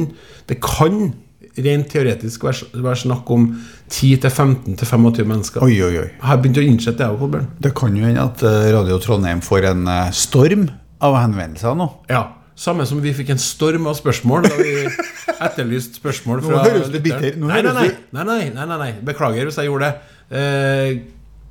Det 0.49 0.59
kan 0.61 0.99
rent 1.59 1.89
teoretisk 1.91 2.45
være, 2.45 2.95
snakk 3.01 3.29
om 3.33 3.47
10-15-25 3.91 5.25
mennesker. 5.27 5.63
Oi, 5.65 5.73
oi, 5.83 5.95
oi. 5.99 6.05
Jeg 6.07 6.27
har 6.29 6.39
begynt 6.39 6.59
å 6.61 6.63
innse 6.63 6.93
det, 6.95 7.07
jeg 7.07 7.17
òg, 7.25 7.35
Det 7.59 7.71
kan 7.75 7.95
jo 7.97 8.05
hende 8.05 8.23
at 8.23 8.43
eh, 8.47 8.69
Radio 8.75 8.99
Trondheim 9.03 9.41
får 9.43 9.67
en 9.73 9.87
eh, 9.91 10.11
storm 10.15 10.67
av 11.03 11.17
henvendelser 11.19 11.75
nå. 11.79 11.89
Ja. 12.11 12.27
Samme 12.59 12.83
som 12.87 12.99
vi 13.03 13.13
fikk 13.15 13.29
en 13.31 13.39
storm 13.39 13.87
av 13.87 13.95
spørsmål 13.95 14.47
da 14.49 14.55
vi 14.59 14.73
etterlyste 15.47 15.99
spørsmål 16.01 16.41
Nå 16.43 16.49
fra 16.49 16.63
høres 16.65 16.89
du 16.91 16.97
bitter- 16.99 17.37
Nei, 17.39 17.61
nei, 17.63 17.73
nei, 18.11 18.25
nei, 18.27 18.41
nei, 18.55 18.79
nei. 18.83 18.89
Beklager 19.07 19.47
hvis 19.47 19.59
jeg 19.61 19.69
gjorde 19.71 19.89
det. 19.89 20.17
Eh, 20.39 20.97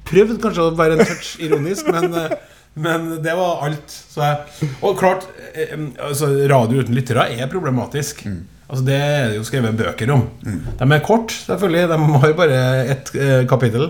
prøvde 0.08 0.36
kanskje 0.42 0.68
å 0.68 0.76
være 0.76 0.98
en 0.98 1.04
touch 1.08 1.34
ironisk, 1.44 1.88
men, 1.92 2.12
eh, 2.12 2.36
men 2.78 3.08
det 3.24 3.34
var 3.38 3.64
alt. 3.66 3.90
Så 4.12 4.22
jeg, 4.24 4.68
og 4.84 4.94
klart, 5.00 5.26
eh, 5.54 5.74
altså, 6.04 6.30
radio 6.50 6.84
uten 6.84 6.96
lyttere 6.96 7.26
er 7.34 7.50
problematisk. 7.50 8.24
Altså, 8.68 8.82
det 8.84 8.96
er 9.00 9.28
det 9.30 9.38
jo 9.38 9.44
skrevet 9.48 9.76
bøker 9.78 10.10
om. 10.12 10.26
De 10.44 10.88
er 10.92 11.04
kort, 11.06 11.32
selvfølgelig. 11.46 11.86
De 11.88 11.98
har 12.24 12.34
bare 12.36 12.58
ett 12.94 13.12
eh, 13.16 13.44
kapittel. 13.48 13.88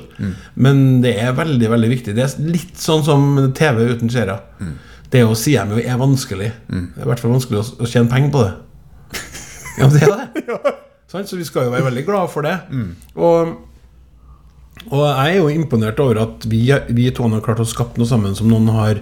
Men 0.55 1.01
det 1.03 1.17
er 1.19 1.35
veldig 1.39 1.71
veldig 1.75 1.91
viktig. 1.95 2.15
Det 2.19 2.27
er 2.27 2.37
litt 2.47 2.79
sånn 2.79 3.03
som 3.07 3.27
TV 3.59 3.85
uten 3.95 4.13
seere. 4.13 4.39
Det 5.11 5.25
å 5.25 5.35
si 5.39 5.55
dem 5.57 5.73
jo 5.75 5.81
er 5.83 5.99
vanskelig. 6.01 6.51
Det 6.69 7.01
er 7.03 7.07
i 7.07 7.11
hvert 7.11 7.23
fall 7.25 7.33
vanskelig 7.35 7.63
å, 7.63 7.67
å 7.83 7.89
tjene 7.91 8.11
penger 8.13 8.35
på 8.35 8.47
det. 8.47 8.55
Ja, 9.79 9.87
det 9.95 10.01
er 10.03 10.11
det. 10.35 10.71
Så 11.09 11.37
vi 11.39 11.45
skal 11.47 11.69
jo 11.69 11.71
være 11.71 11.85
veldig 11.87 12.03
glad 12.05 12.31
for 12.33 12.43
det. 12.43 12.57
Og, 13.15 13.53
og 14.91 15.03
jeg 15.05 15.35
er 15.35 15.39
jo 15.41 15.49
imponert 15.53 15.99
over 16.01 16.21
at 16.23 16.45
vi, 16.49 16.63
vi 16.95 17.11
to 17.15 17.27
har 17.29 17.41
klart 17.45 17.61
å 17.61 17.67
skape 17.69 17.99
noe 18.01 18.09
sammen 18.09 18.35
som 18.39 18.49
noen 18.51 18.69
har, 18.73 19.01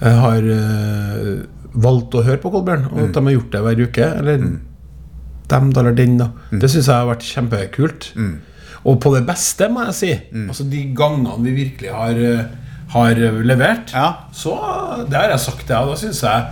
eh, 0.00 0.16
har 0.24 0.42
eh, 0.42 1.42
valgt 1.74 2.16
å 2.18 2.24
høre 2.26 2.40
på, 2.42 2.50
Kolbjørn. 2.52 2.88
Og 2.92 3.04
at 3.08 3.12
de 3.16 3.22
har 3.28 3.36
gjort 3.36 3.52
det 3.54 3.60
hver 3.66 3.82
uke. 3.86 4.08
Eller 4.18 4.42
dem, 5.52 5.70
da, 5.72 5.80
eller 5.84 5.94
den, 5.96 6.16
da. 6.20 6.30
Det 6.50 6.68
syns 6.72 6.88
jeg 6.88 6.96
har 6.96 7.06
vært 7.10 7.28
kjempekult. 7.28 8.08
Og 8.82 8.98
på 9.04 9.12
det 9.14 9.22
beste, 9.28 9.68
må 9.70 9.84
jeg 9.86 9.94
si. 10.00 10.10
Altså 10.48 10.66
de 10.68 10.82
gangene 10.96 11.36
vi 11.44 11.54
virkelig 11.60 11.92
har, 11.94 12.18
eh, 12.18 12.44
har 12.96 13.14
levert, 13.46 13.92
Ja. 13.94 14.08
så 14.32 14.56
Det 15.08 15.16
har 15.16 15.30
jeg 15.30 15.40
sagt, 15.40 15.68
ja. 15.70 15.84
Da 15.86 15.94
syns 15.96 16.20
jeg 16.22 16.46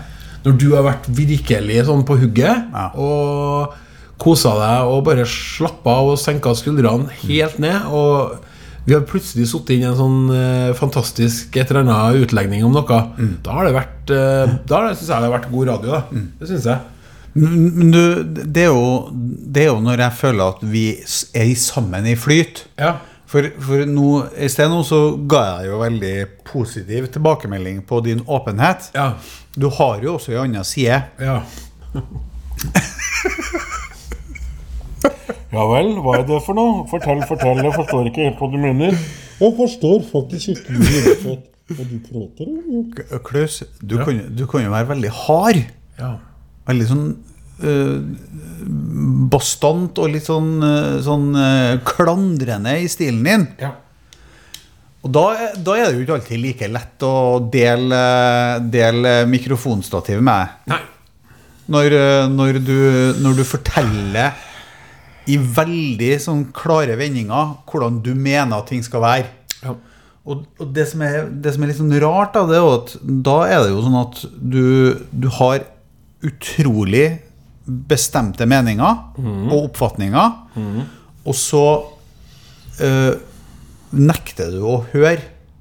Når 0.44 0.58
du 0.58 0.70
har 0.74 0.82
vært 0.86 1.04
virkelig 1.12 1.84
sånn 1.84 2.04
på 2.08 2.16
hugget 2.16 2.70
Ja. 2.72 2.90
og 2.94 3.74
kosa 4.20 4.54
deg 4.56 4.86
og 4.88 5.04
bare 5.04 5.24
slappa 5.26 5.90
av 6.00 6.08
og 6.14 6.18
senka 6.18 6.54
skuldrene 6.56 7.10
helt 7.26 7.58
ned 7.58 7.84
og 7.88 8.38
vi 8.90 8.96
har 8.96 9.04
plutselig 9.06 9.44
sittet 9.46 9.76
inn 9.76 9.84
i 9.84 9.86
en 9.86 9.98
sånn 9.98 10.30
eh, 10.34 10.70
fantastisk 10.74 11.54
et 11.54 11.68
eller 11.70 11.84
annet 11.84 12.24
utlegning 12.24 12.64
om 12.66 12.72
noe. 12.74 12.96
Da 13.44 13.50
har 13.54 13.68
det 13.68 13.74
vært 13.76 14.10
uh, 14.10 14.56
Da 14.66 14.80
syns 14.88 15.06
jeg 15.06 15.14
det 15.14 15.28
har 15.28 15.36
vært 15.36 15.52
god 15.52 15.64
radio. 15.68 15.90
Da. 15.94 16.00
Det 16.40 16.46
syns 16.50 16.66
jeg. 16.66 16.78
Men 17.38 17.52
men 17.76 17.92
du, 17.94 18.02
det 18.26 18.64
er, 18.64 18.72
jo, 18.74 19.06
det 19.14 19.62
er 19.62 19.68
jo 19.70 19.78
når 19.84 20.02
jeg 20.02 20.18
føler 20.18 20.42
at 20.56 20.60
vi 20.72 20.82
er 20.98 21.52
sammen 21.62 22.02
i 22.10 22.16
flyt. 22.18 22.64
Ja. 22.82 22.96
For, 23.30 23.46
for 23.62 23.86
nå, 23.86 24.26
i 24.34 24.50
sted 24.50 24.66
nå 24.72 24.82
så 24.82 25.14
ga 25.30 25.44
jeg 25.60 25.70
jo 25.70 25.78
veldig 25.84 26.16
positiv 26.50 27.06
tilbakemelding 27.14 27.86
på 27.86 28.02
din 28.02 28.26
åpenhet. 28.26 28.90
Ja. 28.98 29.12
Du 29.54 29.70
har 29.78 30.02
jo 30.02 30.16
også 30.16 30.34
ei 30.34 30.42
anna 30.42 30.66
side. 30.66 30.98
Ja. 31.22 31.46
ja 35.50 35.64
vel, 35.70 35.96
hva 36.04 36.18
er 36.20 36.26
det 36.28 36.38
for 36.46 36.58
noe? 36.58 36.84
Fortell, 36.90 37.22
fortell. 37.26 37.62
Jeg 37.64 37.74
forstår 37.74 38.10
ikke 38.10 38.26
helt 38.28 38.38
hva 38.42 38.48
du 38.52 38.58
mener. 38.60 38.98
Jeg 39.40 39.56
forstår 39.56 40.04
faktisk 40.10 40.52
ikke 40.54 40.76
hva 40.76 41.86
du 41.86 41.96
prater 42.06 42.46
om. 42.50 42.86
Klaus, 43.26 43.60
du, 43.80 43.96
kan, 44.04 44.22
du 44.36 44.44
kan 44.50 44.64
jo 44.66 44.72
være 44.74 44.90
veldig 44.92 45.12
hard. 45.24 45.60
Ja. 45.98 46.14
Veldig 46.70 46.86
sånn 46.86 47.04
øh, 47.66 47.94
bastant 49.32 49.98
og 50.02 50.10
litt 50.14 50.26
sånn, 50.28 50.52
øh, 50.66 50.98
sånn 51.04 51.30
øh, 51.34 51.78
klandrende 51.88 52.76
i 52.82 52.90
stilen 52.90 53.24
din. 53.26 53.46
ja. 53.62 53.76
Og 55.00 55.08
da, 55.16 55.22
da 55.56 55.74
er 55.80 55.86
det 55.86 55.96
jo 55.96 56.02
ikke 56.04 56.16
alltid 56.18 56.40
like 56.42 56.66
lett 56.68 57.04
å 57.08 57.40
dele, 57.48 58.00
dele 58.68 59.12
mikrofonstativet 59.32 60.20
med 60.20 60.68
deg. 60.68 60.82
Når, 61.72 61.94
når, 62.28 62.58
du, 62.60 62.74
når 63.24 63.38
du 63.38 63.40
forteller 63.48 64.34
i 65.28 65.36
veldig 65.36 66.14
sånn 66.22 66.46
klare 66.56 66.96
vendinger 66.98 67.56
hvordan 67.68 68.00
du 68.04 68.14
mener 68.16 68.60
at 68.60 68.70
ting 68.70 68.84
skal 68.84 69.04
være. 69.04 69.28
Ja. 69.60 69.74
Og, 70.30 70.44
og 70.60 70.70
det, 70.76 70.86
som 70.90 71.02
er, 71.04 71.26
det 71.28 71.54
som 71.54 71.64
er 71.64 71.70
litt 71.70 71.80
sånn 71.80 71.96
rart, 72.02 72.34
da, 72.36 72.44
det 72.48 72.58
er 72.58 72.68
at 72.74 72.94
da 73.26 73.36
er 73.48 73.64
det 73.64 73.72
jo 73.72 73.82
sånn 73.84 73.98
at 74.00 74.22
du, 74.36 74.64
du 75.10 75.28
har 75.40 75.64
utrolig 76.28 77.06
bestemte 77.64 78.46
meninger 78.48 79.20
og 79.52 79.56
oppfatninger, 79.70 80.32
og 81.24 81.36
så 81.36 81.64
øh, 82.82 83.12
nekter 83.96 84.50
du 84.54 84.64
å 84.66 84.80
høre. 84.92 85.20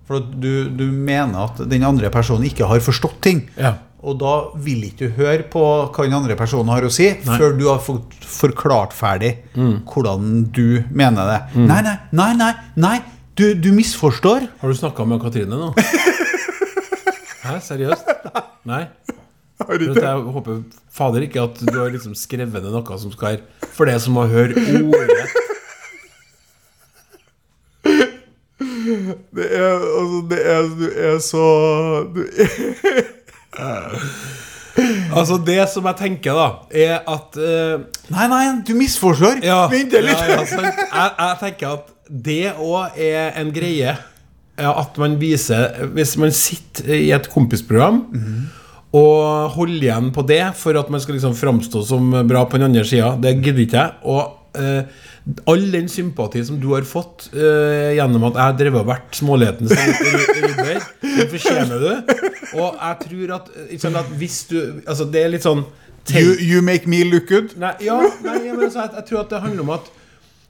For 0.09 0.25
du, 0.25 0.69
du 0.73 0.87
mener 0.89 1.43
at 1.43 1.59
den 1.69 1.85
andre 1.85 2.09
personen 2.09 2.47
ikke 2.49 2.65
har 2.65 2.81
forstått 2.81 3.19
ting. 3.21 3.43
Ja. 3.59 3.75
Og 3.99 4.15
da 4.21 4.33
vil 4.63 4.85
ikke 4.87 5.09
du 5.09 5.17
høre 5.17 5.43
på 5.51 5.61
hva 5.91 6.05
den 6.05 6.15
andre 6.15 6.37
personen 6.39 6.71
har 6.71 6.85
å 6.87 6.91
si, 6.93 7.09
før 7.25 7.55
du 7.59 7.65
har 7.67 7.81
fått 7.83 8.15
forklart 8.23 8.95
ferdig 8.95 9.33
hvordan 9.55 10.45
du 10.55 10.81
mener 10.87 11.27
det. 11.27 11.39
Nei, 11.67 11.81
nei, 11.83 11.97
nei, 12.15 12.29
nei, 12.39 12.53
nei 12.79 12.97
du, 13.35 13.53
du 13.59 13.71
misforstår. 13.75 14.47
Har 14.61 14.71
du 14.71 14.75
snakka 14.75 15.05
med 15.07 15.21
Katrine 15.23 15.59
nå? 15.59 15.73
Hæ, 17.45 17.59
seriøst? 17.63 18.07
Nei? 18.67 18.85
For 19.59 19.75
at 19.75 19.99
jeg 19.99 20.31
håper 20.31 20.61
fader 20.95 21.25
ikke 21.25 21.43
at 21.43 21.59
du 21.59 21.75
har 21.75 21.91
liksom 21.91 22.15
skrevet 22.15 22.63
ned 22.63 22.71
noe 22.71 22.99
som 23.01 23.11
skal 23.11 23.41
For 23.75 23.89
det 23.89 23.97
som 23.99 24.15
må 24.15 24.23
høre 24.31 24.55
ordet 24.79 25.27
Det 29.35 29.45
er, 29.45 29.75
altså, 29.75 30.19
det 30.29 30.39
er, 30.51 30.69
du 30.79 30.85
er 31.09 31.19
så 31.23 31.43
du 32.15 32.23
Altså, 35.11 35.35
det 35.43 35.57
som 35.73 35.87
jeg 35.89 35.97
tenker, 35.99 36.37
da, 36.37 36.45
er 36.71 37.01
at 37.09 37.35
eh, 37.35 37.81
Nei, 38.13 38.27
nei, 38.31 38.43
du 38.63 38.71
misforstår. 38.77 39.41
Ja, 39.43 39.65
Vent 39.71 39.91
litt. 39.91 40.07
ja, 40.13 40.37
ja, 40.37 40.45
sant. 40.47 40.77
jeg, 40.79 41.09
jeg 41.19 41.39
tenker 41.41 41.73
at 41.73 41.89
det 42.09 42.53
òg 42.55 42.95
er 43.03 43.33
en 43.41 43.51
greie. 43.53 43.97
Ja, 44.59 44.71
At 44.81 44.97
man 44.99 45.13
viser 45.21 45.85
Hvis 45.95 46.15
man 46.19 46.31
sitter 46.35 46.89
i 46.97 47.11
et 47.15 47.27
kompisprogram 47.31 48.01
og 48.89 49.51
holder 49.53 49.83
igjen 49.85 50.07
på 50.15 50.23
det 50.25 50.41
for 50.57 50.73
at 50.79 50.87
man 50.89 50.99
skal 51.03 51.13
liksom 51.19 51.35
framstå 51.37 51.83
som 51.85 52.07
bra 52.25 52.41
på 52.49 52.57
den 52.57 52.65
andre 52.71 52.81
sida, 52.89 53.11
det 53.21 53.35
gidder 53.37 53.61
ikke 53.61 53.77
jeg. 53.83 53.91
Og 54.09 54.57
eh, 54.57 55.03
all 55.49 55.65
den 55.71 55.89
sympati 55.91 56.41
som 56.45 56.59
du 56.61 56.69
har 56.73 56.85
fått 56.87 57.27
uh, 57.33 57.91
gjennom 57.95 58.29
at 58.29 58.39
jeg 58.39 58.43
har 58.43 58.57
drevet 58.59 58.81
og 58.81 58.89
vært 58.89 59.19
smålighetens 59.19 59.73
rydder, 59.75 60.87
den 61.03 61.29
fortjener 61.33 61.83
du. 61.83 62.15
Og 62.57 62.79
jeg 62.79 62.97
tror 63.03 63.35
at, 63.35 63.51
ikke 63.69 63.91
at 63.99 64.15
hvis 64.17 64.39
du 64.49 64.57
Altså, 64.87 65.05
det 65.05 65.21
er 65.21 65.33
litt 65.35 65.45
sånn 65.45 65.65
You, 66.09 66.33
you 66.41 66.63
make 66.65 66.89
me 66.89 67.03
look 67.05 67.27
good. 67.29 67.51
Nei, 67.61 67.75
ja, 67.85 67.99
nei, 68.23 68.39
men 68.47 68.63
altså, 68.65 68.87
jeg, 68.87 68.95
jeg 68.95 69.05
tror 69.11 69.19
at 69.21 69.33
det 69.35 69.41
handler 69.43 69.61
om 69.61 69.73
at 69.75 69.91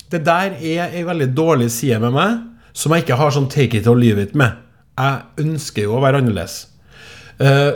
det 0.09 0.21
der 0.23 0.55
er 0.55 0.93
ei 0.95 1.01
veldig 1.03 1.27
dårlig 1.35 1.67
side 1.73 1.99
med 1.99 2.15
meg 2.15 2.37
som 2.71 2.93
jeg 2.95 3.03
ikke 3.03 3.17
har 3.19 3.33
sånn 3.35 3.49
take 3.51 3.75
it 3.81 3.89
or 3.89 3.97
leave 3.99 4.21
it 4.23 4.37
med. 4.37 4.55
Jeg 4.95 5.43
ønsker 5.43 5.89
jo 5.89 5.97
å 5.97 6.03
være 6.03 6.21
annerledes. 6.21 6.68
Eh, 7.39 7.71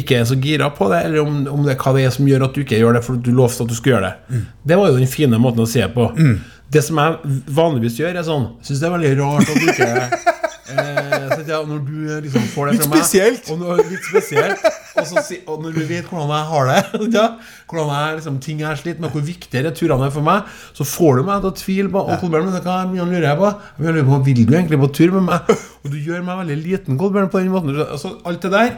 ikke 0.00 0.16
er 0.22 0.24
så 0.30 0.38
gira 0.40 0.70
på 0.72 0.88
det, 0.92 1.02
eller 1.10 1.20
om, 1.26 1.42
om 1.52 1.66
det 1.66 1.74
er 1.74 1.80
hva 1.82 1.92
det 1.96 2.06
er 2.08 2.14
som 2.16 2.28
gjør 2.30 2.46
at 2.48 2.56
du 2.56 2.62
ikke 2.64 2.80
gjør 2.80 2.96
det, 2.96 3.04
for 3.04 3.20
du 3.20 3.30
lovte 3.36 3.66
at 3.66 3.68
du 3.68 3.76
skulle 3.76 3.98
gjøre 3.98 4.12
det. 4.14 4.40
Det 4.72 4.78
var 4.80 4.88
jo 4.90 4.96
den 4.96 5.12
fine 5.12 5.38
måten 5.42 5.64
å 5.66 5.68
se 5.68 5.84
på. 5.92 6.08
Det 6.72 6.82
som 6.82 6.98
jeg 6.98 7.36
vanligvis 7.54 8.00
gjør, 8.00 8.16
er 8.18 8.24
sånn 8.26 8.48
Syns 8.66 8.80
det 8.82 8.88
er 8.88 8.96
veldig 8.96 9.12
rart 9.20 9.52
at 9.52 9.60
du 9.60 9.68
ikke 9.70 10.32
eh, 10.70 11.44
jeg, 11.46 11.60
Når 11.70 11.80
du 11.86 11.96
liksom 12.26 12.46
får 12.54 12.66
det 12.70 12.74
Litt 12.76 12.82
fra 12.86 12.90
meg 12.92 13.04
spesielt. 13.04 13.50
Og 13.52 13.60
noe 13.62 13.76
litt 13.82 14.06
spesielt 14.08 14.66
og, 14.96 15.04
så, 15.10 15.22
og 15.52 15.60
når 15.60 15.74
du 15.76 15.82
vet 15.90 16.06
hvordan 16.08 16.30
jeg 16.32 16.46
har 16.50 16.70
det 16.70 17.08
ja, 17.18 17.26
Hvordan 17.68 17.90
jeg, 17.92 18.16
liksom, 18.20 18.38
ting 18.46 18.62
jeg 18.62 18.68
har 18.70 18.80
slitt 18.80 19.02
med 19.02 19.12
Hvor 19.12 19.24
viktige 19.26 19.62
de 19.66 19.72
turene 19.76 20.08
er 20.08 20.14
for 20.14 20.24
meg 20.26 20.48
Så 20.76 20.86
får 20.88 21.20
du 21.20 21.26
meg 21.28 21.44
til 21.44 21.50
å 21.52 21.56
tvile 21.60 21.92
på 21.92 22.04
Og 22.06 22.20
Kolbjørn, 22.22 22.52
hva 22.64 22.78
lurer 22.96 23.28
jeg 23.28 23.40
på 23.42 23.50
Jeg 23.52 23.96
lurer 23.98 24.08
på, 24.10 24.20
Vil 24.30 24.42
du 24.46 24.54
egentlig 24.56 24.80
på 24.80 24.92
tur 24.96 25.12
med 25.18 25.28
meg? 25.28 25.56
Og 25.84 25.92
du 25.92 25.98
gjør 26.00 26.24
meg 26.26 26.40
veldig 26.44 26.58
liten, 26.64 27.00
Kolbjørn, 27.00 27.28
på 27.32 27.42
den 27.44 27.52
måten 27.54 27.76
altså, 27.84 28.16
Alt 28.26 28.46
det 28.48 28.54
der 28.56 28.76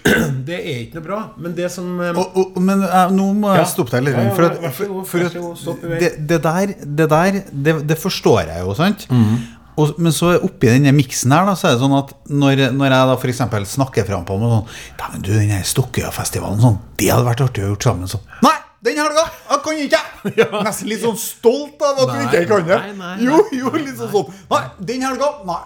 Det 0.48 0.56
er 0.56 0.76
ikke 0.86 0.98
noe 0.98 1.04
bra 1.06 1.20
Men 1.44 1.54
det 1.56 1.70
som 1.72 1.86
eh, 2.02 2.16
Og, 2.18 2.36
og, 2.40 2.60
men 2.64 2.82
eh, 2.86 3.14
nå 3.14 3.30
må 3.36 3.52
jeg 3.54 3.62
Ja. 3.62 3.68
stoppe 3.68 3.92
deg 3.98 4.06
litt. 4.08 4.16
For 4.34 4.46
at, 4.48 5.36
at 5.36 5.82
det, 6.00 6.10
det 6.30 6.38
der, 6.44 6.72
det, 6.82 7.08
der 7.12 7.40
det, 7.52 7.74
det 7.90 7.98
forstår 8.00 8.48
jeg 8.48 8.64
jo, 8.64 8.74
sant? 8.78 9.06
Mhm. 9.12 9.40
Og, 9.80 9.98
men 10.02 10.14
så 10.14 10.34
oppi 10.38 10.68
denne 10.70 10.92
miksen 10.96 11.32
her, 11.34 11.46
da, 11.48 11.56
så 11.58 11.70
er 11.70 11.76
det 11.76 11.84
sånn 11.84 11.98
at 11.98 12.14
når, 12.28 12.66
når 12.76 12.94
jeg 12.94 13.10
da 13.10 13.18
f.eks. 13.18 13.44
snakker 13.74 14.08
fram 14.08 14.26
på 14.28 14.38
meg 14.40 14.56
sånn 14.56 14.80
Dæven, 15.00 15.26
du, 15.26 15.30
den 15.36 15.68
Stokkøya-festivalen, 15.72 16.60
sånn, 16.62 16.80
det 17.00 17.12
hadde 17.12 17.28
vært 17.28 17.46
artig 17.46 17.64
å 17.64 17.70
gjøre 17.72 17.86
sammen. 17.88 18.10
Sånn. 18.10 18.26
Nei! 18.44 18.56
den 18.84 18.96
helga 18.96 19.26
jeg 19.28 19.60
kan 19.64 19.80
ikke 19.84 19.98
Ja. 20.40 20.62
Nesten 20.64 20.88
litt 20.88 21.02
sånn 21.02 21.18
stolt 21.20 21.82
av 21.84 22.00
at 22.04 22.14
du 22.14 22.22
ikke 22.24 22.46
kan 22.48 22.64
det. 22.68 22.78
nei, 22.86 22.94
nei, 22.96 23.26
Jo, 23.26 23.42
jo, 23.52 23.72
litt 23.76 23.98
sånn 23.98 24.12
sånn. 24.12 24.32
Nei, 24.52 24.62
den 24.92 25.04
helga 25.04 25.30
Nei, 25.48 25.58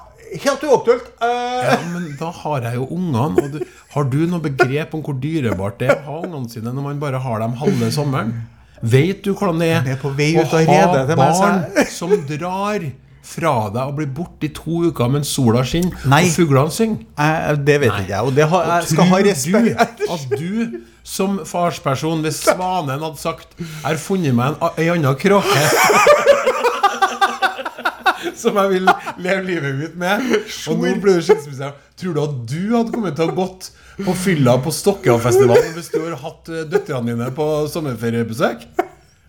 helt 0.43 0.65
uaktuelt. 0.67 1.13
Uh... 1.21 1.29
Ja, 1.63 1.77
men 1.93 2.09
da 2.19 2.31
har 2.35 2.67
jeg 2.69 2.81
jo 2.81 2.89
ungene. 2.97 3.45
Og 3.45 3.53
du, 3.55 3.61
har 3.95 4.09
du 4.11 4.19
noe 4.31 4.43
begrep 4.43 4.97
om 4.97 5.05
hvor 5.05 5.19
dyrebart 5.23 5.79
det 5.83 5.93
er 5.93 6.01
å 6.01 6.05
ha 6.09 6.17
ungene 6.25 6.51
sine 6.51 6.75
når 6.75 6.89
man 6.89 7.03
bare 7.03 7.23
har 7.23 7.45
dem 7.45 7.55
halve 7.61 7.91
sommeren? 7.95 8.35
Vet 8.85 9.23
du 9.25 9.33
hvordan 9.33 9.63
det 9.63 9.71
er, 9.71 9.87
Jeg 9.89 9.97
er 9.97 10.03
å 10.43 10.65
ha 10.69 11.17
barn 11.17 11.87
som 11.93 12.11
drar 12.29 12.83
fra 13.25 13.71
deg 13.73 13.83
og 13.89 13.95
blir 13.99 14.11
borte 14.15 14.47
i 14.49 14.53
to 14.55 14.83
uker 14.91 15.09
mens 15.13 15.29
sola 15.33 15.63
skinner 15.67 15.93
Nei. 16.11 16.25
og 16.29 16.33
fuglene 16.37 16.71
synger? 16.75 16.99
eh, 17.19 17.55
det 17.57 17.79
vet 17.81 17.93
ikke 18.03 18.13
jeg, 18.13 18.21
og 18.21 18.35
det 18.37 18.45
har, 18.53 18.63
jeg 18.75 18.83
skal 18.93 19.05
ha 19.13 19.19
respekt 19.25 20.05
du 20.05 20.13
at 20.15 20.25
du 20.39 20.51
som 21.05 21.39
farsperson, 21.45 22.23
hvis 22.25 22.39
Svanen 22.47 23.01
hadde 23.03 23.19
sagt 23.21 23.49
'Jeg 23.59 23.67
har 23.85 23.97
funnet 24.01 24.35
meg 24.35 24.47
en, 24.55 24.57
ei 24.81 24.89
anna 24.89 25.13
kråke' 25.15 25.45
Som 28.41 28.57
jeg 28.57 28.69
vil 28.71 28.89
leve 29.21 29.43
livet 29.47 29.75
mitt 29.79 29.97
med. 30.01 30.23
Og 30.69 30.79
nå 30.81 30.95
blir 31.01 31.15
du 31.21 31.25
skilsmisse. 31.25 31.69
Tror 32.01 32.15
du 32.17 32.21
at 32.23 32.35
du 32.51 32.63
hadde 32.77 32.93
kommet 32.93 33.17
til 33.19 33.29
å 33.31 33.35
gått 33.37 33.69
på 34.01 34.15
fylla 34.17 34.57
på 34.65 34.73
Stokkøyafestivalen 34.75 35.75
hvis 35.77 35.91
du 35.93 35.99
hadde 36.01 36.19
hatt 36.25 36.49
eh, 36.51 36.65
døtrene 36.69 37.13
dine 37.13 37.29
på 37.37 37.47
sommerferiebesøk? 37.73 38.65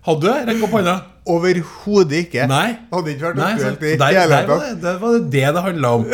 Hadde 0.06 0.22
du? 0.22 0.49
Rekk 0.51 0.64
opp 0.68 0.76
hånda. 0.78 0.95
Overhodet 1.34 2.20
ikke. 2.28 2.43
Nei. 2.49 2.76
Hadde 2.91 3.14
ikke 3.16 3.32
vært 3.32 3.39
aktuelt 3.41 3.86
i 3.88 3.93
hele 3.97 4.41
tatt. 4.45 4.68
det, 4.84 4.93
var 5.01 5.16
det 5.16 5.24
det 5.34 5.47
det 5.56 5.64
handla 5.66 5.93
om. 5.97 6.06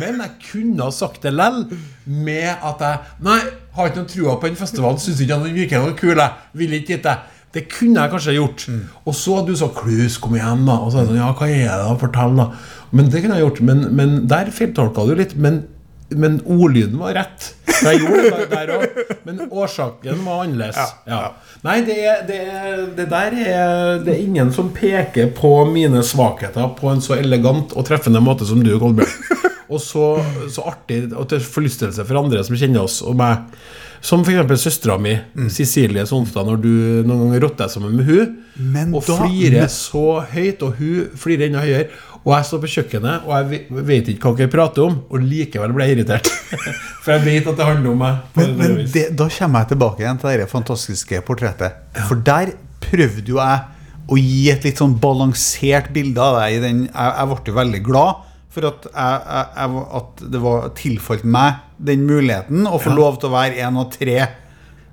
Men 0.00 0.22
jeg 0.22 0.32
kunne 0.46 0.86
ha 0.86 0.94
sagt 0.96 1.26
det 1.26 1.34
lell 1.34 1.66
med 2.06 2.48
at 2.54 2.80
jeg 2.86 3.26
Nei, 3.26 3.38
har 3.76 3.90
ikke 3.90 4.00
noe 4.00 4.10
trua 4.14 4.36
på 4.40 4.48
den 4.48 4.56
festivalen. 4.56 5.02
Syns 5.02 5.20
ikke 5.20 5.36
han 5.36 5.56
virker 5.58 5.84
noe 5.84 5.96
kul. 5.98 6.16
Jeg 6.16 6.60
vil 6.62 6.76
ikke 6.78 6.94
dit. 6.96 7.10
jeg. 7.10 7.34
Det 7.54 7.66
kunne 7.70 8.00
jeg 8.00 8.10
kanskje 8.14 8.36
gjort. 8.38 8.64
Mm. 8.66 8.80
Og 9.04 9.14
så 9.14 9.36
hadde 9.36 9.52
du 9.52 9.60
sagt 9.60 9.76
'Klus, 9.78 10.16
kom 10.18 10.34
igjen', 10.34 10.64
da. 10.66 10.78
Og 10.80 10.90
så 10.90 10.98
er 10.98 11.04
det 11.04 11.12
sånn, 11.12 11.20
ja, 11.20 11.28
hva 11.36 11.46
er 11.46 11.68
det 11.68 11.84
da? 11.84 11.92
Fortell, 12.00 12.40
da. 12.40 12.48
Men 12.90 13.10
det 13.12 13.22
kunne 13.22 13.36
jeg 13.36 13.44
gjort. 13.44 13.60
Men, 13.68 13.84
men 13.94 14.16
der 14.30 14.50
feiltolka 14.50 15.04
du 15.06 15.14
litt. 15.20 15.36
Men, 15.36 15.60
men 16.10 16.40
ordlyden 16.48 16.96
var 16.98 17.14
rett. 17.20 17.52
Jeg 17.82 18.00
gjorde 18.02 18.30
det 18.30 18.48
der 18.52 18.72
òg. 18.76 18.98
Men 19.26 19.40
årsaken 19.50 20.20
var 20.26 20.44
annerledes. 20.44 20.94
Ja. 21.10 21.22
Nei, 21.64 21.78
det, 21.86 21.96
det, 22.28 22.40
det 22.98 23.06
der 23.10 23.36
er 23.40 24.02
Det 24.04 24.12
er 24.14 24.20
ingen 24.20 24.50
som 24.52 24.68
peker 24.76 25.30
på 25.36 25.54
mine 25.72 26.02
svakheter 26.04 26.70
på 26.78 26.90
en 26.92 27.00
så 27.04 27.16
elegant 27.18 27.72
og 27.76 27.86
treffende 27.88 28.20
måte 28.24 28.46
som 28.48 28.60
du, 28.64 28.74
Kolbjørn. 28.78 29.40
Og 29.74 29.80
så, 29.80 30.10
så 30.52 30.66
artig 30.68 31.06
og 31.16 31.24
til 31.30 31.40
forlystelse 31.40 32.04
for 32.06 32.20
andre 32.20 32.42
som 32.44 32.56
kjenner 32.60 32.84
oss 32.84 33.00
og 33.02 33.16
meg. 33.18 33.46
Som 34.04 34.20
f.eks. 34.20 34.60
søstera 34.60 34.98
mi, 35.00 35.14
Cecilie 35.48 36.02
Sonstad, 36.06 36.44
når 36.44 36.58
du 36.60 36.68
noen 37.08 37.22
ganger 37.22 37.40
rotter 37.46 37.62
deg 37.64 37.72
sammen 37.72 37.94
med 37.96 38.04
hun 38.04 38.34
Men 38.74 38.92
og 38.92 39.06
da- 39.08 39.16
flirer 39.22 39.70
så 39.72 40.02
høyt, 40.34 40.60
og 40.66 40.76
hun 40.76 41.06
flirer 41.16 41.46
enda 41.48 41.62
høyere. 41.64 41.88
Og 42.24 42.32
jeg 42.32 42.46
står 42.48 42.60
på 42.62 42.68
kjøkkenet, 42.72 43.26
og 43.28 43.32
jeg 43.36 43.82
vet 43.84 44.06
ikke 44.14 44.30
hva 44.30 44.38
dere 44.38 44.52
prater 44.52 44.86
om, 44.86 44.94
og 45.12 45.24
likevel 45.28 45.74
ble 45.76 45.88
jeg 45.90 45.98
irritert. 45.98 46.30
For 47.04 47.12
jeg 47.12 47.24
vet 47.26 47.48
at 47.50 47.58
det 47.58 47.66
handler 47.68 47.90
om 47.90 47.98
meg. 48.00 48.22
på 48.32 48.40
Men, 48.40 48.54
men 48.56 48.76
det, 48.94 49.10
da 49.12 49.26
kommer 49.28 49.64
jeg 49.64 49.74
tilbake 49.74 50.00
igjen 50.00 50.20
til 50.22 50.40
det 50.40 50.46
fantastiske 50.48 51.20
portrettet. 51.26 51.82
For 52.08 52.22
der 52.24 52.54
prøvde 52.84 53.28
jo 53.28 53.40
jeg 53.42 53.58
å 54.04 54.20
gi 54.20 54.46
et 54.52 54.64
litt 54.64 54.80
sånn 54.80 54.94
balansert 55.00 55.90
bilde 55.92 56.24
av 56.24 56.38
deg. 56.40 56.56
Jeg, 56.56 56.86
jeg 56.88 57.28
ble 57.28 57.52
jo 57.52 57.56
veldig 57.58 57.82
glad 57.84 58.30
for 58.54 58.68
at, 58.70 58.86
jeg, 58.88 59.44
jeg, 59.58 59.84
at 60.00 60.24
det 60.30 60.40
var 60.44 60.66
tilfalt 60.78 61.26
meg 61.26 61.60
den 61.90 62.06
muligheten 62.08 62.68
å 62.70 62.78
få 62.80 62.94
lov 62.94 63.18
til 63.20 63.28
å 63.28 63.34
være 63.34 63.58
en 63.66 63.80
av 63.82 63.90
tre 63.92 64.16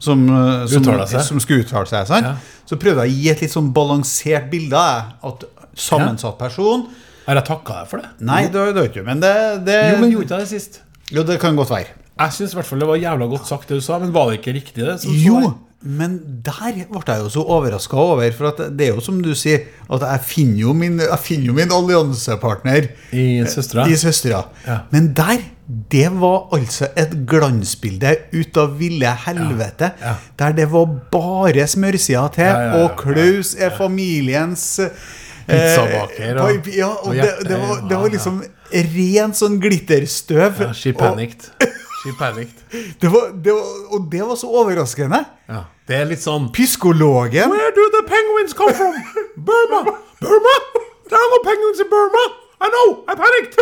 som, 0.01 0.23
eh, 0.25 0.65
som, 0.67 0.87
som 1.29 1.39
skulle 1.43 1.63
uttale 1.63 1.87
seg. 1.87 2.09
Sant? 2.09 2.27
Ja. 2.27 2.59
Så 2.67 2.79
prøvde 2.81 3.05
jeg 3.05 3.13
å 3.13 3.21
gi 3.21 3.31
et 3.31 3.45
litt 3.45 3.53
sånn 3.53 3.69
balansert 3.75 4.49
bilde 4.51 4.75
av 4.75 4.91
deg. 4.91 5.15
At 5.31 5.79
sammensatt 5.79 6.35
person 6.41 6.89
Har 7.25 7.37
jeg 7.37 7.47
takka 7.47 7.81
deg 7.81 7.89
for 7.91 8.01
det? 8.01 8.11
Nei, 8.27 8.43
det 8.51 8.61
har 8.61 8.71
jeg 8.73 8.91
ikke, 8.91 9.05
men 9.07 9.21
det, 9.23 9.33
det 9.67 9.79
Jo, 9.93 9.97
men 10.01 10.13
gjorde 10.13 10.27
ikke 10.27 10.39
jeg 10.39 10.47
det 10.47 10.53
sist? 10.53 10.79
Jo, 11.11 11.25
det 11.27 11.39
kan 11.41 11.57
godt 11.59 11.73
være. 11.73 11.97
Jeg 12.21 12.37
syns 12.37 12.53
i 12.53 12.57
hvert 12.59 12.67
fall 12.69 12.81
det 12.83 12.87
var 12.89 13.01
jævla 13.01 13.27
godt 13.31 13.49
sagt, 13.49 13.69
det 13.69 13.81
du 13.81 13.83
sa, 13.85 13.99
men 14.01 14.13
var 14.15 14.29
det 14.29 14.39
ikke 14.41 14.55
riktig, 14.57 14.85
det? 14.85 14.97
som 15.03 15.13
Jo, 15.17 15.53
men 15.81 16.19
der 16.45 16.75
ble 16.91 17.01
jeg 17.07 17.23
jo 17.23 17.29
så 17.33 17.41
overraska 17.55 17.97
over. 17.97 18.27
For 18.37 18.53
det 18.69 18.85
er 18.85 18.91
jo 18.93 19.01
som 19.01 19.17
du 19.23 19.31
sier, 19.37 19.63
at 19.89 20.03
jeg 20.05 20.21
finner 20.29 20.59
jo 20.61 20.75
min, 20.77 20.99
finner 21.23 21.49
jo 21.49 21.55
min 21.57 21.73
alliansepartner 21.73 22.91
I 23.17 23.41
søstera? 23.49 23.87
i 23.89 23.97
søstera. 23.97 24.43
Ja. 24.67 24.77
Men 24.93 25.09
der, 25.17 25.41
det 25.89 26.05
var 26.21 26.53
altså 26.53 26.91
et 26.99 27.15
glansbilde 27.29 28.13
ut 28.35 28.61
av 28.61 28.77
ville 28.77 29.15
helvete. 29.25 29.93
Ja. 30.03 30.13
Der 30.43 30.57
det 30.61 30.69
var 30.71 30.85
bare 31.13 31.65
smørsida 31.67 32.27
til, 32.35 32.45
Ja, 32.45 32.53
ja, 32.61 32.77
ja, 32.77 32.83
og 32.83 33.01
Klaus 33.01 33.55
er 33.57 33.73
familiens 33.77 34.67
Pizzabaker 35.51 36.41
og- 36.41 36.67
ja, 36.75 36.87
og, 36.87 37.07
og 37.11 37.15
det, 37.15 37.29
det, 37.47 37.59
var, 37.59 37.83
det 37.89 37.99
var 38.01 38.13
liksom 38.15 38.41
rent 38.95 39.37
sånn 39.39 39.59
glitterstøv. 39.61 40.61
Ja, 40.65 40.71
she 40.73 40.93
og, 40.95 40.99
panicked. 41.01 41.49
She 42.01 42.13
panicked. 42.19 42.63
det 43.01 43.11
var, 43.13 43.31
det 43.45 43.53
var, 43.53 43.69
og 43.93 44.07
det 44.11 44.23
var 44.25 44.39
så 44.39 44.49
overraskende. 44.61 45.23
Ja. 45.51 45.63
Det 45.87 45.97
er 45.97 46.05
litt 46.07 46.21
sånn 46.23 46.45
Pyskologen 46.55 47.51
Where 47.51 47.71
do 47.75 47.83
the 47.97 48.03
penguins 48.07 48.53
come 48.55 48.73
from? 48.77 48.95
Burma! 49.49 49.97
Burma! 50.21 50.53
There 51.11 51.19
are 51.19 51.31
no 51.33 51.41
penguins 51.43 51.81
in 51.83 51.89
Burma! 51.91 52.23
I 52.61 52.69
know! 52.71 52.87
I 53.11 53.15
panicked! 53.19 53.57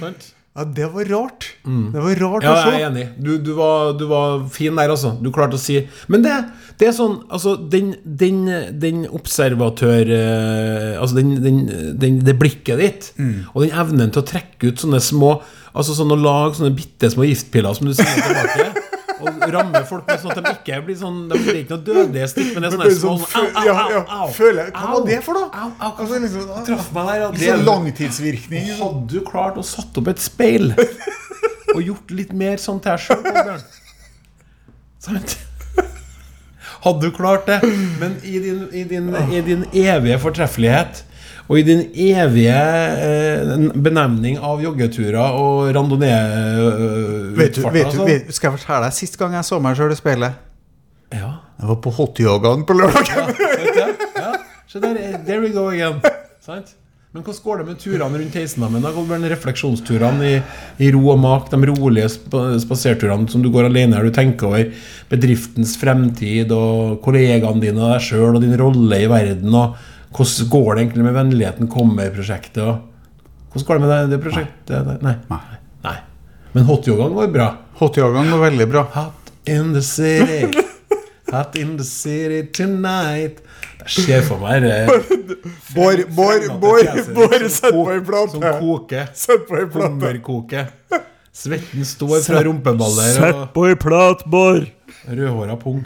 Sant? 0.00 0.32
Ja, 0.54 0.62
det 0.70 0.86
var 0.94 1.08
rart. 1.10 1.48
Det 1.64 1.98
var 1.98 2.20
rart 2.20 2.44
Ja, 2.46 2.52
å 2.54 2.70
jeg 2.70 2.82
er 2.84 2.84
enig. 2.86 3.04
Du, 3.18 3.32
du, 3.42 3.50
var, 3.58 3.96
du 3.98 4.04
var 4.06 4.44
fin 4.54 4.76
der, 4.78 4.92
altså. 4.94 5.10
Du 5.18 5.32
klarte 5.34 5.58
å 5.58 5.62
si 5.62 5.80
Men 6.12 6.22
det, 6.22 6.34
det 6.78 6.86
er 6.90 6.94
sånn 6.94 7.16
Altså, 7.26 7.56
den, 7.58 7.94
den, 8.04 8.44
den 8.78 9.02
observatør 9.10 10.12
eh, 10.14 10.92
Altså, 11.00 11.16
den, 11.18 11.34
den, 11.42 11.58
den, 11.98 12.20
det 12.22 12.36
blikket 12.38 12.78
ditt, 12.78 13.10
og 13.50 13.64
den 13.64 13.74
evnen 13.74 14.14
til 14.14 14.22
å 14.22 14.28
trekke 14.30 14.70
ut 14.70 14.84
sånne 14.84 15.02
små 15.02 15.32
Altså 15.74 15.96
sånn 15.98 16.14
å 16.14 16.20
lage 16.22 16.60
sånne 16.60 16.70
bitte 16.78 17.10
små 17.10 17.26
giftpiller 17.26 17.74
som 17.74 17.90
du 17.90 17.94
sender 17.98 18.22
tilbake, 18.22 18.83
og 19.20 19.44
ramme 19.54 19.80
folk 19.88 20.08
med 20.08 20.20
sånn 20.22 20.32
at 20.34 20.40
de 20.42 20.52
ikke 20.56 20.80
blir 20.86 20.96
sånn 20.98 21.20
Det 21.30 21.38
er 21.38 21.58
ikke 21.60 21.76
noe 21.76 21.84
dødelige 21.86 22.28
stikk, 22.32 22.50
men 22.54 22.64
det 22.66 22.70
er 22.72 22.82
Det 22.82 22.96
små 22.96 23.12
sånn, 23.14 23.26
sånn, 23.30 23.48
au, 23.60 23.68
au, 23.68 23.84
au, 23.84 24.02
au, 24.18 24.32
føler, 24.34 24.72
Hva 24.74 24.90
var 24.94 25.06
det 25.08 25.20
for 25.26 25.38
noe? 25.38 25.48
Au. 25.52 25.70
Altså, 25.90 26.20
liksom, 26.24 26.50
Traff 26.66 26.90
meg 26.96 27.10
der, 27.12 27.24
Litt 27.36 27.46
sånn 27.46 27.64
langtidsvirkning. 27.68 28.68
hadde 28.80 29.04
du 29.14 29.24
klart 29.28 29.60
å 29.60 29.64
satt 29.66 30.02
opp 30.02 30.12
et 30.14 30.22
speil 30.24 30.72
og 31.74 31.80
gjort 31.82 32.12
litt 32.14 32.34
mer 32.36 32.60
sånn 32.62 32.78
til 32.82 32.94
deg 32.94 33.02
sjøl, 33.02 33.64
Sant? 35.04 35.38
Hadde 36.84 37.00
du 37.08 37.14
klart 37.16 37.46
det? 37.48 37.58
Men 38.00 38.18
i 38.22 38.38
din, 38.44 38.62
i 38.72 38.84
din, 38.88 39.08
i 39.32 39.40
din 39.44 39.64
evige 39.72 40.18
fortreffelighet 40.22 41.02
og 41.44 41.58
i 41.60 41.64
din 41.66 41.82
evige 41.92 42.56
eh, 43.04 43.50
benevning 43.84 44.38
av 44.40 44.62
joggeturer 44.64 45.18
og 45.36 45.66
Vet 45.66 45.76
randonee-utfarter 45.76 47.74
vet 47.74 47.92
du, 47.92 48.00
altså. 48.04 48.36
skal 48.36 48.50
jeg 48.50 48.60
fortelle 48.60 48.86
deg 48.86 48.96
sist 48.96 49.18
gang 49.20 49.36
jeg 49.36 49.48
så 49.50 49.58
meg 49.62 49.76
sjøl 49.78 49.92
i 49.92 49.98
speilet? 49.98 50.38
Ja, 51.14 51.34
Jeg 51.60 51.68
var 51.68 51.76
på 51.84 51.92
hotyogaen 51.94 52.64
på 52.66 52.74
lørdag. 52.78 53.10
Ja. 53.74 53.90
Ja, 54.16 54.30
så 54.70 54.80
der, 54.82 54.96
there 55.26 55.42
we 55.44 55.52
go 55.54 55.68
again. 55.70 56.00
Sant? 56.42 56.72
Men 57.14 57.22
hvordan 57.22 57.42
går 57.44 57.60
det 57.60 57.64
med 57.68 57.78
turene 57.78 58.18
rundt 58.18 58.34
Heisendammen? 58.34 58.82
da? 58.82 58.90
Kolbjørn? 58.90 59.28
Refleksjonsturene 59.30 60.26
i, 60.32 60.38
i 60.82 60.88
ro 60.90 61.04
og 61.12 61.20
mak, 61.22 61.46
de 61.52 61.60
rolige 61.70 62.08
sp 62.10 62.32
spaserturene 62.64 63.30
som 63.30 63.44
du 63.44 63.52
går 63.54 63.68
alene 63.68 63.94
her, 63.94 64.08
du 64.08 64.14
tenker 64.16 64.48
over 64.48 64.88
bedriftens 65.12 65.76
fremtid 65.78 66.50
og 66.56 66.96
kollegaene 67.04 67.62
dine 67.62 67.84
og 67.84 67.92
deg 67.92 68.02
sjøl 68.08 68.34
og 68.34 68.42
din 68.42 68.56
rolle 68.58 68.98
i 69.04 69.10
verden. 69.12 69.54
og 69.54 69.78
Hvordan 70.14 70.48
går 70.50 70.68
det 70.74 70.82
egentlig 70.84 71.04
med 71.04 71.14
Vennligheten 71.16 71.68
kommer-prosjektet? 71.68 72.62
og 72.62 73.54
Hvordan 73.54 73.66
går 73.66 73.74
det 73.74 73.82
med 73.84 73.90
det, 73.90 74.02
det 74.12 74.20
prosjektet? 74.22 75.02
Nei. 75.02 75.14
Nei. 75.30 75.40
Nei. 75.84 75.96
Men 76.54 76.68
hotyogaen 76.68 77.14
var 77.16 77.32
bra. 77.34 77.48
Hotyogaen 77.80 78.30
var 78.30 78.44
veldig 78.48 78.68
bra. 78.70 78.84
Hot 78.94 79.32
in 79.50 79.72
the 79.74 79.82
city, 79.82 80.46
hot 81.32 81.56
in 81.58 81.76
the 81.76 81.84
city 81.84 82.44
tonight. 82.54 83.42
Det 83.80 83.90
skjer 83.90 84.22
for 84.24 84.38
meg 84.40 84.62
det 84.64 84.76
Bård, 85.74 86.04
Bård, 86.14 86.46
Bård, 86.62 86.86
Bård, 87.16 87.34
sett 87.50 87.74
på 87.74 87.82
ei 87.92 87.98
plate. 88.06 88.38
Som 88.38 88.46
koker. 88.62 89.10
Sett 89.18 89.44
på 89.50 89.58
ei 89.58 89.66
plate. 89.66 89.90
Hummerkoker. 89.90 90.70
Svetten 91.34 91.82
står 91.84 92.22
fra 92.22 92.44
rumpeballer 92.46 93.10
Sett 93.18 93.42
på 93.52 93.66
ei 93.68 93.74
plate, 93.76 94.24
Bård! 94.30 94.70
rødhåra 95.10 95.56
pung. 95.60 95.82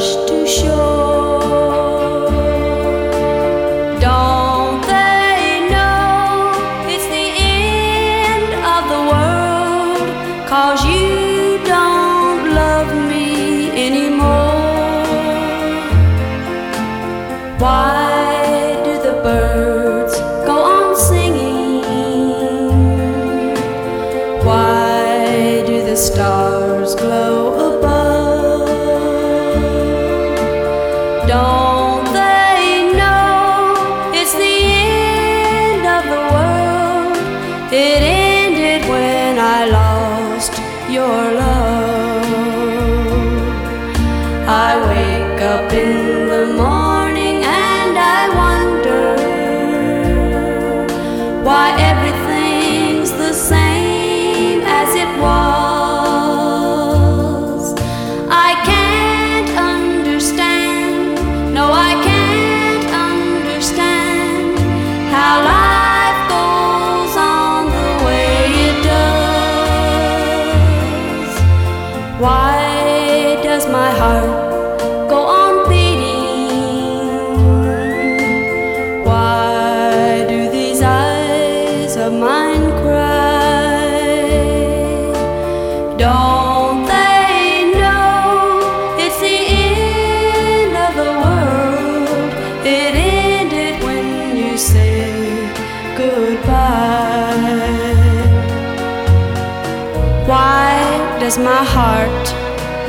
Rush 0.00 0.14
to 0.26 0.46
shore? 0.46 0.99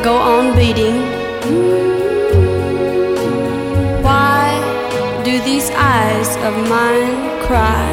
Go 0.04 0.16
on 0.16 0.56
beating? 0.56 0.97
Why 4.02 5.22
do 5.24 5.39
these 5.41 5.70
eyes 5.72 6.30
of 6.38 6.54
mine 6.68 7.45
cry? 7.45 7.91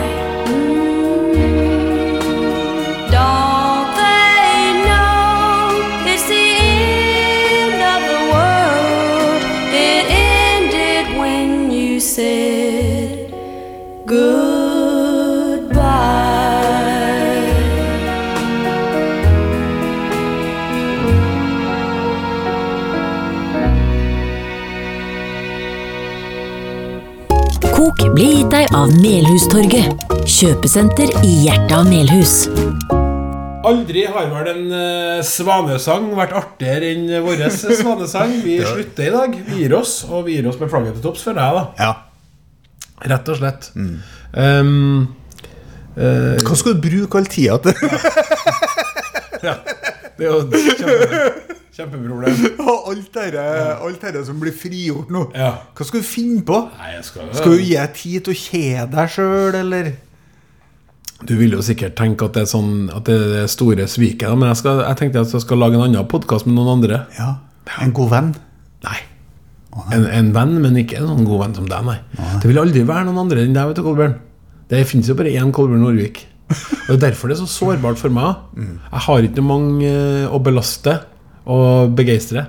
Kok 27.99 28.13
blir 28.15 28.31
gitt 28.31 28.53
deg 28.53 28.75
av 28.79 28.93
Melhustorget, 29.03 30.05
kjøpesenter 30.31 31.11
i 31.27 31.33
hjertet 31.43 31.73
av 31.75 31.89
Melhus. 31.89 32.35
Aldri 33.67 34.05
har 34.07 34.29
vel 34.31 34.51
en 34.53 34.69
eh, 34.71 35.25
svanesang 35.27 36.07
vært 36.15 36.37
artigere 36.39 36.93
enn 36.93 37.11
vår 37.27 37.43
svanesang. 37.51 38.37
Vi 38.45 38.61
slutter 38.71 39.09
i 39.09 39.11
dag. 39.17 39.35
Vi 39.49 39.65
gir 39.65 39.75
oss, 39.81 39.97
og 40.07 40.29
vi 40.29 40.37
gir 40.39 40.47
oss 40.47 40.61
med 40.63 40.71
flagget 40.71 40.95
til 40.95 41.09
topps 41.09 41.27
føler 41.27 41.43
jeg, 41.43 41.59
da. 41.59 41.89
Ja. 41.89 43.11
Rett 43.17 43.35
og 43.35 43.41
slett. 43.43 43.69
Um, 43.75 45.09
eh, 45.99 46.39
Hva 46.39 46.63
skal 46.63 46.79
du 46.79 46.87
bruke 46.87 47.19
all 47.19 47.27
tida 47.35 47.59
til? 47.67 47.75
ja. 49.49 49.59
Det 50.19 50.27
er 50.27 50.33
jo 50.33 50.47
kjempe, 50.47 51.48
kjempeproblem. 51.79 52.43
Og 52.69 52.91
alt 52.93 53.09
dette, 53.15 53.45
alt 53.87 54.03
dette 54.03 54.25
som 54.27 54.41
blir 54.43 54.55
frigjort 54.57 55.13
nå. 55.15 55.25
Ja. 55.39 55.53
Hva 55.77 55.87
skal 55.87 56.03
du 56.03 56.09
finne 56.09 56.43
på? 56.47 56.61
Nei, 56.81 56.93
skal, 57.07 57.31
Skal 57.37 57.55
du 57.55 57.63
gi 57.63 57.75
deg 57.77 57.97
tid 57.99 58.27
til 58.27 58.35
å 58.35 58.39
kjede 58.43 58.87
deg 58.97 59.13
sjøl, 59.15 59.59
eller? 59.63 59.91
Du 61.29 61.35
vil 61.39 61.57
jo 61.57 61.63
sikkert 61.67 61.97
tenke 61.99 62.29
at 62.29 62.37
det 62.37 62.45
er, 62.45 62.51
sånn, 62.51 62.73
at 62.95 63.07
det 63.09 63.17
er 63.17 63.31
det 63.41 63.47
store 63.51 63.89
sviket, 63.91 64.31
men 64.39 64.53
jeg, 64.53 64.61
skal, 64.61 64.85
jeg 64.87 64.99
tenkte 65.01 65.25
at 65.25 65.33
jeg 65.35 65.43
skal 65.43 65.59
lage 65.59 65.79
en 65.79 65.87
annen 65.89 66.07
podkast 66.11 66.47
med 66.47 66.55
noen 66.59 66.77
andre. 66.77 67.05
Ja, 67.19 67.33
En 67.83 67.91
god 67.93 68.13
venn? 68.13 68.29
Nei. 68.87 69.01
En, 69.93 70.07
en 70.09 70.31
venn, 70.35 70.55
men 70.63 70.79
ikke 70.81 71.01
en 71.03 71.11
sånn 71.11 71.27
god 71.27 71.43
venn 71.43 71.57
som 71.59 71.67
deg, 71.71 71.85
nei. 71.87 71.99
Det 72.41 72.49
vil 72.49 72.61
aldri 72.63 72.85
være 72.87 73.07
noen 73.09 73.21
andre 73.27 73.43
enn 73.45 73.55
deg, 73.55 73.71
vet 73.71 73.79
du, 73.79 73.85
Kolbjørn. 73.87 74.15
Det 74.71 74.81
finnes 74.89 75.11
jo 75.11 75.17
bare 75.19 75.35
én 75.37 75.53
Kolbjørn 75.55 75.85
Norvik. 75.85 76.23
Og 76.89 76.95
Det 76.95 76.97
er 76.97 77.03
derfor 77.11 77.29
det 77.31 77.37
er 77.37 77.43
så 77.43 77.51
sårbart 77.51 78.01
for 78.01 78.15
meg. 78.15 78.39
Jeg 78.57 79.05
har 79.09 79.27
ikke 79.29 79.45
mange 79.45 79.91
eh, 79.91 80.31
å 80.33 80.41
belaste 80.43 80.97
og 81.49 81.97
begeistre. 81.99 82.47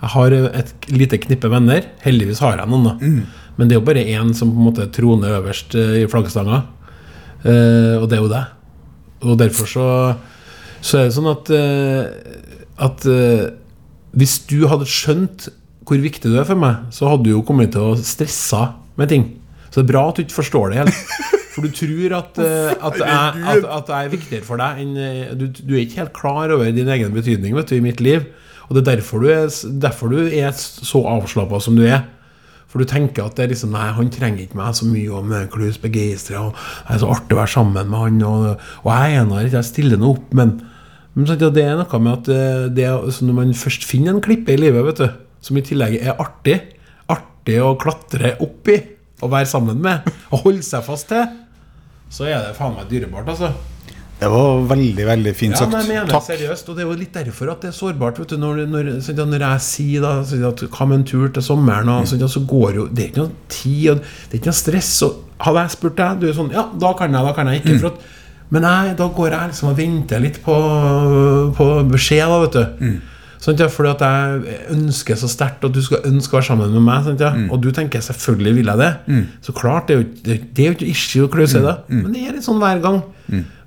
Jeg 0.00 0.12
har 0.14 0.32
et 0.32 0.88
lite 0.88 1.20
knippe 1.20 1.50
venner. 1.52 1.84
Heldigvis 2.04 2.40
har 2.40 2.56
jeg 2.56 2.70
noen, 2.70 2.88
da. 2.88 2.94
Men 3.58 3.68
det 3.68 3.76
er 3.76 3.80
jo 3.80 3.88
bare 3.90 4.06
én 4.08 4.32
som 4.36 4.48
på 4.48 4.56
en 4.56 4.68
måte 4.70 4.86
troner 4.94 5.36
øverst 5.36 5.74
eh, 5.76 5.98
i 6.00 6.08
flaggstanga. 6.08 6.62
Eh, 7.44 7.96
og 8.00 8.06
det 8.08 8.16
er 8.16 8.22
jo 8.22 8.30
deg. 8.32 8.54
Og 9.28 9.36
derfor 9.40 9.68
så, 9.68 9.86
så 10.80 11.02
er 11.02 11.08
det 11.08 11.16
sånn 11.18 11.28
at, 11.28 11.50
eh, 11.52 12.38
at 12.80 13.04
eh, 13.04 13.50
hvis 14.16 14.38
du 14.48 14.62
hadde 14.70 14.88
skjønt 14.88 15.50
hvor 15.84 16.00
viktig 16.00 16.30
du 16.30 16.38
er 16.38 16.46
for 16.48 16.60
meg, 16.60 16.86
så 16.94 17.10
hadde 17.10 17.26
du 17.26 17.34
jo 17.34 17.44
kommet 17.44 17.72
til 17.74 17.90
å 17.90 17.98
stresse 17.98 18.62
med 19.00 19.10
ting. 19.10 19.26
Så 19.68 19.80
det 19.80 19.88
er 19.88 19.92
bra 19.92 20.06
at 20.08 20.16
du 20.16 20.24
ikke 20.24 20.38
forstår 20.40 20.72
det 20.72 20.80
helt. 20.80 21.14
For 21.50 21.66
du 21.66 21.72
tror 21.74 22.12
at, 22.20 22.38
eh, 22.38 22.70
at, 22.78 23.00
er, 23.02 23.40
at, 23.54 23.64
at 23.78 23.88
det 23.90 23.96
er 23.96 24.12
viktigere 24.12 24.46
for 24.46 24.60
deg 24.62 24.78
enn 24.84 24.92
eh, 25.02 25.32
du, 25.34 25.48
du 25.50 25.72
er 25.74 25.82
ikke 25.82 26.02
helt 26.04 26.14
klar 26.14 26.52
over 26.54 26.70
din 26.76 26.88
egen 26.94 27.10
betydning 27.16 27.56
vet 27.58 27.72
du, 27.72 27.76
i 27.78 27.82
mitt 27.84 28.00
liv. 28.04 28.28
Og 28.68 28.76
det 28.76 28.84
er 28.84 28.92
derfor 29.00 29.24
du 29.24 29.28
er, 29.34 29.48
derfor 29.82 30.12
du 30.14 30.20
er 30.28 30.52
så 30.54 31.02
avslappa 31.10 31.58
som 31.64 31.74
du 31.78 31.82
er. 31.88 32.04
For 32.70 32.78
du 32.78 32.86
tenker 32.86 33.24
at 33.26 33.34
det 33.34 33.42
er 33.48 33.50
liksom 33.50 33.72
Nei, 33.74 33.88
han 33.96 34.12
trenger 34.14 34.44
ikke 34.44 34.60
meg 34.60 34.76
så 34.78 34.86
mye 34.86 35.10
om 35.18 35.32
klus 35.50 35.80
begeistra, 35.82 36.44
og 36.46 36.52
det 36.86 36.94
er 36.94 37.00
så 37.02 37.08
artig 37.16 37.34
å 37.34 37.40
være 37.40 37.50
sammen 37.56 37.90
med 37.90 37.98
han, 37.98 38.20
og, 38.28 38.44
og 38.84 38.92
jeg 38.94 39.16
er 39.16 39.24
enig, 39.24 39.40
jeg 39.56 39.66
stiller 39.66 39.98
nå 39.98 40.12
opp, 40.14 40.28
men, 40.38 40.52
men 41.16 41.26
sant, 41.26 41.42
ja, 41.42 41.50
det 41.56 41.64
er 41.66 41.80
noe 41.80 42.00
med 42.06 42.12
at 42.20 42.30
eh, 42.30 42.68
det, 42.78 42.84
er- 42.92 43.10
så 43.10 43.26
når 43.26 43.38
man 43.40 43.50
først 43.58 43.82
finner 43.90 44.14
en 44.14 44.22
klippe 44.22 44.54
i 44.54 44.60
livet, 44.62 44.86
vet 44.86 45.02
du, 45.02 45.18
som 45.42 45.58
i 45.58 45.64
tillegg 45.66 45.98
er 45.98 46.14
artig, 46.22 46.60
artig 47.10 47.58
å 47.66 47.72
klatre 47.82 48.36
opp 48.46 48.70
i, 48.70 48.78
og 49.20 49.32
være 49.32 49.48
sammen 49.50 49.80
med, 49.82 50.06
og 50.30 50.46
holde 50.46 50.64
seg 50.66 50.84
fast 50.86 51.10
til, 51.12 51.26
så 52.10 52.26
er 52.26 52.48
det 52.48 52.56
faen 52.58 52.74
meg 52.76 52.88
dyrebart, 52.90 53.28
altså. 53.30 53.52
Det 54.20 54.28
var 54.28 54.58
veldig, 54.68 55.04
veldig 55.08 55.32
fint 55.32 55.54
Ja, 55.54 55.62
sagt. 55.62 55.72
men 55.72 55.80
jeg 55.80 55.88
mener 55.88 56.10
Takk. 56.12 56.26
seriøst, 56.26 56.68
og 56.68 56.76
det 56.76 56.82
er 56.84 56.88
jo 56.90 56.96
litt 56.98 57.14
derfor 57.14 57.52
at 57.54 57.62
det 57.64 57.70
er 57.70 57.72
sårbart. 57.72 58.18
Vet 58.20 58.34
du, 58.34 58.36
når, 58.36 58.66
når, 58.68 58.90
sånn 59.00 59.20
når 59.32 59.44
jeg 59.46 59.62
sier 59.64 60.04
da 60.04 60.10
sånn 60.28 60.44
at 60.44 60.60
hva 60.66 60.86
med 60.90 60.98
en 60.98 61.04
tur 61.08 61.30
til 61.32 61.44
sommeren, 61.46 61.88
og, 61.88 62.04
mm. 62.04 62.26
så 62.28 62.42
går 62.44 62.76
jo 62.76 62.86
Det 62.92 63.04
er 63.04 63.08
ikke 63.08 63.22
noe 63.22 63.32
tid, 63.48 63.86
og 63.94 64.02
det 64.02 64.34
er 64.34 64.42
ikke 64.42 64.52
noe 64.52 64.60
stress. 64.60 64.90
Og 65.06 65.44
hadde 65.46 65.62
jeg 65.64 65.74
spurt 65.76 65.96
deg, 66.02 66.20
du 66.20 66.28
er 66.28 66.36
sånn 66.36 66.52
Ja, 66.52 66.66
da 66.84 66.90
kan 66.98 67.16
jeg, 67.16 67.28
da 67.30 67.32
kan 67.38 67.48
jeg 67.48 67.62
ikke. 67.62 67.78
For 67.80 67.94
at, 67.94 68.04
men 68.50 68.66
nei, 68.66 68.92
da 68.98 69.08
går 69.16 69.38
jeg 69.38 69.54
liksom 69.54 69.70
og 69.70 69.78
venter 69.78 70.20
litt 70.26 70.42
på, 70.44 70.58
på 71.56 71.70
beskjed, 71.88 72.26
da, 72.26 72.40
vet 72.44 72.60
du. 72.60 72.92
Sånn, 73.40 73.56
ja, 73.56 73.70
fordi 73.72 73.88
at 73.94 74.02
jeg 74.04 74.56
ønsker 74.74 75.16
så 75.16 75.28
sterkt 75.32 75.62
at 75.64 75.72
du 75.72 75.80
skal 75.80 76.02
ønske 76.04 76.34
å 76.34 76.38
være 76.38 76.46
sammen 76.50 76.74
med 76.74 76.82
meg. 76.84 77.04
Sant, 77.06 77.20
ja? 77.24 77.30
Og 77.50 77.62
du 77.64 77.70
tenker 77.72 78.02
selvfølgelig 78.04 78.52
vil 78.58 78.66
jeg 78.68 78.76
det. 78.82 78.90
Så 79.46 79.54
klart, 79.56 79.86
det 79.88 79.94
er 79.96 80.02
jo, 80.02 80.08
det, 80.26 80.36
det 80.54 80.64
er 80.64 80.68
jo 80.68 80.76
ikke 80.76 80.90
issue 80.92 81.24
å 81.24 81.30
kløse 81.32 81.62
det. 81.64 81.72
Men 81.88 82.12
det 82.12 82.26
er 82.28 82.34
litt 82.36 82.44
sånn 82.44 82.60
hver 82.60 82.82
gang. 82.84 82.98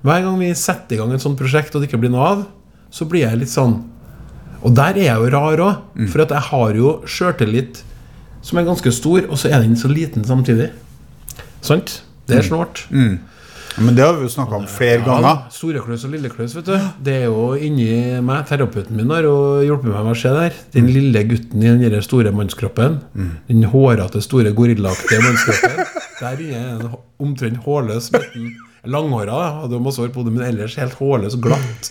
Hver 0.04 0.22
gang 0.22 0.38
vi 0.38 0.52
setter 0.54 0.94
i 0.94 0.98
gang 1.00 1.12
et 1.16 1.20
sånt 1.24 1.38
prosjekt 1.40 1.74
og 1.74 1.82
det 1.82 1.88
ikke 1.90 1.98
blir 2.04 2.12
noe 2.14 2.28
av, 2.28 2.44
så 2.94 3.04
blir 3.10 3.24
jeg 3.26 3.38
litt 3.40 3.50
sånn 3.50 3.80
Og 4.62 4.72
der 4.78 4.94
er 4.96 5.04
jeg 5.10 5.16
jo 5.24 5.30
rar 5.34 5.58
òg. 5.60 5.74
For 6.12 6.22
at 6.22 6.30
jeg 6.30 6.40
har 6.52 6.74
jo 6.78 6.92
sjøltillit 7.04 7.82
som 8.44 8.58
er 8.58 8.64
ganske 8.64 8.92
stor, 8.92 9.26
og 9.28 9.36
så 9.40 9.48
er 9.50 9.60
den 9.64 9.74
så 9.76 9.88
liten 9.88 10.22
samtidig. 10.24 10.70
Sant? 11.64 12.02
Det 12.28 12.36
er 12.38 12.42
snålt. 12.46 12.86
Men 13.78 13.96
det 13.96 14.04
har 14.04 14.14
vi 14.14 14.26
jo 14.26 14.30
snakka 14.30 14.58
om 14.60 14.66
flere 14.70 15.00
ganger. 15.02 15.46
Storekløs 15.54 16.04
og 16.06 16.12
lillekløs, 16.14 16.54
vet 16.58 16.68
du. 16.68 16.74
Det 17.06 17.14
er 17.24 17.24
jo 17.26 17.48
inni 17.58 17.88
meg. 18.22 18.44
Terapeuten 18.46 18.94
min 18.98 19.10
har 19.10 19.26
hjulpet 19.26 19.90
meg 19.90 20.06
med 20.06 20.14
å 20.14 20.18
se 20.18 20.30
der. 20.36 20.60
Den 20.76 20.90
lille 20.94 21.24
gutten 21.26 21.64
i 21.64 21.72
den 21.90 22.04
store 22.06 22.30
mannskroppen. 22.34 23.00
Den 23.48 23.66
hårete, 23.72 24.22
store 24.22 24.54
gorillaaktige 24.54 25.20
mannskroppen. 25.24 25.84
Der 26.20 26.44
inne 26.44 26.60
er 26.60 26.70
en 26.76 26.94
omtrent 27.18 27.64
hårløs 27.64 28.12
liten 28.14 28.52
Langhåra, 28.84 29.62
hadde 29.62 29.78
jo 29.78 29.80
masse 29.80 30.02
hår 30.02 30.10
på 30.12 30.20
hodet, 30.20 30.34
men 30.36 30.44
ellers 30.44 30.74
helt 30.76 30.98
hårløs 30.98 31.38
og 31.38 31.46
glatt. 31.46 31.88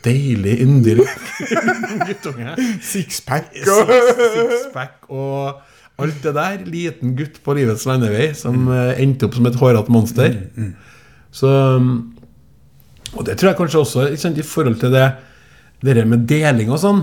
Deilig, 0.00 0.54
yndig 0.64 0.94
guttunge. 2.08 2.54
Sixpack. 2.80 3.50
Sixpack 3.60 5.10
og 5.12 5.60
alt 6.00 6.22
det 6.24 6.32
der. 6.38 6.62
Liten 6.64 7.12
gutt 7.18 7.42
på 7.44 7.56
livets 7.58 7.84
landevei 7.88 8.30
som 8.36 8.56
mm. 8.64 8.72
endte 9.04 9.28
opp 9.28 9.36
som 9.36 9.50
et 9.50 9.60
hårete 9.60 9.92
monster. 9.92 10.38
Så 11.34 11.50
um, 11.76 11.90
Og 13.14 13.26
det 13.26 13.36
tror 13.38 13.50
jeg 13.50 13.58
kanskje 13.58 13.82
også 13.82 14.06
sant, 14.18 14.38
i 14.38 14.46
forhold 14.46 14.80
til 14.82 14.94
det 14.94 15.08
Dere 15.80 16.04
med 16.04 16.26
deling 16.28 16.68
og 16.68 16.80
sånn. 16.82 16.98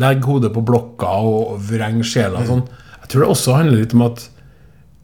Legg 0.00 0.24
hodet 0.24 0.54
på 0.54 0.62
blokka 0.64 1.10
og 1.20 1.58
vreng 1.68 1.98
sjela 2.06 2.40
og 2.40 2.46
sånn. 2.48 2.62
Jeg 3.02 3.10
tror 3.12 3.24
det 3.26 3.32
også 3.34 3.56
handler 3.58 3.82
litt 3.82 3.92
om 3.92 4.06
at 4.06 4.22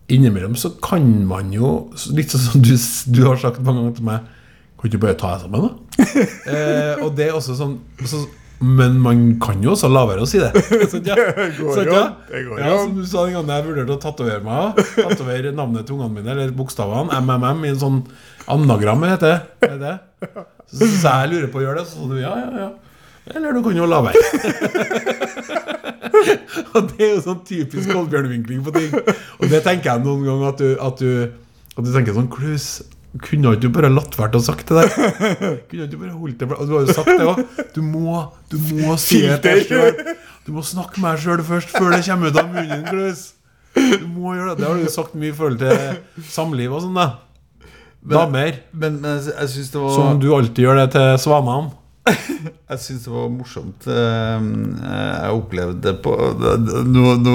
innimellom 0.09 0.55
så 0.57 0.71
kan 0.81 1.05
man 1.27 1.51
jo 1.55 1.91
Litt 2.15 2.33
sånn 2.33 2.45
som 2.45 2.63
du, 2.63 2.73
du 3.11 3.21
har 3.27 3.41
sagt 3.43 3.63
mange 3.67 3.83
ganger 3.83 3.97
til 3.97 4.07
meg 4.07 4.29
Kan 4.77 4.87
du 4.87 4.93
ikke 4.93 5.03
bare 5.03 5.19
ta 5.19 5.33
deg 5.35 5.45
sammen, 5.45 5.67
da? 5.67 6.07
eh, 6.53 7.03
og 7.03 7.17
det 7.19 7.27
er 7.27 7.37
også 7.37 7.57
sånn 7.59 7.79
så, 8.07 8.23
Men 8.61 8.97
man 9.05 9.25
kan 9.43 9.61
jo 9.61 9.75
også 9.75 9.91
la 9.93 10.07
være 10.09 10.25
å 10.25 10.29
si 10.29 10.41
det. 10.41 10.49
Sant, 10.93 11.09
ja? 11.09 11.17
jo 11.59 11.75
ja? 11.85 12.05
ja, 12.63 12.71
som 12.81 12.95
du 12.97 13.03
sa 13.05 13.27
den 13.27 13.37
gangen 13.37 13.53
jeg 13.53 13.67
vurderte 13.67 13.97
å 13.97 14.01
tatovere 14.01 14.41
meg. 14.45 14.81
Tatovere 14.97 15.53
navnet 15.53 15.85
til 15.89 15.99
ungene 15.99 16.23
mine, 16.23 16.33
eller 16.33 16.55
bokstavene, 16.57 17.21
MMM, 17.21 17.67
i 17.67 17.75
en 17.75 17.83
sånn 17.83 18.01
anagram, 18.53 19.05
heter 19.11 19.35
det. 19.35 19.69
Er 19.69 19.79
det? 19.83 19.95
Så, 20.73 20.89
så 20.89 21.15
jeg 21.21 21.33
lurer 21.35 21.53
på 21.53 21.61
å 21.61 21.67
gjøre 21.67 21.83
det, 21.83 21.89
så 21.91 22.01
sa 22.01 22.11
du 22.11 22.19
ja, 22.23 22.33
ja, 22.41 22.65
ja. 22.65 22.73
Eller 23.35 23.53
du 23.53 23.63
kan 23.63 23.77
jo 23.77 23.87
la 23.91 24.01
være. 24.07 24.21
og 26.77 26.93
det 26.93 27.01
er 27.03 27.11
jo 27.17 27.23
sånn 27.25 27.41
typisk 27.47 27.91
Kolbjørn-vinkling 27.91 28.63
på 28.65 28.75
ting. 28.77 28.93
Og 29.41 29.51
det 29.51 29.65
tenker 29.67 29.93
jeg 29.93 30.05
noen 30.07 30.23
ganger 30.29 30.53
at 30.53 30.63
du, 30.63 30.69
at 30.87 31.03
du, 31.03 31.73
at 31.75 31.83
du 31.83 31.91
tenker 31.91 32.15
sånn 32.17 32.31
Klaus, 32.33 32.69
kunne 33.23 33.53
ikke 33.55 33.63
du 33.67 33.69
bare 33.75 33.91
latt 33.93 34.17
være 34.19 34.39
å 34.39 34.43
sagt 34.45 34.69
det 34.73 34.83
der? 34.83 34.89
Kunne 35.71 35.85
ikke 35.87 35.93
du 35.93 35.99
bare 36.01 36.17
holdt 36.17 36.41
det 36.43 36.49
Du 36.49 36.73
har 36.75 36.87
jo 36.87 36.97
sagt 36.97 37.11
det 37.13 37.27
òg. 37.29 37.41
Du 37.77 37.81
må, 37.85 38.17
du 38.53 38.57
må 38.73 38.97
si 39.01 39.23
det. 39.27 39.55
Du 40.47 40.53
må 40.55 40.63
snakke 40.67 41.01
med 41.03 41.17
deg 41.17 41.23
sjøl 41.25 41.43
først, 41.47 41.73
før 41.75 41.95
det 41.97 42.03
kommer 42.07 42.31
ut 42.33 42.41
av 42.43 42.51
munnen, 42.53 42.85
Klaus. 42.91 43.25
Du 43.77 44.07
må 44.09 44.35
gjøre 44.37 44.55
det. 44.55 44.61
Det 44.63 44.69
har 44.71 44.79
du 44.81 44.85
jo 44.87 44.93
sagt 44.95 45.17
mye 45.19 45.33
i 45.33 45.37
forhold 45.37 45.59
til 45.63 46.23
samliv 46.33 46.77
og 46.77 46.85
sånn, 46.87 46.97
da. 47.01 47.09
Damer. 48.07 48.61
Men, 48.71 49.01
men 49.03 49.19
syns 49.51 49.73
det 49.73 49.81
var 49.83 49.97
Som 49.97 50.21
du 50.23 50.29
alltid 50.37 50.63
gjør 50.69 50.79
det 50.85 50.91
til 50.95 51.17
svanene. 51.25 51.75
Jeg 52.71 52.79
synes 52.83 53.03
det 53.03 53.11
var 53.13 53.31
morsomt. 53.35 53.87
eh, 53.91 54.45
Jeg 54.87 55.31
opplevde 55.35 55.81
det 55.83 55.95
på 56.05 56.13
Nå, 56.87 57.17
nå 57.19 57.33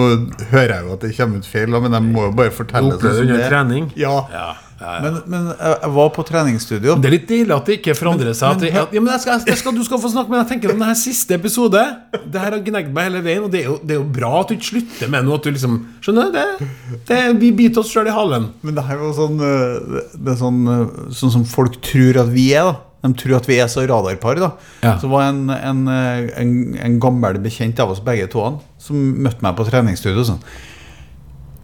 hører 0.53 0.73
jeg 0.77 0.85
jo 0.87 0.93
at 0.95 1.03
det 1.03 1.11
kommer 1.17 1.41
ut 1.43 1.47
feil, 1.51 1.75
men 1.83 1.95
jeg 1.97 2.05
må 2.07 2.23
jo 2.29 2.31
bare 2.39 2.53
fortelle 2.55 2.93
Opplevde 2.95 3.17
som 3.19 3.25
under 3.27 3.35
det 3.41 3.43
er. 3.45 3.51
trening. 3.51 3.89
Ja. 3.99 4.13
Ja, 4.31 4.45
ja, 4.81 4.93
ja. 4.97 4.99
Men, 5.05 5.17
men 5.29 5.45
jeg 5.53 5.75
jeg 5.85 5.91
var 5.95 6.09
på 6.15 6.23
treningsstudio. 6.25 6.95
Det 7.01 7.09
er 7.11 7.13
litt 7.13 7.27
deilig 7.29 7.53
at 7.55 7.69
det 7.69 7.75
ikke 7.79 7.93
forandrer 7.99 8.33
seg. 8.37 8.57
Men, 8.65 9.03
men- 9.05 9.11
ja, 9.13 9.17
skal, 9.21 9.43
jeg 9.45 9.59
skal, 9.61 9.75
du 9.77 9.83
skal 9.85 10.01
få 10.01 10.09
snakke, 10.11 10.33
men 10.33 10.41
jeg 10.41 10.49
tenker 10.55 10.73
om 10.73 10.81
denne 10.81 10.95
siste 10.97 11.37
episode 11.37 11.81
Det 12.25 12.41
her 12.41 12.55
har 12.57 12.63
gnagd 12.65 12.91
meg 12.95 13.07
hele 13.11 13.21
veien, 13.25 13.43
og 13.45 13.51
det 13.53 13.61
er, 13.61 13.67
jo, 13.69 13.77
det 13.85 13.95
er 13.95 13.99
jo 14.01 14.07
bra 14.17 14.33
at 14.41 14.49
du 14.51 14.55
ikke 14.57 14.69
slutter 14.71 15.11
med 15.13 15.27
noe. 15.29 15.37
At 15.39 15.45
du 15.45 15.51
liksom 15.53 15.79
Skjønner 16.01 16.31
du? 16.31 16.37
Det, 16.37 16.69
det, 17.11 17.19
vi 17.41 17.51
biter 17.61 17.83
oss 17.85 17.91
sjøl 17.93 18.09
i 18.09 18.15
halen. 18.15 18.49
Men 18.65 18.75
det 18.77 18.85
her 18.89 18.97
var 19.05 19.13
sånn 19.17 19.37
eh, 19.45 19.99
Det 20.17 20.33
er 20.35 20.39
sånn, 20.41 20.61
eh, 20.75 21.11
sånn 21.21 21.35
som 21.39 21.45
folk 21.45 21.77
tror 21.85 22.23
at 22.25 22.33
vi 22.33 22.49
er, 22.57 22.71
da. 22.73 22.79
De 23.01 23.09
tror 23.17 23.37
at 23.39 23.47
vi 23.49 23.55
er 23.57 23.69
så 23.71 23.81
radarpar. 23.89 24.37
da 24.41 24.51
Ja. 24.85 24.95
Så 25.01 25.09
var 25.09 25.29
en, 25.31 25.45
en, 25.49 25.85
eh, 25.89 26.27
en, 26.41 26.51
en 26.77 26.99
gammel 27.01 27.39
bekjent 27.41 27.79
av 27.81 27.93
oss 27.95 28.01
begge 28.05 28.27
to 28.33 28.43
som 28.81 28.97
møtte 29.25 29.41
meg 29.45 29.55
på 29.57 29.65
treningsstudio 29.69 30.25
sånn 30.27 30.41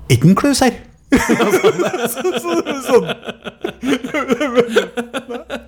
Er 0.10 0.16
ikke 0.18 0.34
Klaus 0.40 0.62
her? 0.64 0.78
Så, 1.12 2.22
så, 2.42 2.56
sånn. 2.88 3.08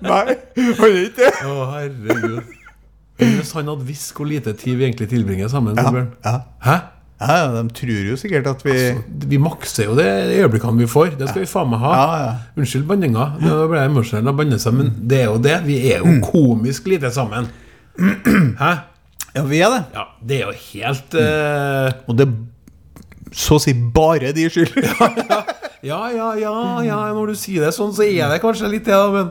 Nei, 0.04 0.36
han 0.76 0.86
er 0.86 1.02
ikke 1.04 1.18
det. 1.18 1.32
Å, 1.48 1.66
herregud. 1.74 2.56
Hvis 3.20 3.52
han 3.56 3.68
hadde 3.68 3.84
visst 3.88 4.14
hvor 4.16 4.28
lite 4.28 4.54
tid 4.56 4.78
vi 4.80 4.86
egentlig 4.88 5.10
tilbringer 5.12 5.50
sammen. 5.52 5.76
Ja, 5.80 6.06
Ja. 6.24 6.38
Hæ? 6.64 6.78
Ja, 7.20 7.34
de 7.52 7.62
tror 7.76 7.90
jo 8.08 8.14
sikkert 8.16 8.46
at 8.48 8.62
vi 8.64 8.72
Vi 9.28 9.36
makser 9.36 9.90
jo 9.90 9.94
det 9.98 10.06
øyeblikkene 10.38 10.80
vi 10.80 10.86
får. 10.88 11.18
Det 11.20 11.26
skal 11.28 11.42
vi 11.42 11.48
faen 11.50 11.68
meg 11.68 11.82
ha. 11.82 11.90
Ja, 11.92 12.20
ja. 12.22 12.30
Unnskyld 12.56 12.86
banninga. 12.88 13.26
Nå 13.42 13.58
ble 13.68 13.82
jeg 13.82 13.90
emosjonell 13.90 14.30
av 14.32 14.38
banne 14.38 14.56
seg, 14.62 14.72
men 14.78 14.94
det 15.10 15.18
er 15.20 15.26
jo 15.28 15.36
det. 15.44 15.58
Vi 15.66 15.76
er 15.92 16.00
Mm. 16.00 16.14
jo 16.22 16.30
komisk 16.30 16.88
lite 16.88 17.10
sammen. 17.12 17.50
Hæ? 18.00 18.70
Ja, 19.36 19.42
vi 19.46 19.60
er 19.60 19.68
det. 19.76 19.82
Ja, 19.94 20.06
det 20.26 20.38
er 20.40 20.46
jo 20.48 20.54
helt 20.72 21.14
uh... 21.20 21.92
Og 22.08 22.16
det 22.18 22.26
så 23.32 23.56
å 23.58 23.62
si 23.62 23.74
bare 23.74 24.32
de 24.36 24.48
skyld. 24.50 24.76
Ja, 25.80 26.10
ja, 26.12 26.26
ja, 26.36 26.50
ja, 26.84 26.96
når 27.16 27.30
du 27.32 27.36
sier 27.40 27.62
det 27.64 27.70
sånn, 27.72 27.94
så 27.96 28.04
er 28.04 28.28
det 28.28 28.42
kanskje 28.42 28.68
litt 28.68 28.84
det, 28.84 28.92
da, 28.92 29.06
men 29.14 29.30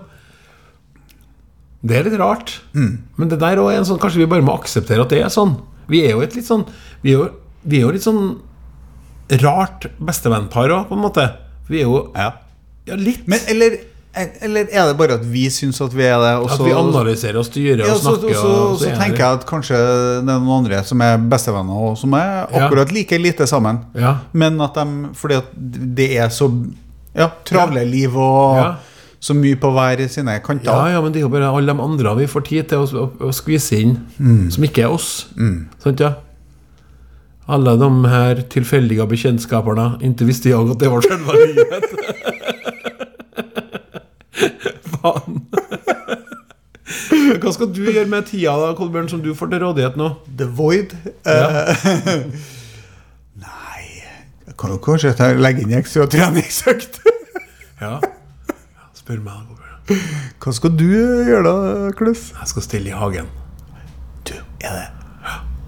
Det 1.86 2.00
er 2.00 2.08
litt 2.08 2.16
rart. 2.18 2.56
Men 2.74 3.30
det 3.30 3.38
der 3.38 3.62
også 3.62 3.76
er 3.76 3.78
en 3.84 3.86
sånn 3.86 4.00
Kanskje 4.02 4.24
vi 4.24 4.30
bare 4.32 4.42
må 4.48 4.56
akseptere 4.58 5.06
at 5.06 5.14
det 5.14 5.20
er 5.22 5.30
sånn. 5.30 5.54
Vi 5.86 6.02
er 6.08 6.16
jo 6.16 6.24
et 6.26 6.34
litt 6.34 6.48
sånn 6.48 6.66
Vi 7.06 7.14
er 7.14 7.20
jo, 7.20 7.28
vi 7.70 7.78
er 7.78 7.86
jo 7.86 7.92
litt 7.94 8.08
sånn 8.08 8.24
rart 9.44 9.86
bestevennpar 10.02 10.74
òg, 10.74 10.88
på 10.90 10.98
en 10.98 11.04
måte. 11.06 11.28
Vi 11.70 11.84
er 11.84 11.86
jo 11.86 12.08
Ja. 12.18 12.32
Ja, 12.90 12.98
litt. 12.98 13.28
Men 13.30 13.46
eller, 13.54 13.78
eller 14.18 14.66
er 14.74 14.88
det 14.90 14.96
bare 14.98 15.16
at 15.20 15.26
vi 15.30 15.44
syns 15.54 15.78
at 15.86 15.94
vi 15.96 16.04
er 16.04 16.18
det? 16.20 16.32
Også, 16.42 16.58
at 16.58 16.66
vi 16.66 16.72
analyserer 16.74 17.38
og 17.38 17.46
styrer 17.46 17.84
ja, 17.86 17.94
og 17.94 18.00
snakker. 18.02 18.34
så, 18.34 18.42
så, 18.42 18.50
og, 18.50 18.76
så 18.80 18.86
så 18.90 18.96
tenker 18.98 19.22
jeg 19.22 19.38
at 19.38 19.46
kanskje 19.48 19.78
det 19.78 20.34
er 20.34 20.42
noen 20.42 20.50
andre 20.66 20.80
som 20.88 21.02
er 21.06 21.18
bestevenner, 21.30 21.82
og 21.92 21.98
som 22.02 22.14
er 22.18 22.48
akkurat 22.50 22.92
like 22.96 23.20
lite 23.22 23.48
sammen. 23.48 23.84
Ja. 23.96 24.16
Men 24.34 24.60
at 24.66 24.74
de 24.80 25.12
Fordi 25.16 25.38
at 25.40 25.52
det 26.00 26.10
er 26.18 26.30
så 26.34 26.50
ja, 27.16 27.30
travle 27.46 27.86
liv 27.86 28.16
og 28.18 28.76
så 29.20 29.34
mye 29.36 29.58
på 29.60 29.70
hver 29.76 30.02
sine 30.08 30.38
kanter. 30.46 30.72
Ja, 30.72 30.96
ja, 30.96 31.02
men 31.04 31.12
det 31.14 31.20
er 31.20 31.26
jo 31.28 31.32
bare 31.34 31.50
alle 31.52 31.74
de 31.74 31.82
andre 31.84 32.16
vi 32.22 32.28
får 32.32 32.46
tid 32.48 32.70
til 32.72 32.86
å, 32.86 32.88
å, 33.06 33.06
å 33.30 33.32
skvise 33.36 33.78
inn, 33.82 33.98
Mm. 34.18 34.50
som 34.52 34.64
ikke 34.64 34.86
er 34.88 34.94
oss. 34.96 35.28
Sant, 35.84 36.00
ja? 36.00 36.14
Alle 37.50 37.74
de 37.82 37.90
her 38.10 38.42
tilfeldige 38.54 39.06
bekjentskapene. 39.10 39.98
Ikke 40.06 40.26
visste 40.30 40.50
jeg 40.52 40.70
at 40.72 40.80
det 40.80 40.90
var 40.94 41.02
selve 41.02 41.36
livet. 41.46 41.90
Faen. 45.00 45.44
Hva 47.40 47.52
skal 47.54 47.70
du 47.70 47.84
gjøre 47.86 48.08
med 48.10 48.26
tida, 48.30 48.56
da, 48.58 48.72
Kolbjørn, 48.78 49.10
som 49.12 49.22
du 49.22 49.32
får 49.38 49.52
til 49.52 49.62
rådighet 49.64 49.98
nå? 50.00 50.10
The 50.40 50.48
Void. 50.58 50.96
Ja. 51.28 51.66
Eh, 51.70 52.24
nei 53.46 53.84
Jeg 54.48 54.56
kan 54.60 54.74
jo 54.74 54.80
kanskje 54.84 55.14
ta, 55.18 55.30
legge 55.38 55.66
inn 55.66 55.76
ekstra 55.80 56.10
treningsøkt. 56.10 57.02
Ja. 57.80 57.94
Spør 58.98 59.22
meg, 59.24 59.46
Kolbjørn. 59.48 60.00
Hva 60.44 60.52
skal 60.52 60.74
du 60.76 60.88
gjøre 60.90 61.44
da, 61.46 61.54
Kløff? 61.96 62.26
Jeg 62.36 62.50
skal 62.52 62.66
stille 62.66 62.92
i 62.92 62.98
hagen. 62.98 63.30
Du, 64.28 64.34
er 64.60 64.74
det, 64.76 64.88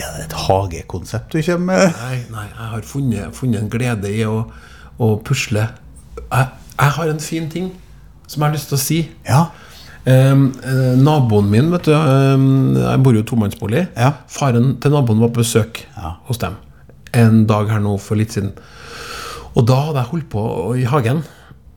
er 0.02 0.18
det 0.18 0.26
et 0.26 0.36
hagekonsept 0.44 1.32
du 1.32 1.40
kommer 1.46 1.70
med? 1.70 2.02
Nei, 2.02 2.18
nei, 2.34 2.44
jeg 2.50 2.68
har 2.74 2.84
funnet, 2.90 3.38
funnet 3.38 3.62
en 3.64 3.72
glede 3.72 4.12
i 4.12 4.26
å, 4.28 4.42
å 5.00 5.10
pusle. 5.24 5.70
Jeg, 6.20 6.52
jeg 6.76 6.96
har 6.98 7.14
en 7.14 7.24
fin 7.24 7.48
ting 7.54 7.72
som 8.32 8.42
jeg 8.42 8.48
har 8.48 8.56
lyst 8.56 8.72
til 8.72 8.80
å 8.80 8.82
si. 8.82 9.00
Ja. 9.28 9.44
Eh, 10.02 10.34
naboen 10.98 11.52
min, 11.52 11.68
vet 11.70 11.86
du 11.86 11.92
ehm, 11.94 12.74
Jeg 12.80 13.02
bor 13.06 13.14
jo 13.14 13.22
i 13.22 13.28
tomannsbolig. 13.30 13.84
Ja. 13.94 14.16
Faren 14.32 14.76
til 14.82 14.96
naboen 14.96 15.20
var 15.22 15.30
på 15.30 15.44
besøk 15.44 15.84
Ja. 15.94 16.16
hos 16.26 16.40
dem 16.42 16.56
en 17.14 17.42
dag 17.46 17.68
her 17.68 17.82
nå 17.84 17.98
for 18.00 18.16
litt 18.16 18.32
siden. 18.32 18.54
Og 19.52 19.66
da 19.68 19.76
hadde 19.88 20.00
jeg 20.00 20.12
holdt 20.14 20.28
på 20.32 20.44
i 20.80 20.86
hagen. 20.88 21.18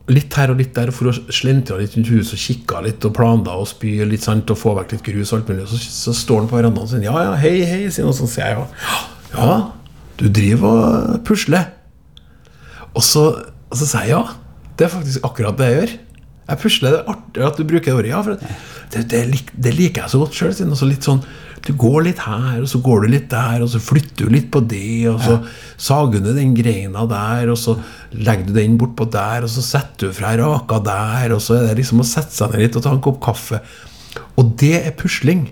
Litt 0.07 0.35
her 0.37 0.53
og 0.53 0.59
litt 0.61 0.71
der 0.77 0.93
for 0.95 1.09
å 1.09 1.13
slentre 1.33 1.79
litt 1.81 1.97
rundt 1.97 2.11
huset 2.13 2.37
og 2.37 2.43
kikka 2.43 2.81
litt 2.85 3.03
og 3.07 3.15
planla 3.17 3.57
og 3.59 3.67
spy 3.67 3.97
litt 4.07 4.23
sant, 4.23 4.49
og 4.53 4.59
få 4.61 4.75
vekk 4.77 4.93
litt 4.95 5.03
grus. 5.09 5.33
og 5.33 5.41
alt 5.41 5.49
mulig. 5.51 5.65
Så, 5.67 5.81
så 5.91 6.13
står 6.15 6.43
han 6.45 6.47
på 6.51 6.59
verandaen 6.59 6.85
og 6.87 6.91
sier 6.93 7.03
ja, 7.03 7.15
ja, 7.25 7.33
hei, 7.41 7.55
hei. 7.67 7.81
Sier 7.91 8.07
han, 8.07 8.13
og 8.15 8.31
sier 8.31 8.47
jeg 8.47 8.61
ja. 8.61 9.01
Ja, 9.35 9.57
du 10.21 10.29
driver 10.31 10.79
og 10.79 11.19
pusler. 11.27 11.67
Og 12.95 13.03
så, 13.03 13.25
og 13.43 13.75
så 13.75 13.89
sier 13.89 14.07
jeg 14.07 14.15
ja. 14.15 14.23
Det 14.79 14.87
er 14.87 14.95
faktisk 14.95 15.27
akkurat 15.27 15.59
det 15.59 15.67
jeg 15.67 15.79
gjør. 15.81 15.95
Jeg 16.45 16.61
pusler. 16.61 16.93
Det 16.93 17.01
er 17.01 17.11
artig 17.15 17.47
at 17.47 17.57
du 17.57 17.65
bruker 17.65 17.89
det 17.89 17.95
ordet. 17.95 18.11
Ja, 18.11 18.21
for 18.21 18.37
det, 18.93 19.03
det, 19.09 19.41
det 19.65 19.73
liker 19.73 20.03
jeg 20.03 20.13
så 20.13 20.21
godt 20.21 20.37
sjøl. 20.37 20.53
Sånn, 20.53 21.23
du 21.65 21.71
går 21.81 22.03
litt 22.05 22.21
her, 22.21 22.59
og 22.61 22.69
så 22.69 22.79
går 22.85 23.05
du 23.05 23.11
litt 23.15 23.27
der, 23.31 23.63
og 23.65 23.71
så 23.73 23.81
flytter 23.81 24.27
du 24.27 24.35
litt 24.35 24.51
på 24.53 24.61
det, 24.69 25.07
og 25.09 25.17
så 25.25 25.39
sager 25.81 26.21
du 26.21 26.29
den 26.35 26.53
greina 26.57 27.07
der, 27.09 27.49
og 27.49 27.57
så 27.57 27.73
legger 28.13 28.51
du 28.51 28.59
den 28.59 28.77
bortpå 28.77 29.07
der, 29.09 29.47
og 29.47 29.49
så 29.49 29.63
setter 29.65 30.11
du 30.11 30.15
fra 30.15 30.35
raka 30.37 30.77
der, 30.85 31.33
og 31.33 31.41
så 31.41 31.57
er 31.57 31.71
det 31.71 31.79
liksom 31.81 32.03
å 32.03 32.07
sette 32.07 32.35
seg 32.37 32.53
ned 32.53 32.67
litt 32.67 32.77
og 32.77 32.85
ta 32.85 32.93
en 32.93 33.01
kopp 33.07 33.17
kaffe. 33.25 33.63
Og 34.37 34.53
det 34.61 34.75
er 34.83 34.93
pusling. 34.99 35.47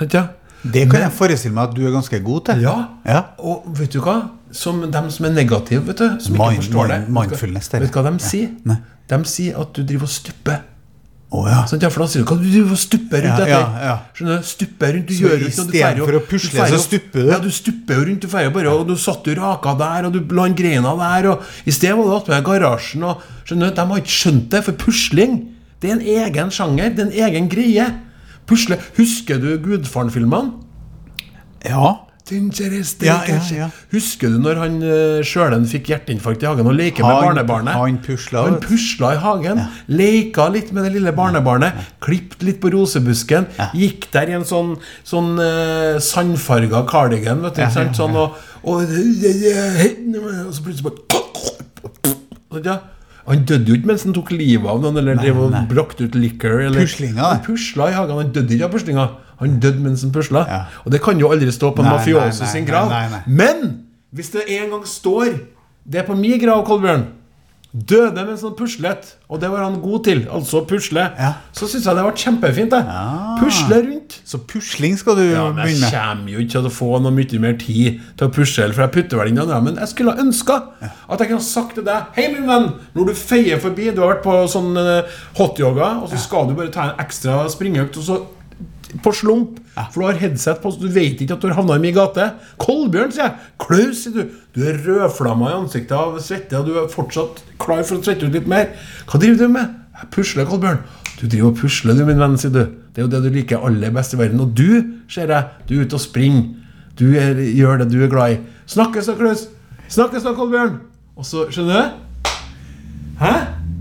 Sant, 0.00 0.16
ja? 0.16 0.30
Det 0.62 0.90
kan 0.90 1.00
jeg 1.00 1.12
forestille 1.16 1.54
meg 1.56 1.70
at 1.70 1.76
du 1.76 1.86
er 1.86 1.92
ganske 1.94 2.20
god 2.24 2.44
til. 2.50 2.60
Ja. 2.66 2.76
Ja. 3.06 3.20
Og 3.38 3.64
vet 3.78 3.92
du 3.94 4.00
hva? 4.04 4.18
Som 4.52 4.82
dem 4.90 5.10
som 5.14 5.24
er 5.26 5.30
negative, 5.32 5.86
vet 5.86 5.98
du, 6.02 6.08
som 6.20 6.34
Mind- 6.36 6.58
ikke 6.58 6.64
forstår 6.66 6.88
det 6.88 6.98
mind- 7.08 7.30
det. 7.30 7.80
Vet 7.80 7.92
du 7.92 8.00
hva 8.00 8.10
de 8.10 8.18
sier? 8.24 8.50
Nei. 8.66 8.76
De 9.08 9.20
sier 9.24 9.56
at 9.60 9.72
du 9.74 9.82
driver 9.82 10.02
og 10.08 10.12
stupper. 10.12 10.60
Å 11.30 11.44
ja. 11.46 11.60
sånn, 11.70 11.78
Ja, 11.80 11.88
for 11.94 12.02
da 12.02 12.06
sier 12.10 12.24
du 12.24 12.34
hva 12.34 12.42
du 12.42 12.74
stupper 12.76 13.22
rundt 13.22 13.38
Ja, 13.38 13.44
etter. 13.46 14.18
ja, 14.18 14.32
ja. 14.34 14.38
Stupper 14.42 14.92
rundt, 14.96 15.06
du 15.06 15.14
Så 15.14 15.22
gjør 15.22 15.44
ikke 15.46 16.04
for 16.04 16.18
å 16.18 16.22
pusle, 16.26 16.50
fer 16.50 16.66
så 16.74 16.80
stupper 16.82 17.22
du? 17.22 17.28
Ja, 17.30 17.38
du 17.38 17.50
stupper 17.54 17.94
jo 17.94 18.04
rundt, 18.08 18.20
du 18.20 18.28
fer 18.28 18.50
bare, 18.50 18.66
og 18.74 18.88
du 18.88 18.96
satt 18.96 19.24
jo 19.30 19.34
raka 19.38 19.74
der, 19.78 20.06
og 20.08 20.12
du 20.12 20.34
la 20.34 20.44
en 20.50 20.54
greina 20.58 20.96
der, 20.98 21.30
og 21.30 21.42
i 21.64 21.70
stedet 21.70 21.96
var 21.96 22.04
du 22.04 22.16
attmed 22.16 22.44
garasjen, 22.44 23.04
og 23.04 23.22
skjønner 23.46 23.72
de 23.76 23.86
har 23.92 24.02
ikke 24.02 24.16
skjønt 24.18 24.48
det, 24.50 24.64
for 24.64 24.72
pusling, 24.72 25.36
det 25.80 25.90
er 25.90 25.94
en 25.94 26.00
egen 26.34 26.50
sjanger, 26.50 26.90
det 26.96 26.98
er 26.98 27.06
en 27.06 27.30
egen 27.30 27.48
greie. 27.48 27.86
Pusle, 28.50 28.80
husker 28.98 29.38
du 29.42 29.52
Gudfaren-filmene? 29.62 30.52
Ja. 31.66 31.98
Ja, 33.08 33.16
ja, 33.26 33.38
ja. 33.56 33.66
Husker 33.90 34.30
du 34.30 34.36
når 34.42 34.58
han 34.60 34.74
uh, 34.84 35.18
sjølen 35.26 35.64
fikk 35.66 35.88
hjerteinfarkt 35.90 36.44
i 36.44 36.46
hagen 36.46 36.68
og 36.70 36.76
leker 36.78 37.02
med 37.02 37.16
barnebarnet? 37.24 37.74
han 37.74 37.96
pusla, 38.04 38.44
Han 38.46 38.58
pusla 38.62 39.14
i 39.16 39.18
hagen. 39.24 39.62
Leka 39.90 40.46
litt 40.54 40.70
med 40.76 40.86
det 40.86 40.92
lille 40.98 41.10
barnebarnet. 41.16 41.80
Klippet 42.04 42.44
litt 42.46 42.60
på 42.62 42.70
rosebusken. 42.74 43.48
Gikk 43.74 44.06
der 44.14 44.30
i 44.30 44.36
en 44.38 44.46
sånn, 44.46 44.76
sånn 45.06 45.32
uh, 45.42 45.98
sandfarga 46.02 46.84
cardigan. 46.90 47.42
Vet 47.48 47.58
du? 47.58 47.66
Sånn, 47.98 48.14
og, 48.14 48.38
og, 48.62 48.86
og 48.86 50.54
så 50.54 50.62
plutselig 50.68 50.86
bare 50.86 51.06
Sånn, 52.50 52.64
ja. 52.66 52.78
Han 53.30 53.44
døde 53.46 53.70
jo 53.70 53.78
ikke 53.78 53.90
mens 53.92 54.04
han 54.06 54.14
tok 54.16 54.32
livet 54.34 54.66
av 54.70 54.80
noen 54.82 54.98
eller 55.00 55.18
nei, 55.18 55.30
nei. 55.52 55.62
brakte 55.70 56.08
ut 56.08 56.16
liquor. 56.18 56.58
Eller, 56.64 56.82
Puslinga. 56.82 57.28
Han 57.36 57.44
pusla 57.46 57.90
i 57.90 57.94
hagen. 57.94 58.18
Han 58.18 58.32
døde 58.34 58.56
ikke 58.56 58.66
av 58.66 58.74
puslinga. 58.74 59.06
Han 59.40 59.60
døde 59.62 59.84
mens 59.84 60.02
han 60.04 60.12
pusla. 60.14 60.42
Ja. 60.48 60.58
Og 60.84 60.92
det 60.92 61.00
kan 61.04 61.20
jo 61.22 61.30
aldri 61.32 61.52
stå 61.54 61.70
på 61.76 61.84
en 61.84 61.92
mafioso 61.94 62.48
sin 62.50 62.66
grav. 62.68 62.92
Men 63.26 63.86
hvis 64.10 64.32
det 64.34 64.44
en 64.58 64.74
gang 64.74 64.84
står 64.86 65.38
Det 65.90 66.02
er 66.02 66.04
på 66.06 66.14
min 66.14 66.38
grav, 66.38 66.60
Kolbjørn. 66.66 67.06
Døde 67.70 68.24
mens 68.26 68.40
han 68.42 68.56
puslet, 68.58 69.12
og 69.30 69.38
det 69.38 69.46
var 69.52 69.62
han 69.62 69.76
god 69.78 70.00
til. 70.08 70.24
Altså 70.34 70.64
pusle. 70.66 71.04
Ja. 71.14 71.28
Så 71.54 71.68
syns 71.70 71.84
jeg 71.86 71.94
det 71.94 72.02
ble 72.02 72.14
kjempefint. 72.18 72.72
det 72.74 72.80
Pusle 73.38 73.78
rundt. 73.84 74.16
Så 74.26 74.40
pusling 74.42 74.96
skal 74.98 75.14
du 75.20 75.22
Ja, 75.22 75.44
men 75.52 75.60
jeg 75.62 75.76
begynne 75.76 75.86
med. 75.86 75.92
kommer 75.94 76.32
jo 76.34 76.42
ikke 76.42 76.50
til 76.56 76.66
å 76.66 76.72
få 76.74 76.88
noe 77.04 77.14
mye 77.14 77.38
mer 77.44 77.54
tid 77.62 78.00
til 78.18 78.26
å 78.26 78.32
pusle, 78.34 78.66
for 78.74 78.82
jeg 78.88 78.94
putter 78.96 79.22
vel 79.22 79.30
inn 79.30 79.38
andre. 79.38 79.60
Men 79.62 79.78
jeg 79.78 79.92
skulle 79.92 80.16
ønska 80.18 80.58
at 80.82 81.22
jeg 81.22 81.30
kunne 81.30 81.46
sagt 81.46 81.78
til 81.78 81.86
deg 81.86 82.10
Hei, 82.18 82.26
min 82.34 82.50
venn, 82.50 82.72
når 82.96 83.12
du 83.12 83.14
feier 83.14 83.62
forbi 83.62 83.92
Du 83.94 84.02
har 84.02 84.16
vært 84.16 84.26
på 84.26 84.34
sånn 84.50 84.74
eh, 84.76 85.06
hotyoga, 85.38 85.92
og 86.02 86.10
så 86.10 86.18
skal 86.18 86.50
du 86.50 86.56
bare 86.58 86.74
ta 86.74 86.90
en 86.90 86.98
ekstra 87.06 87.44
springøkt, 87.54 88.02
og 88.02 88.02
så 88.02 88.18
på 89.04 89.12
slump, 89.14 89.58
for 89.76 90.00
du 90.00 90.06
har 90.08 90.20
headset 90.20 90.60
på, 90.62 90.72
så 90.72 90.80
du 90.82 90.88
vet 90.92 91.20
ikke 91.20 91.36
at 91.36 91.42
du 91.42 91.48
har 91.48 91.58
havna 91.60 91.76
i 91.78 91.82
min 91.82 91.94
gate. 91.96 92.26
Kolbjørn, 92.62 93.12
sier 93.14 93.28
jeg. 93.28 93.50
Klaus, 93.62 94.04
sier 94.04 94.16
du. 94.16 94.38
Du 94.56 94.64
er 94.66 94.80
rødflamma 94.84 95.52
i 95.52 95.58
ansiktet 95.60 95.94
av 95.96 96.18
svette, 96.24 96.58
og 96.58 96.66
du 96.68 96.78
er 96.80 96.90
fortsatt 96.90 97.42
klar 97.62 97.84
for 97.86 97.98
å 97.98 98.04
svette 98.04 98.26
ut 98.26 98.34
litt 98.34 98.48
mer. 98.50 98.72
Hva 99.10 99.20
driver 99.22 99.44
du 99.44 99.54
med? 99.54 99.76
Jeg 100.00 100.10
pusler, 100.16 100.48
Kolbjørn. 100.48 100.82
Du 101.20 101.26
driver 101.26 101.50
og 101.50 101.58
pusler, 101.60 101.98
du, 101.98 102.04
min 102.08 102.22
venn, 102.22 102.38
sier 102.40 102.54
du. 102.54 102.62
Det 102.90 103.02
er 103.02 103.06
jo 103.06 103.12
det 103.12 103.22
du 103.26 103.30
liker 103.34 103.66
aller 103.66 103.92
best 103.94 104.16
i 104.16 104.20
verden. 104.20 104.42
Og 104.42 104.54
du, 104.56 104.96
ser 105.12 105.30
jeg, 105.30 105.64
du 105.68 105.76
er 105.76 105.84
ute 105.86 105.98
og 106.00 106.02
springer. 106.02 106.48
Du 106.98 107.06
er, 107.16 107.38
gjør 107.56 107.84
det 107.84 107.90
du 107.92 108.00
er 108.04 108.12
glad 108.12 108.36
i. 108.36 108.40
Snakkes 108.70 109.12
da, 109.12 109.16
Klaus. 109.20 109.46
Snakkes 109.92 110.26
da, 110.26 110.34
Kolbjørn. 110.36 110.80
Og 111.20 111.28
så, 111.28 111.46
skjønner 111.52 111.90
du? 111.92 112.32
Hæ? 113.20 113.34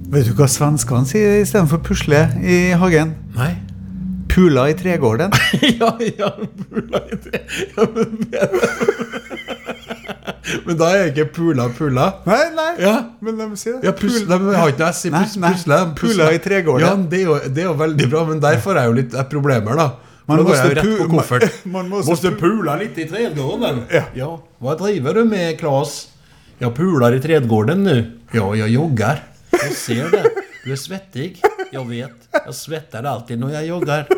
Vet 0.09 0.25
du 0.25 0.33
hva 0.35 0.49
svenskene 0.49 1.05
sier 1.07 1.39
istedenfor 1.43 1.83
pusle 1.85 2.25
i 2.41 2.61
hagen? 2.81 3.13
Nei. 3.37 3.53
Pula 4.39 4.69
i 4.71 4.73
tregården. 4.79 5.33
ja, 5.81 5.89
ja, 6.17 6.29
pula 6.69 7.01
i 7.11 7.17
tregården 7.19 8.27
Ja, 8.31 8.45
men, 8.63 8.77
men 10.65 10.77
da 10.79 10.89
er 10.95 11.09
ikke 11.11 11.25
pula 11.35 11.65
pula. 11.75 12.05
Nei, 12.29 12.41
nei, 12.55 12.67
Ja. 12.83 12.93
men 13.25 13.37
de 13.41 13.47
sier 13.59 13.79
det. 13.81 13.89
Ja, 13.89 13.93
pus, 13.99 14.21
de 14.29 14.37
har 14.37 14.71
ikke 14.71 14.85
noe 14.85 14.91
S 14.95 15.01
i 15.05 15.11
pusle. 15.11 15.79
Pula 15.99 16.29
i 16.35 16.39
tregården. 16.43 16.85
Ja, 16.87 16.93
det 17.11 17.19
er, 17.19 17.25
jo, 17.27 17.35
det 17.49 17.63
er 17.65 17.67
jo 17.67 17.73
veldig 17.81 18.07
bra, 18.13 18.21
men 18.29 18.39
der 18.43 18.61
får 18.63 18.79
jeg 18.79 18.91
jo 18.91 18.95
litt 19.01 19.17
eh, 19.19 19.27
problemer, 19.33 19.75
da. 19.79 19.89
Man 20.29 20.43
må 20.45 20.53
jo 20.53 20.69
rett 20.77 20.85
på 21.01 21.09
koffert. 21.11 21.47
man- 21.65 21.73
man 21.89 21.91
måste 21.97 22.13
måste 22.13 22.31
pula 22.39 22.77
litt 22.79 22.97
i 23.01 23.07
tregården. 23.09 23.83
Ja. 24.15 24.31
Hva 24.61 24.77
driver 24.79 25.19
du 25.19 25.25
med, 25.27 25.57
Klas? 25.59 25.97
Jeg 26.61 26.71
puler 26.77 27.15
i 27.15 27.21
tredgården 27.23 27.83
nu. 27.87 27.97
Ja, 28.35 28.45
jeg 28.63 28.71
jogger. 28.77 29.21
Jeg 29.57 29.75
ser 29.79 30.09
det. 30.13 30.23
Du 30.63 30.71
er 30.75 30.79
svettig. 30.79 31.29
Jeg 31.73 31.83
vet. 31.89 32.27
Jeg 32.35 32.55
svetter 32.57 33.05
alltid 33.09 33.39
når 33.41 33.55
jeg 33.57 33.69
joggar. 33.71 34.09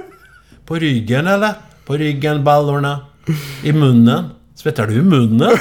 På 0.66 0.76
ryggen, 0.80 1.28
eller? 1.28 1.53
På 1.88 1.97
ryggen, 1.99 2.43
ballorna. 2.45 2.95
I 3.64 3.72
munnen. 3.76 4.32
Svetter 4.55 4.88
du 4.89 4.99
i 4.99 5.03
munnen? 5.05 5.57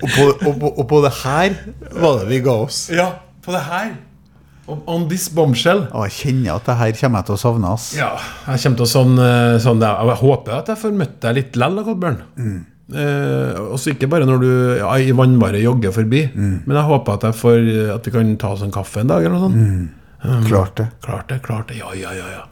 Og 0.00 0.08
på, 0.08 0.26
og, 0.48 0.54
på, 0.60 0.68
og 0.80 0.86
på 0.88 1.00
det 1.04 1.10
her 1.22 1.56
var 2.00 2.22
det 2.22 2.30
vi 2.30 2.38
ga 2.44 2.54
oss. 2.64 2.86
Ja, 2.94 3.10
på 3.44 3.52
det 3.54 3.60
her. 3.66 3.90
On- 4.70 4.82
this 5.10 5.26
bombshell. 5.34 5.84
Og 5.90 6.06
jeg 6.06 6.14
kjenner 6.20 6.56
at 6.60 6.68
det 6.68 6.76
her 6.78 6.92
kommer 7.00 7.20
jeg 7.20 7.28
til 7.30 7.36
å 7.36 7.40
savne. 7.42 7.72
ass. 7.74 7.88
Ja, 7.98 8.12
jeg 8.46 8.62
kommer 8.62 8.78
til 8.80 8.86
å 8.86 8.90
eh, 9.18 9.56
sånn 9.64 9.80
Jeg 9.82 10.18
håper 10.22 10.58
at 10.60 10.70
jeg 10.70 10.78
får 10.84 10.94
møtt 11.00 11.16
deg 11.24 11.38
litt 11.40 11.56
likevel, 11.58 11.80
da, 11.80 12.16
Mm. 12.40 12.58
Eh, 12.90 13.54
også 13.70 13.92
ikke 13.92 14.08
bare 14.10 14.26
når 14.26 14.40
du 14.42 14.48
ja, 14.80 14.88
i 14.98 15.12
vannbare 15.14 15.60
jogger 15.62 15.92
forbi, 15.94 16.24
men 16.34 16.74
jeg 16.74 16.88
håper 16.88 17.20
at, 17.20 17.36
får, 17.38 17.68
at 17.94 18.06
vi 18.08 18.10
kan 18.16 18.32
ta 18.40 18.48
oss 18.56 18.64
en 18.66 18.72
kaffe 18.74 19.04
en 19.04 19.12
dag, 19.12 19.22
eller 19.22 19.36
noe 19.36 19.44
sånt. 19.46 19.99
Klart 20.22 20.76
det. 20.76 20.88
Klart 21.00 21.28
det, 21.28 21.42
klart 21.42 21.68
det. 21.68 21.78
Ja, 21.80 21.94
ja, 21.96 22.12
ja. 22.12 22.26
ja. 22.28 22.42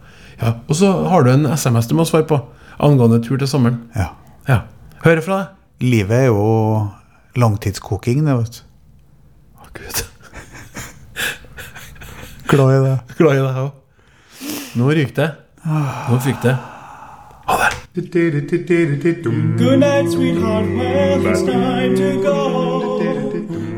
ja. 0.41 0.53
Og 0.67 0.75
så 0.75 0.91
har 1.09 1.23
du 1.23 1.31
en 1.31 1.45
SMS 1.45 1.87
du 1.87 1.95
må 1.95 2.05
svare 2.07 2.25
på 2.29 2.39
angående 2.79 3.21
tur 3.23 3.37
til 3.37 3.47
sommeren. 3.47 3.83
Ja. 3.95 4.11
Ja. 4.47 4.61
Hører 5.03 5.21
fra 5.25 5.41
deg. 5.41 5.55
Livet 5.79 6.17
er 6.17 6.25
jo 6.27 6.87
langtidskoking, 7.39 8.25
det, 8.25 8.35
vet 8.41 8.57
du. 8.57 8.63
Å, 9.59 9.69
Gud. 9.77 10.01
Glad 12.51 12.73
i 12.73 12.81
det. 12.87 12.97
Glad 13.19 13.37
i 13.37 13.45
deg 13.45 13.61
òg. 13.67 13.77
Nå 14.79 14.89
ryker 14.95 15.15
det. 15.21 15.29
Nå 15.65 16.19
fikk 16.23 16.41
det. 16.43 16.57
Ha 17.49 17.57
det. 17.63 17.75
Good 19.57 19.79
night, 19.79 20.11
sweetheart. 20.11 20.65
Well, 20.65 21.25
it's 21.25 21.41
time 21.41 21.95
to 21.95 22.21
go. 22.21 22.99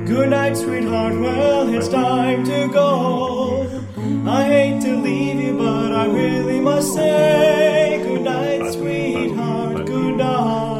Good 0.06 0.30
night, 0.30 0.58
sweetheart. 0.58 1.20
Well, 1.20 1.74
it's 1.74 1.88
time 1.88 2.44
to 2.46 2.68
go. 2.68 3.81
I 4.28 4.44
hate 4.44 4.82
to 4.84 4.96
leave 4.98 5.40
you, 5.40 5.58
but 5.58 5.92
I 5.94 6.06
really 6.06 6.60
must 6.60 6.94
say 6.94 8.02
good 8.04 8.22
night, 8.22 8.74
sweetheart. 8.74 9.86
Good 9.86 10.16
night. 10.18 10.72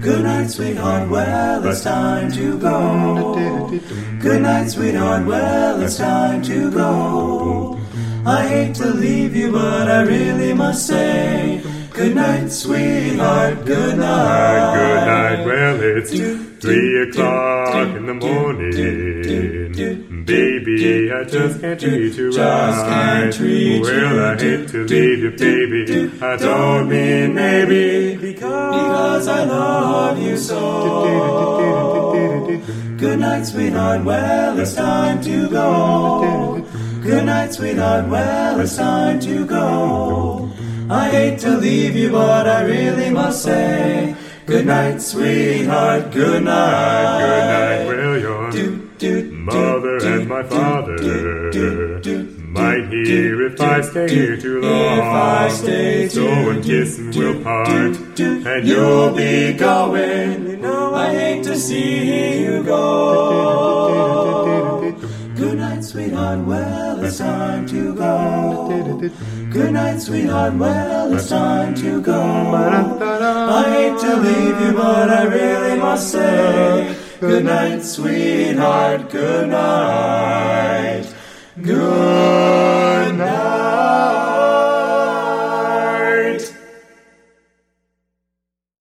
Good 0.00 0.22
night, 0.24 0.46
sweetheart. 0.46 1.10
Well, 1.10 1.66
it's 1.66 1.82
time 1.82 2.32
to 2.32 2.58
go. 2.58 3.68
Good 4.20 4.42
night, 4.42 4.68
sweetheart. 4.68 5.26
Well, 5.26 5.82
it's 5.82 5.98
time 5.98 6.42
to 6.44 6.70
go. 6.70 7.78
I 8.24 8.46
hate 8.46 8.74
to 8.76 8.86
leave 8.86 9.36
you, 9.36 9.52
but 9.52 9.90
I 9.90 10.02
really 10.02 10.54
must 10.54 10.86
say 10.86 11.62
good 11.92 12.14
night, 12.14 12.48
sweetheart. 12.48 13.66
Good 13.66 13.98
night. 13.98 14.74
Good 14.74 15.06
night, 15.06 15.46
well, 15.46 15.80
it's 15.82 16.10
three 16.62 17.02
o'clock 17.08 17.96
in 17.96 18.06
the 18.06 18.14
morning. 18.14 19.09
Baby, 19.80 21.10
I 21.10 21.24
just 21.24 21.60
can't 21.60 21.80
treat 21.80 22.14
you 22.14 22.30
Just 22.30 22.84
can't 22.84 23.40
right. 23.40 23.80
Well, 23.80 24.24
I 24.24 24.38
hate 24.38 24.68
to 24.68 24.84
leave 24.84 25.18
you, 25.20 25.30
baby. 25.30 26.12
I 26.20 26.36
don't 26.36 26.88
mean 26.88 27.34
maybe. 27.34 28.16
Because 28.16 29.26
I 29.26 29.44
love 29.44 30.18
you 30.18 30.36
so. 30.36 31.80
Good 32.98 33.20
night, 33.20 33.44
sweetheart. 33.44 34.04
Well, 34.04 34.58
it's 34.58 34.74
time 34.74 35.22
to 35.22 35.48
go. 35.48 36.66
Good 37.02 37.24
night, 37.24 37.54
sweetheart. 37.54 38.08
Well, 38.08 38.60
it's 38.60 38.76
time 38.76 39.18
to 39.20 39.46
go. 39.46 40.50
I 40.90 41.08
hate 41.08 41.38
to 41.40 41.56
leave 41.56 41.96
you, 41.96 42.10
but 42.10 42.46
I 42.46 42.64
really 42.64 43.08
must 43.08 43.42
say 43.44 44.14
good 44.44 44.66
night, 44.66 45.00
sweetheart. 45.00 46.10
Good 46.12 46.44
night. 46.44 47.86
Good 47.88 48.22
night, 48.22 48.52
Do, 48.52 48.76
do, 48.76 48.89
mother 49.02 49.96
and 49.96 50.28
my 50.28 50.42
father 50.42 50.96
might 52.44 52.88
hear 52.90 53.46
if 53.46 53.58
I 53.60 53.80
stay 53.80 54.08
here 54.10 54.36
too 54.36 54.60
long. 54.60 54.98
If 54.98 55.04
I 55.04 55.48
stay 55.48 56.08
so 56.08 56.26
too- 56.26 56.50
a 56.50 56.60
kiss 56.62 56.98
and 56.98 57.14
we'll 57.14 57.42
part, 57.42 57.96
and 58.20 58.66
You'll 58.66 59.12
be 59.12 59.54
going. 59.54 60.46
You 60.50 60.56
know 60.58 60.94
I 60.94 61.14
hate 61.14 61.44
to 61.44 61.56
see 61.56 62.42
you 62.44 62.62
go. 62.62 62.80
Good 65.34 65.56
night, 65.58 65.82
sweetheart. 65.82 66.40
Well, 66.40 67.02
it's 67.02 67.16
time 67.18 67.66
to 67.68 67.94
go. 67.94 69.00
Good 69.50 69.72
night, 69.72 70.02
sweetheart. 70.02 70.54
Well, 70.56 71.14
it's 71.14 71.28
time 71.30 71.74
to 71.76 72.02
go. 72.02 72.20
I 72.20 73.62
hate 73.70 73.98
to 74.00 74.16
leave 74.16 74.60
you, 74.60 74.72
but 74.76 75.08
I 75.08 75.22
really 75.24 75.78
must 75.78 76.10
say 76.12 76.94
Good 77.20 77.44
night, 77.44 77.82
sweetheart. 77.82 79.10
Good 79.10 79.50
night. 79.50 81.04
Good 81.60 83.14
night. 83.14 84.19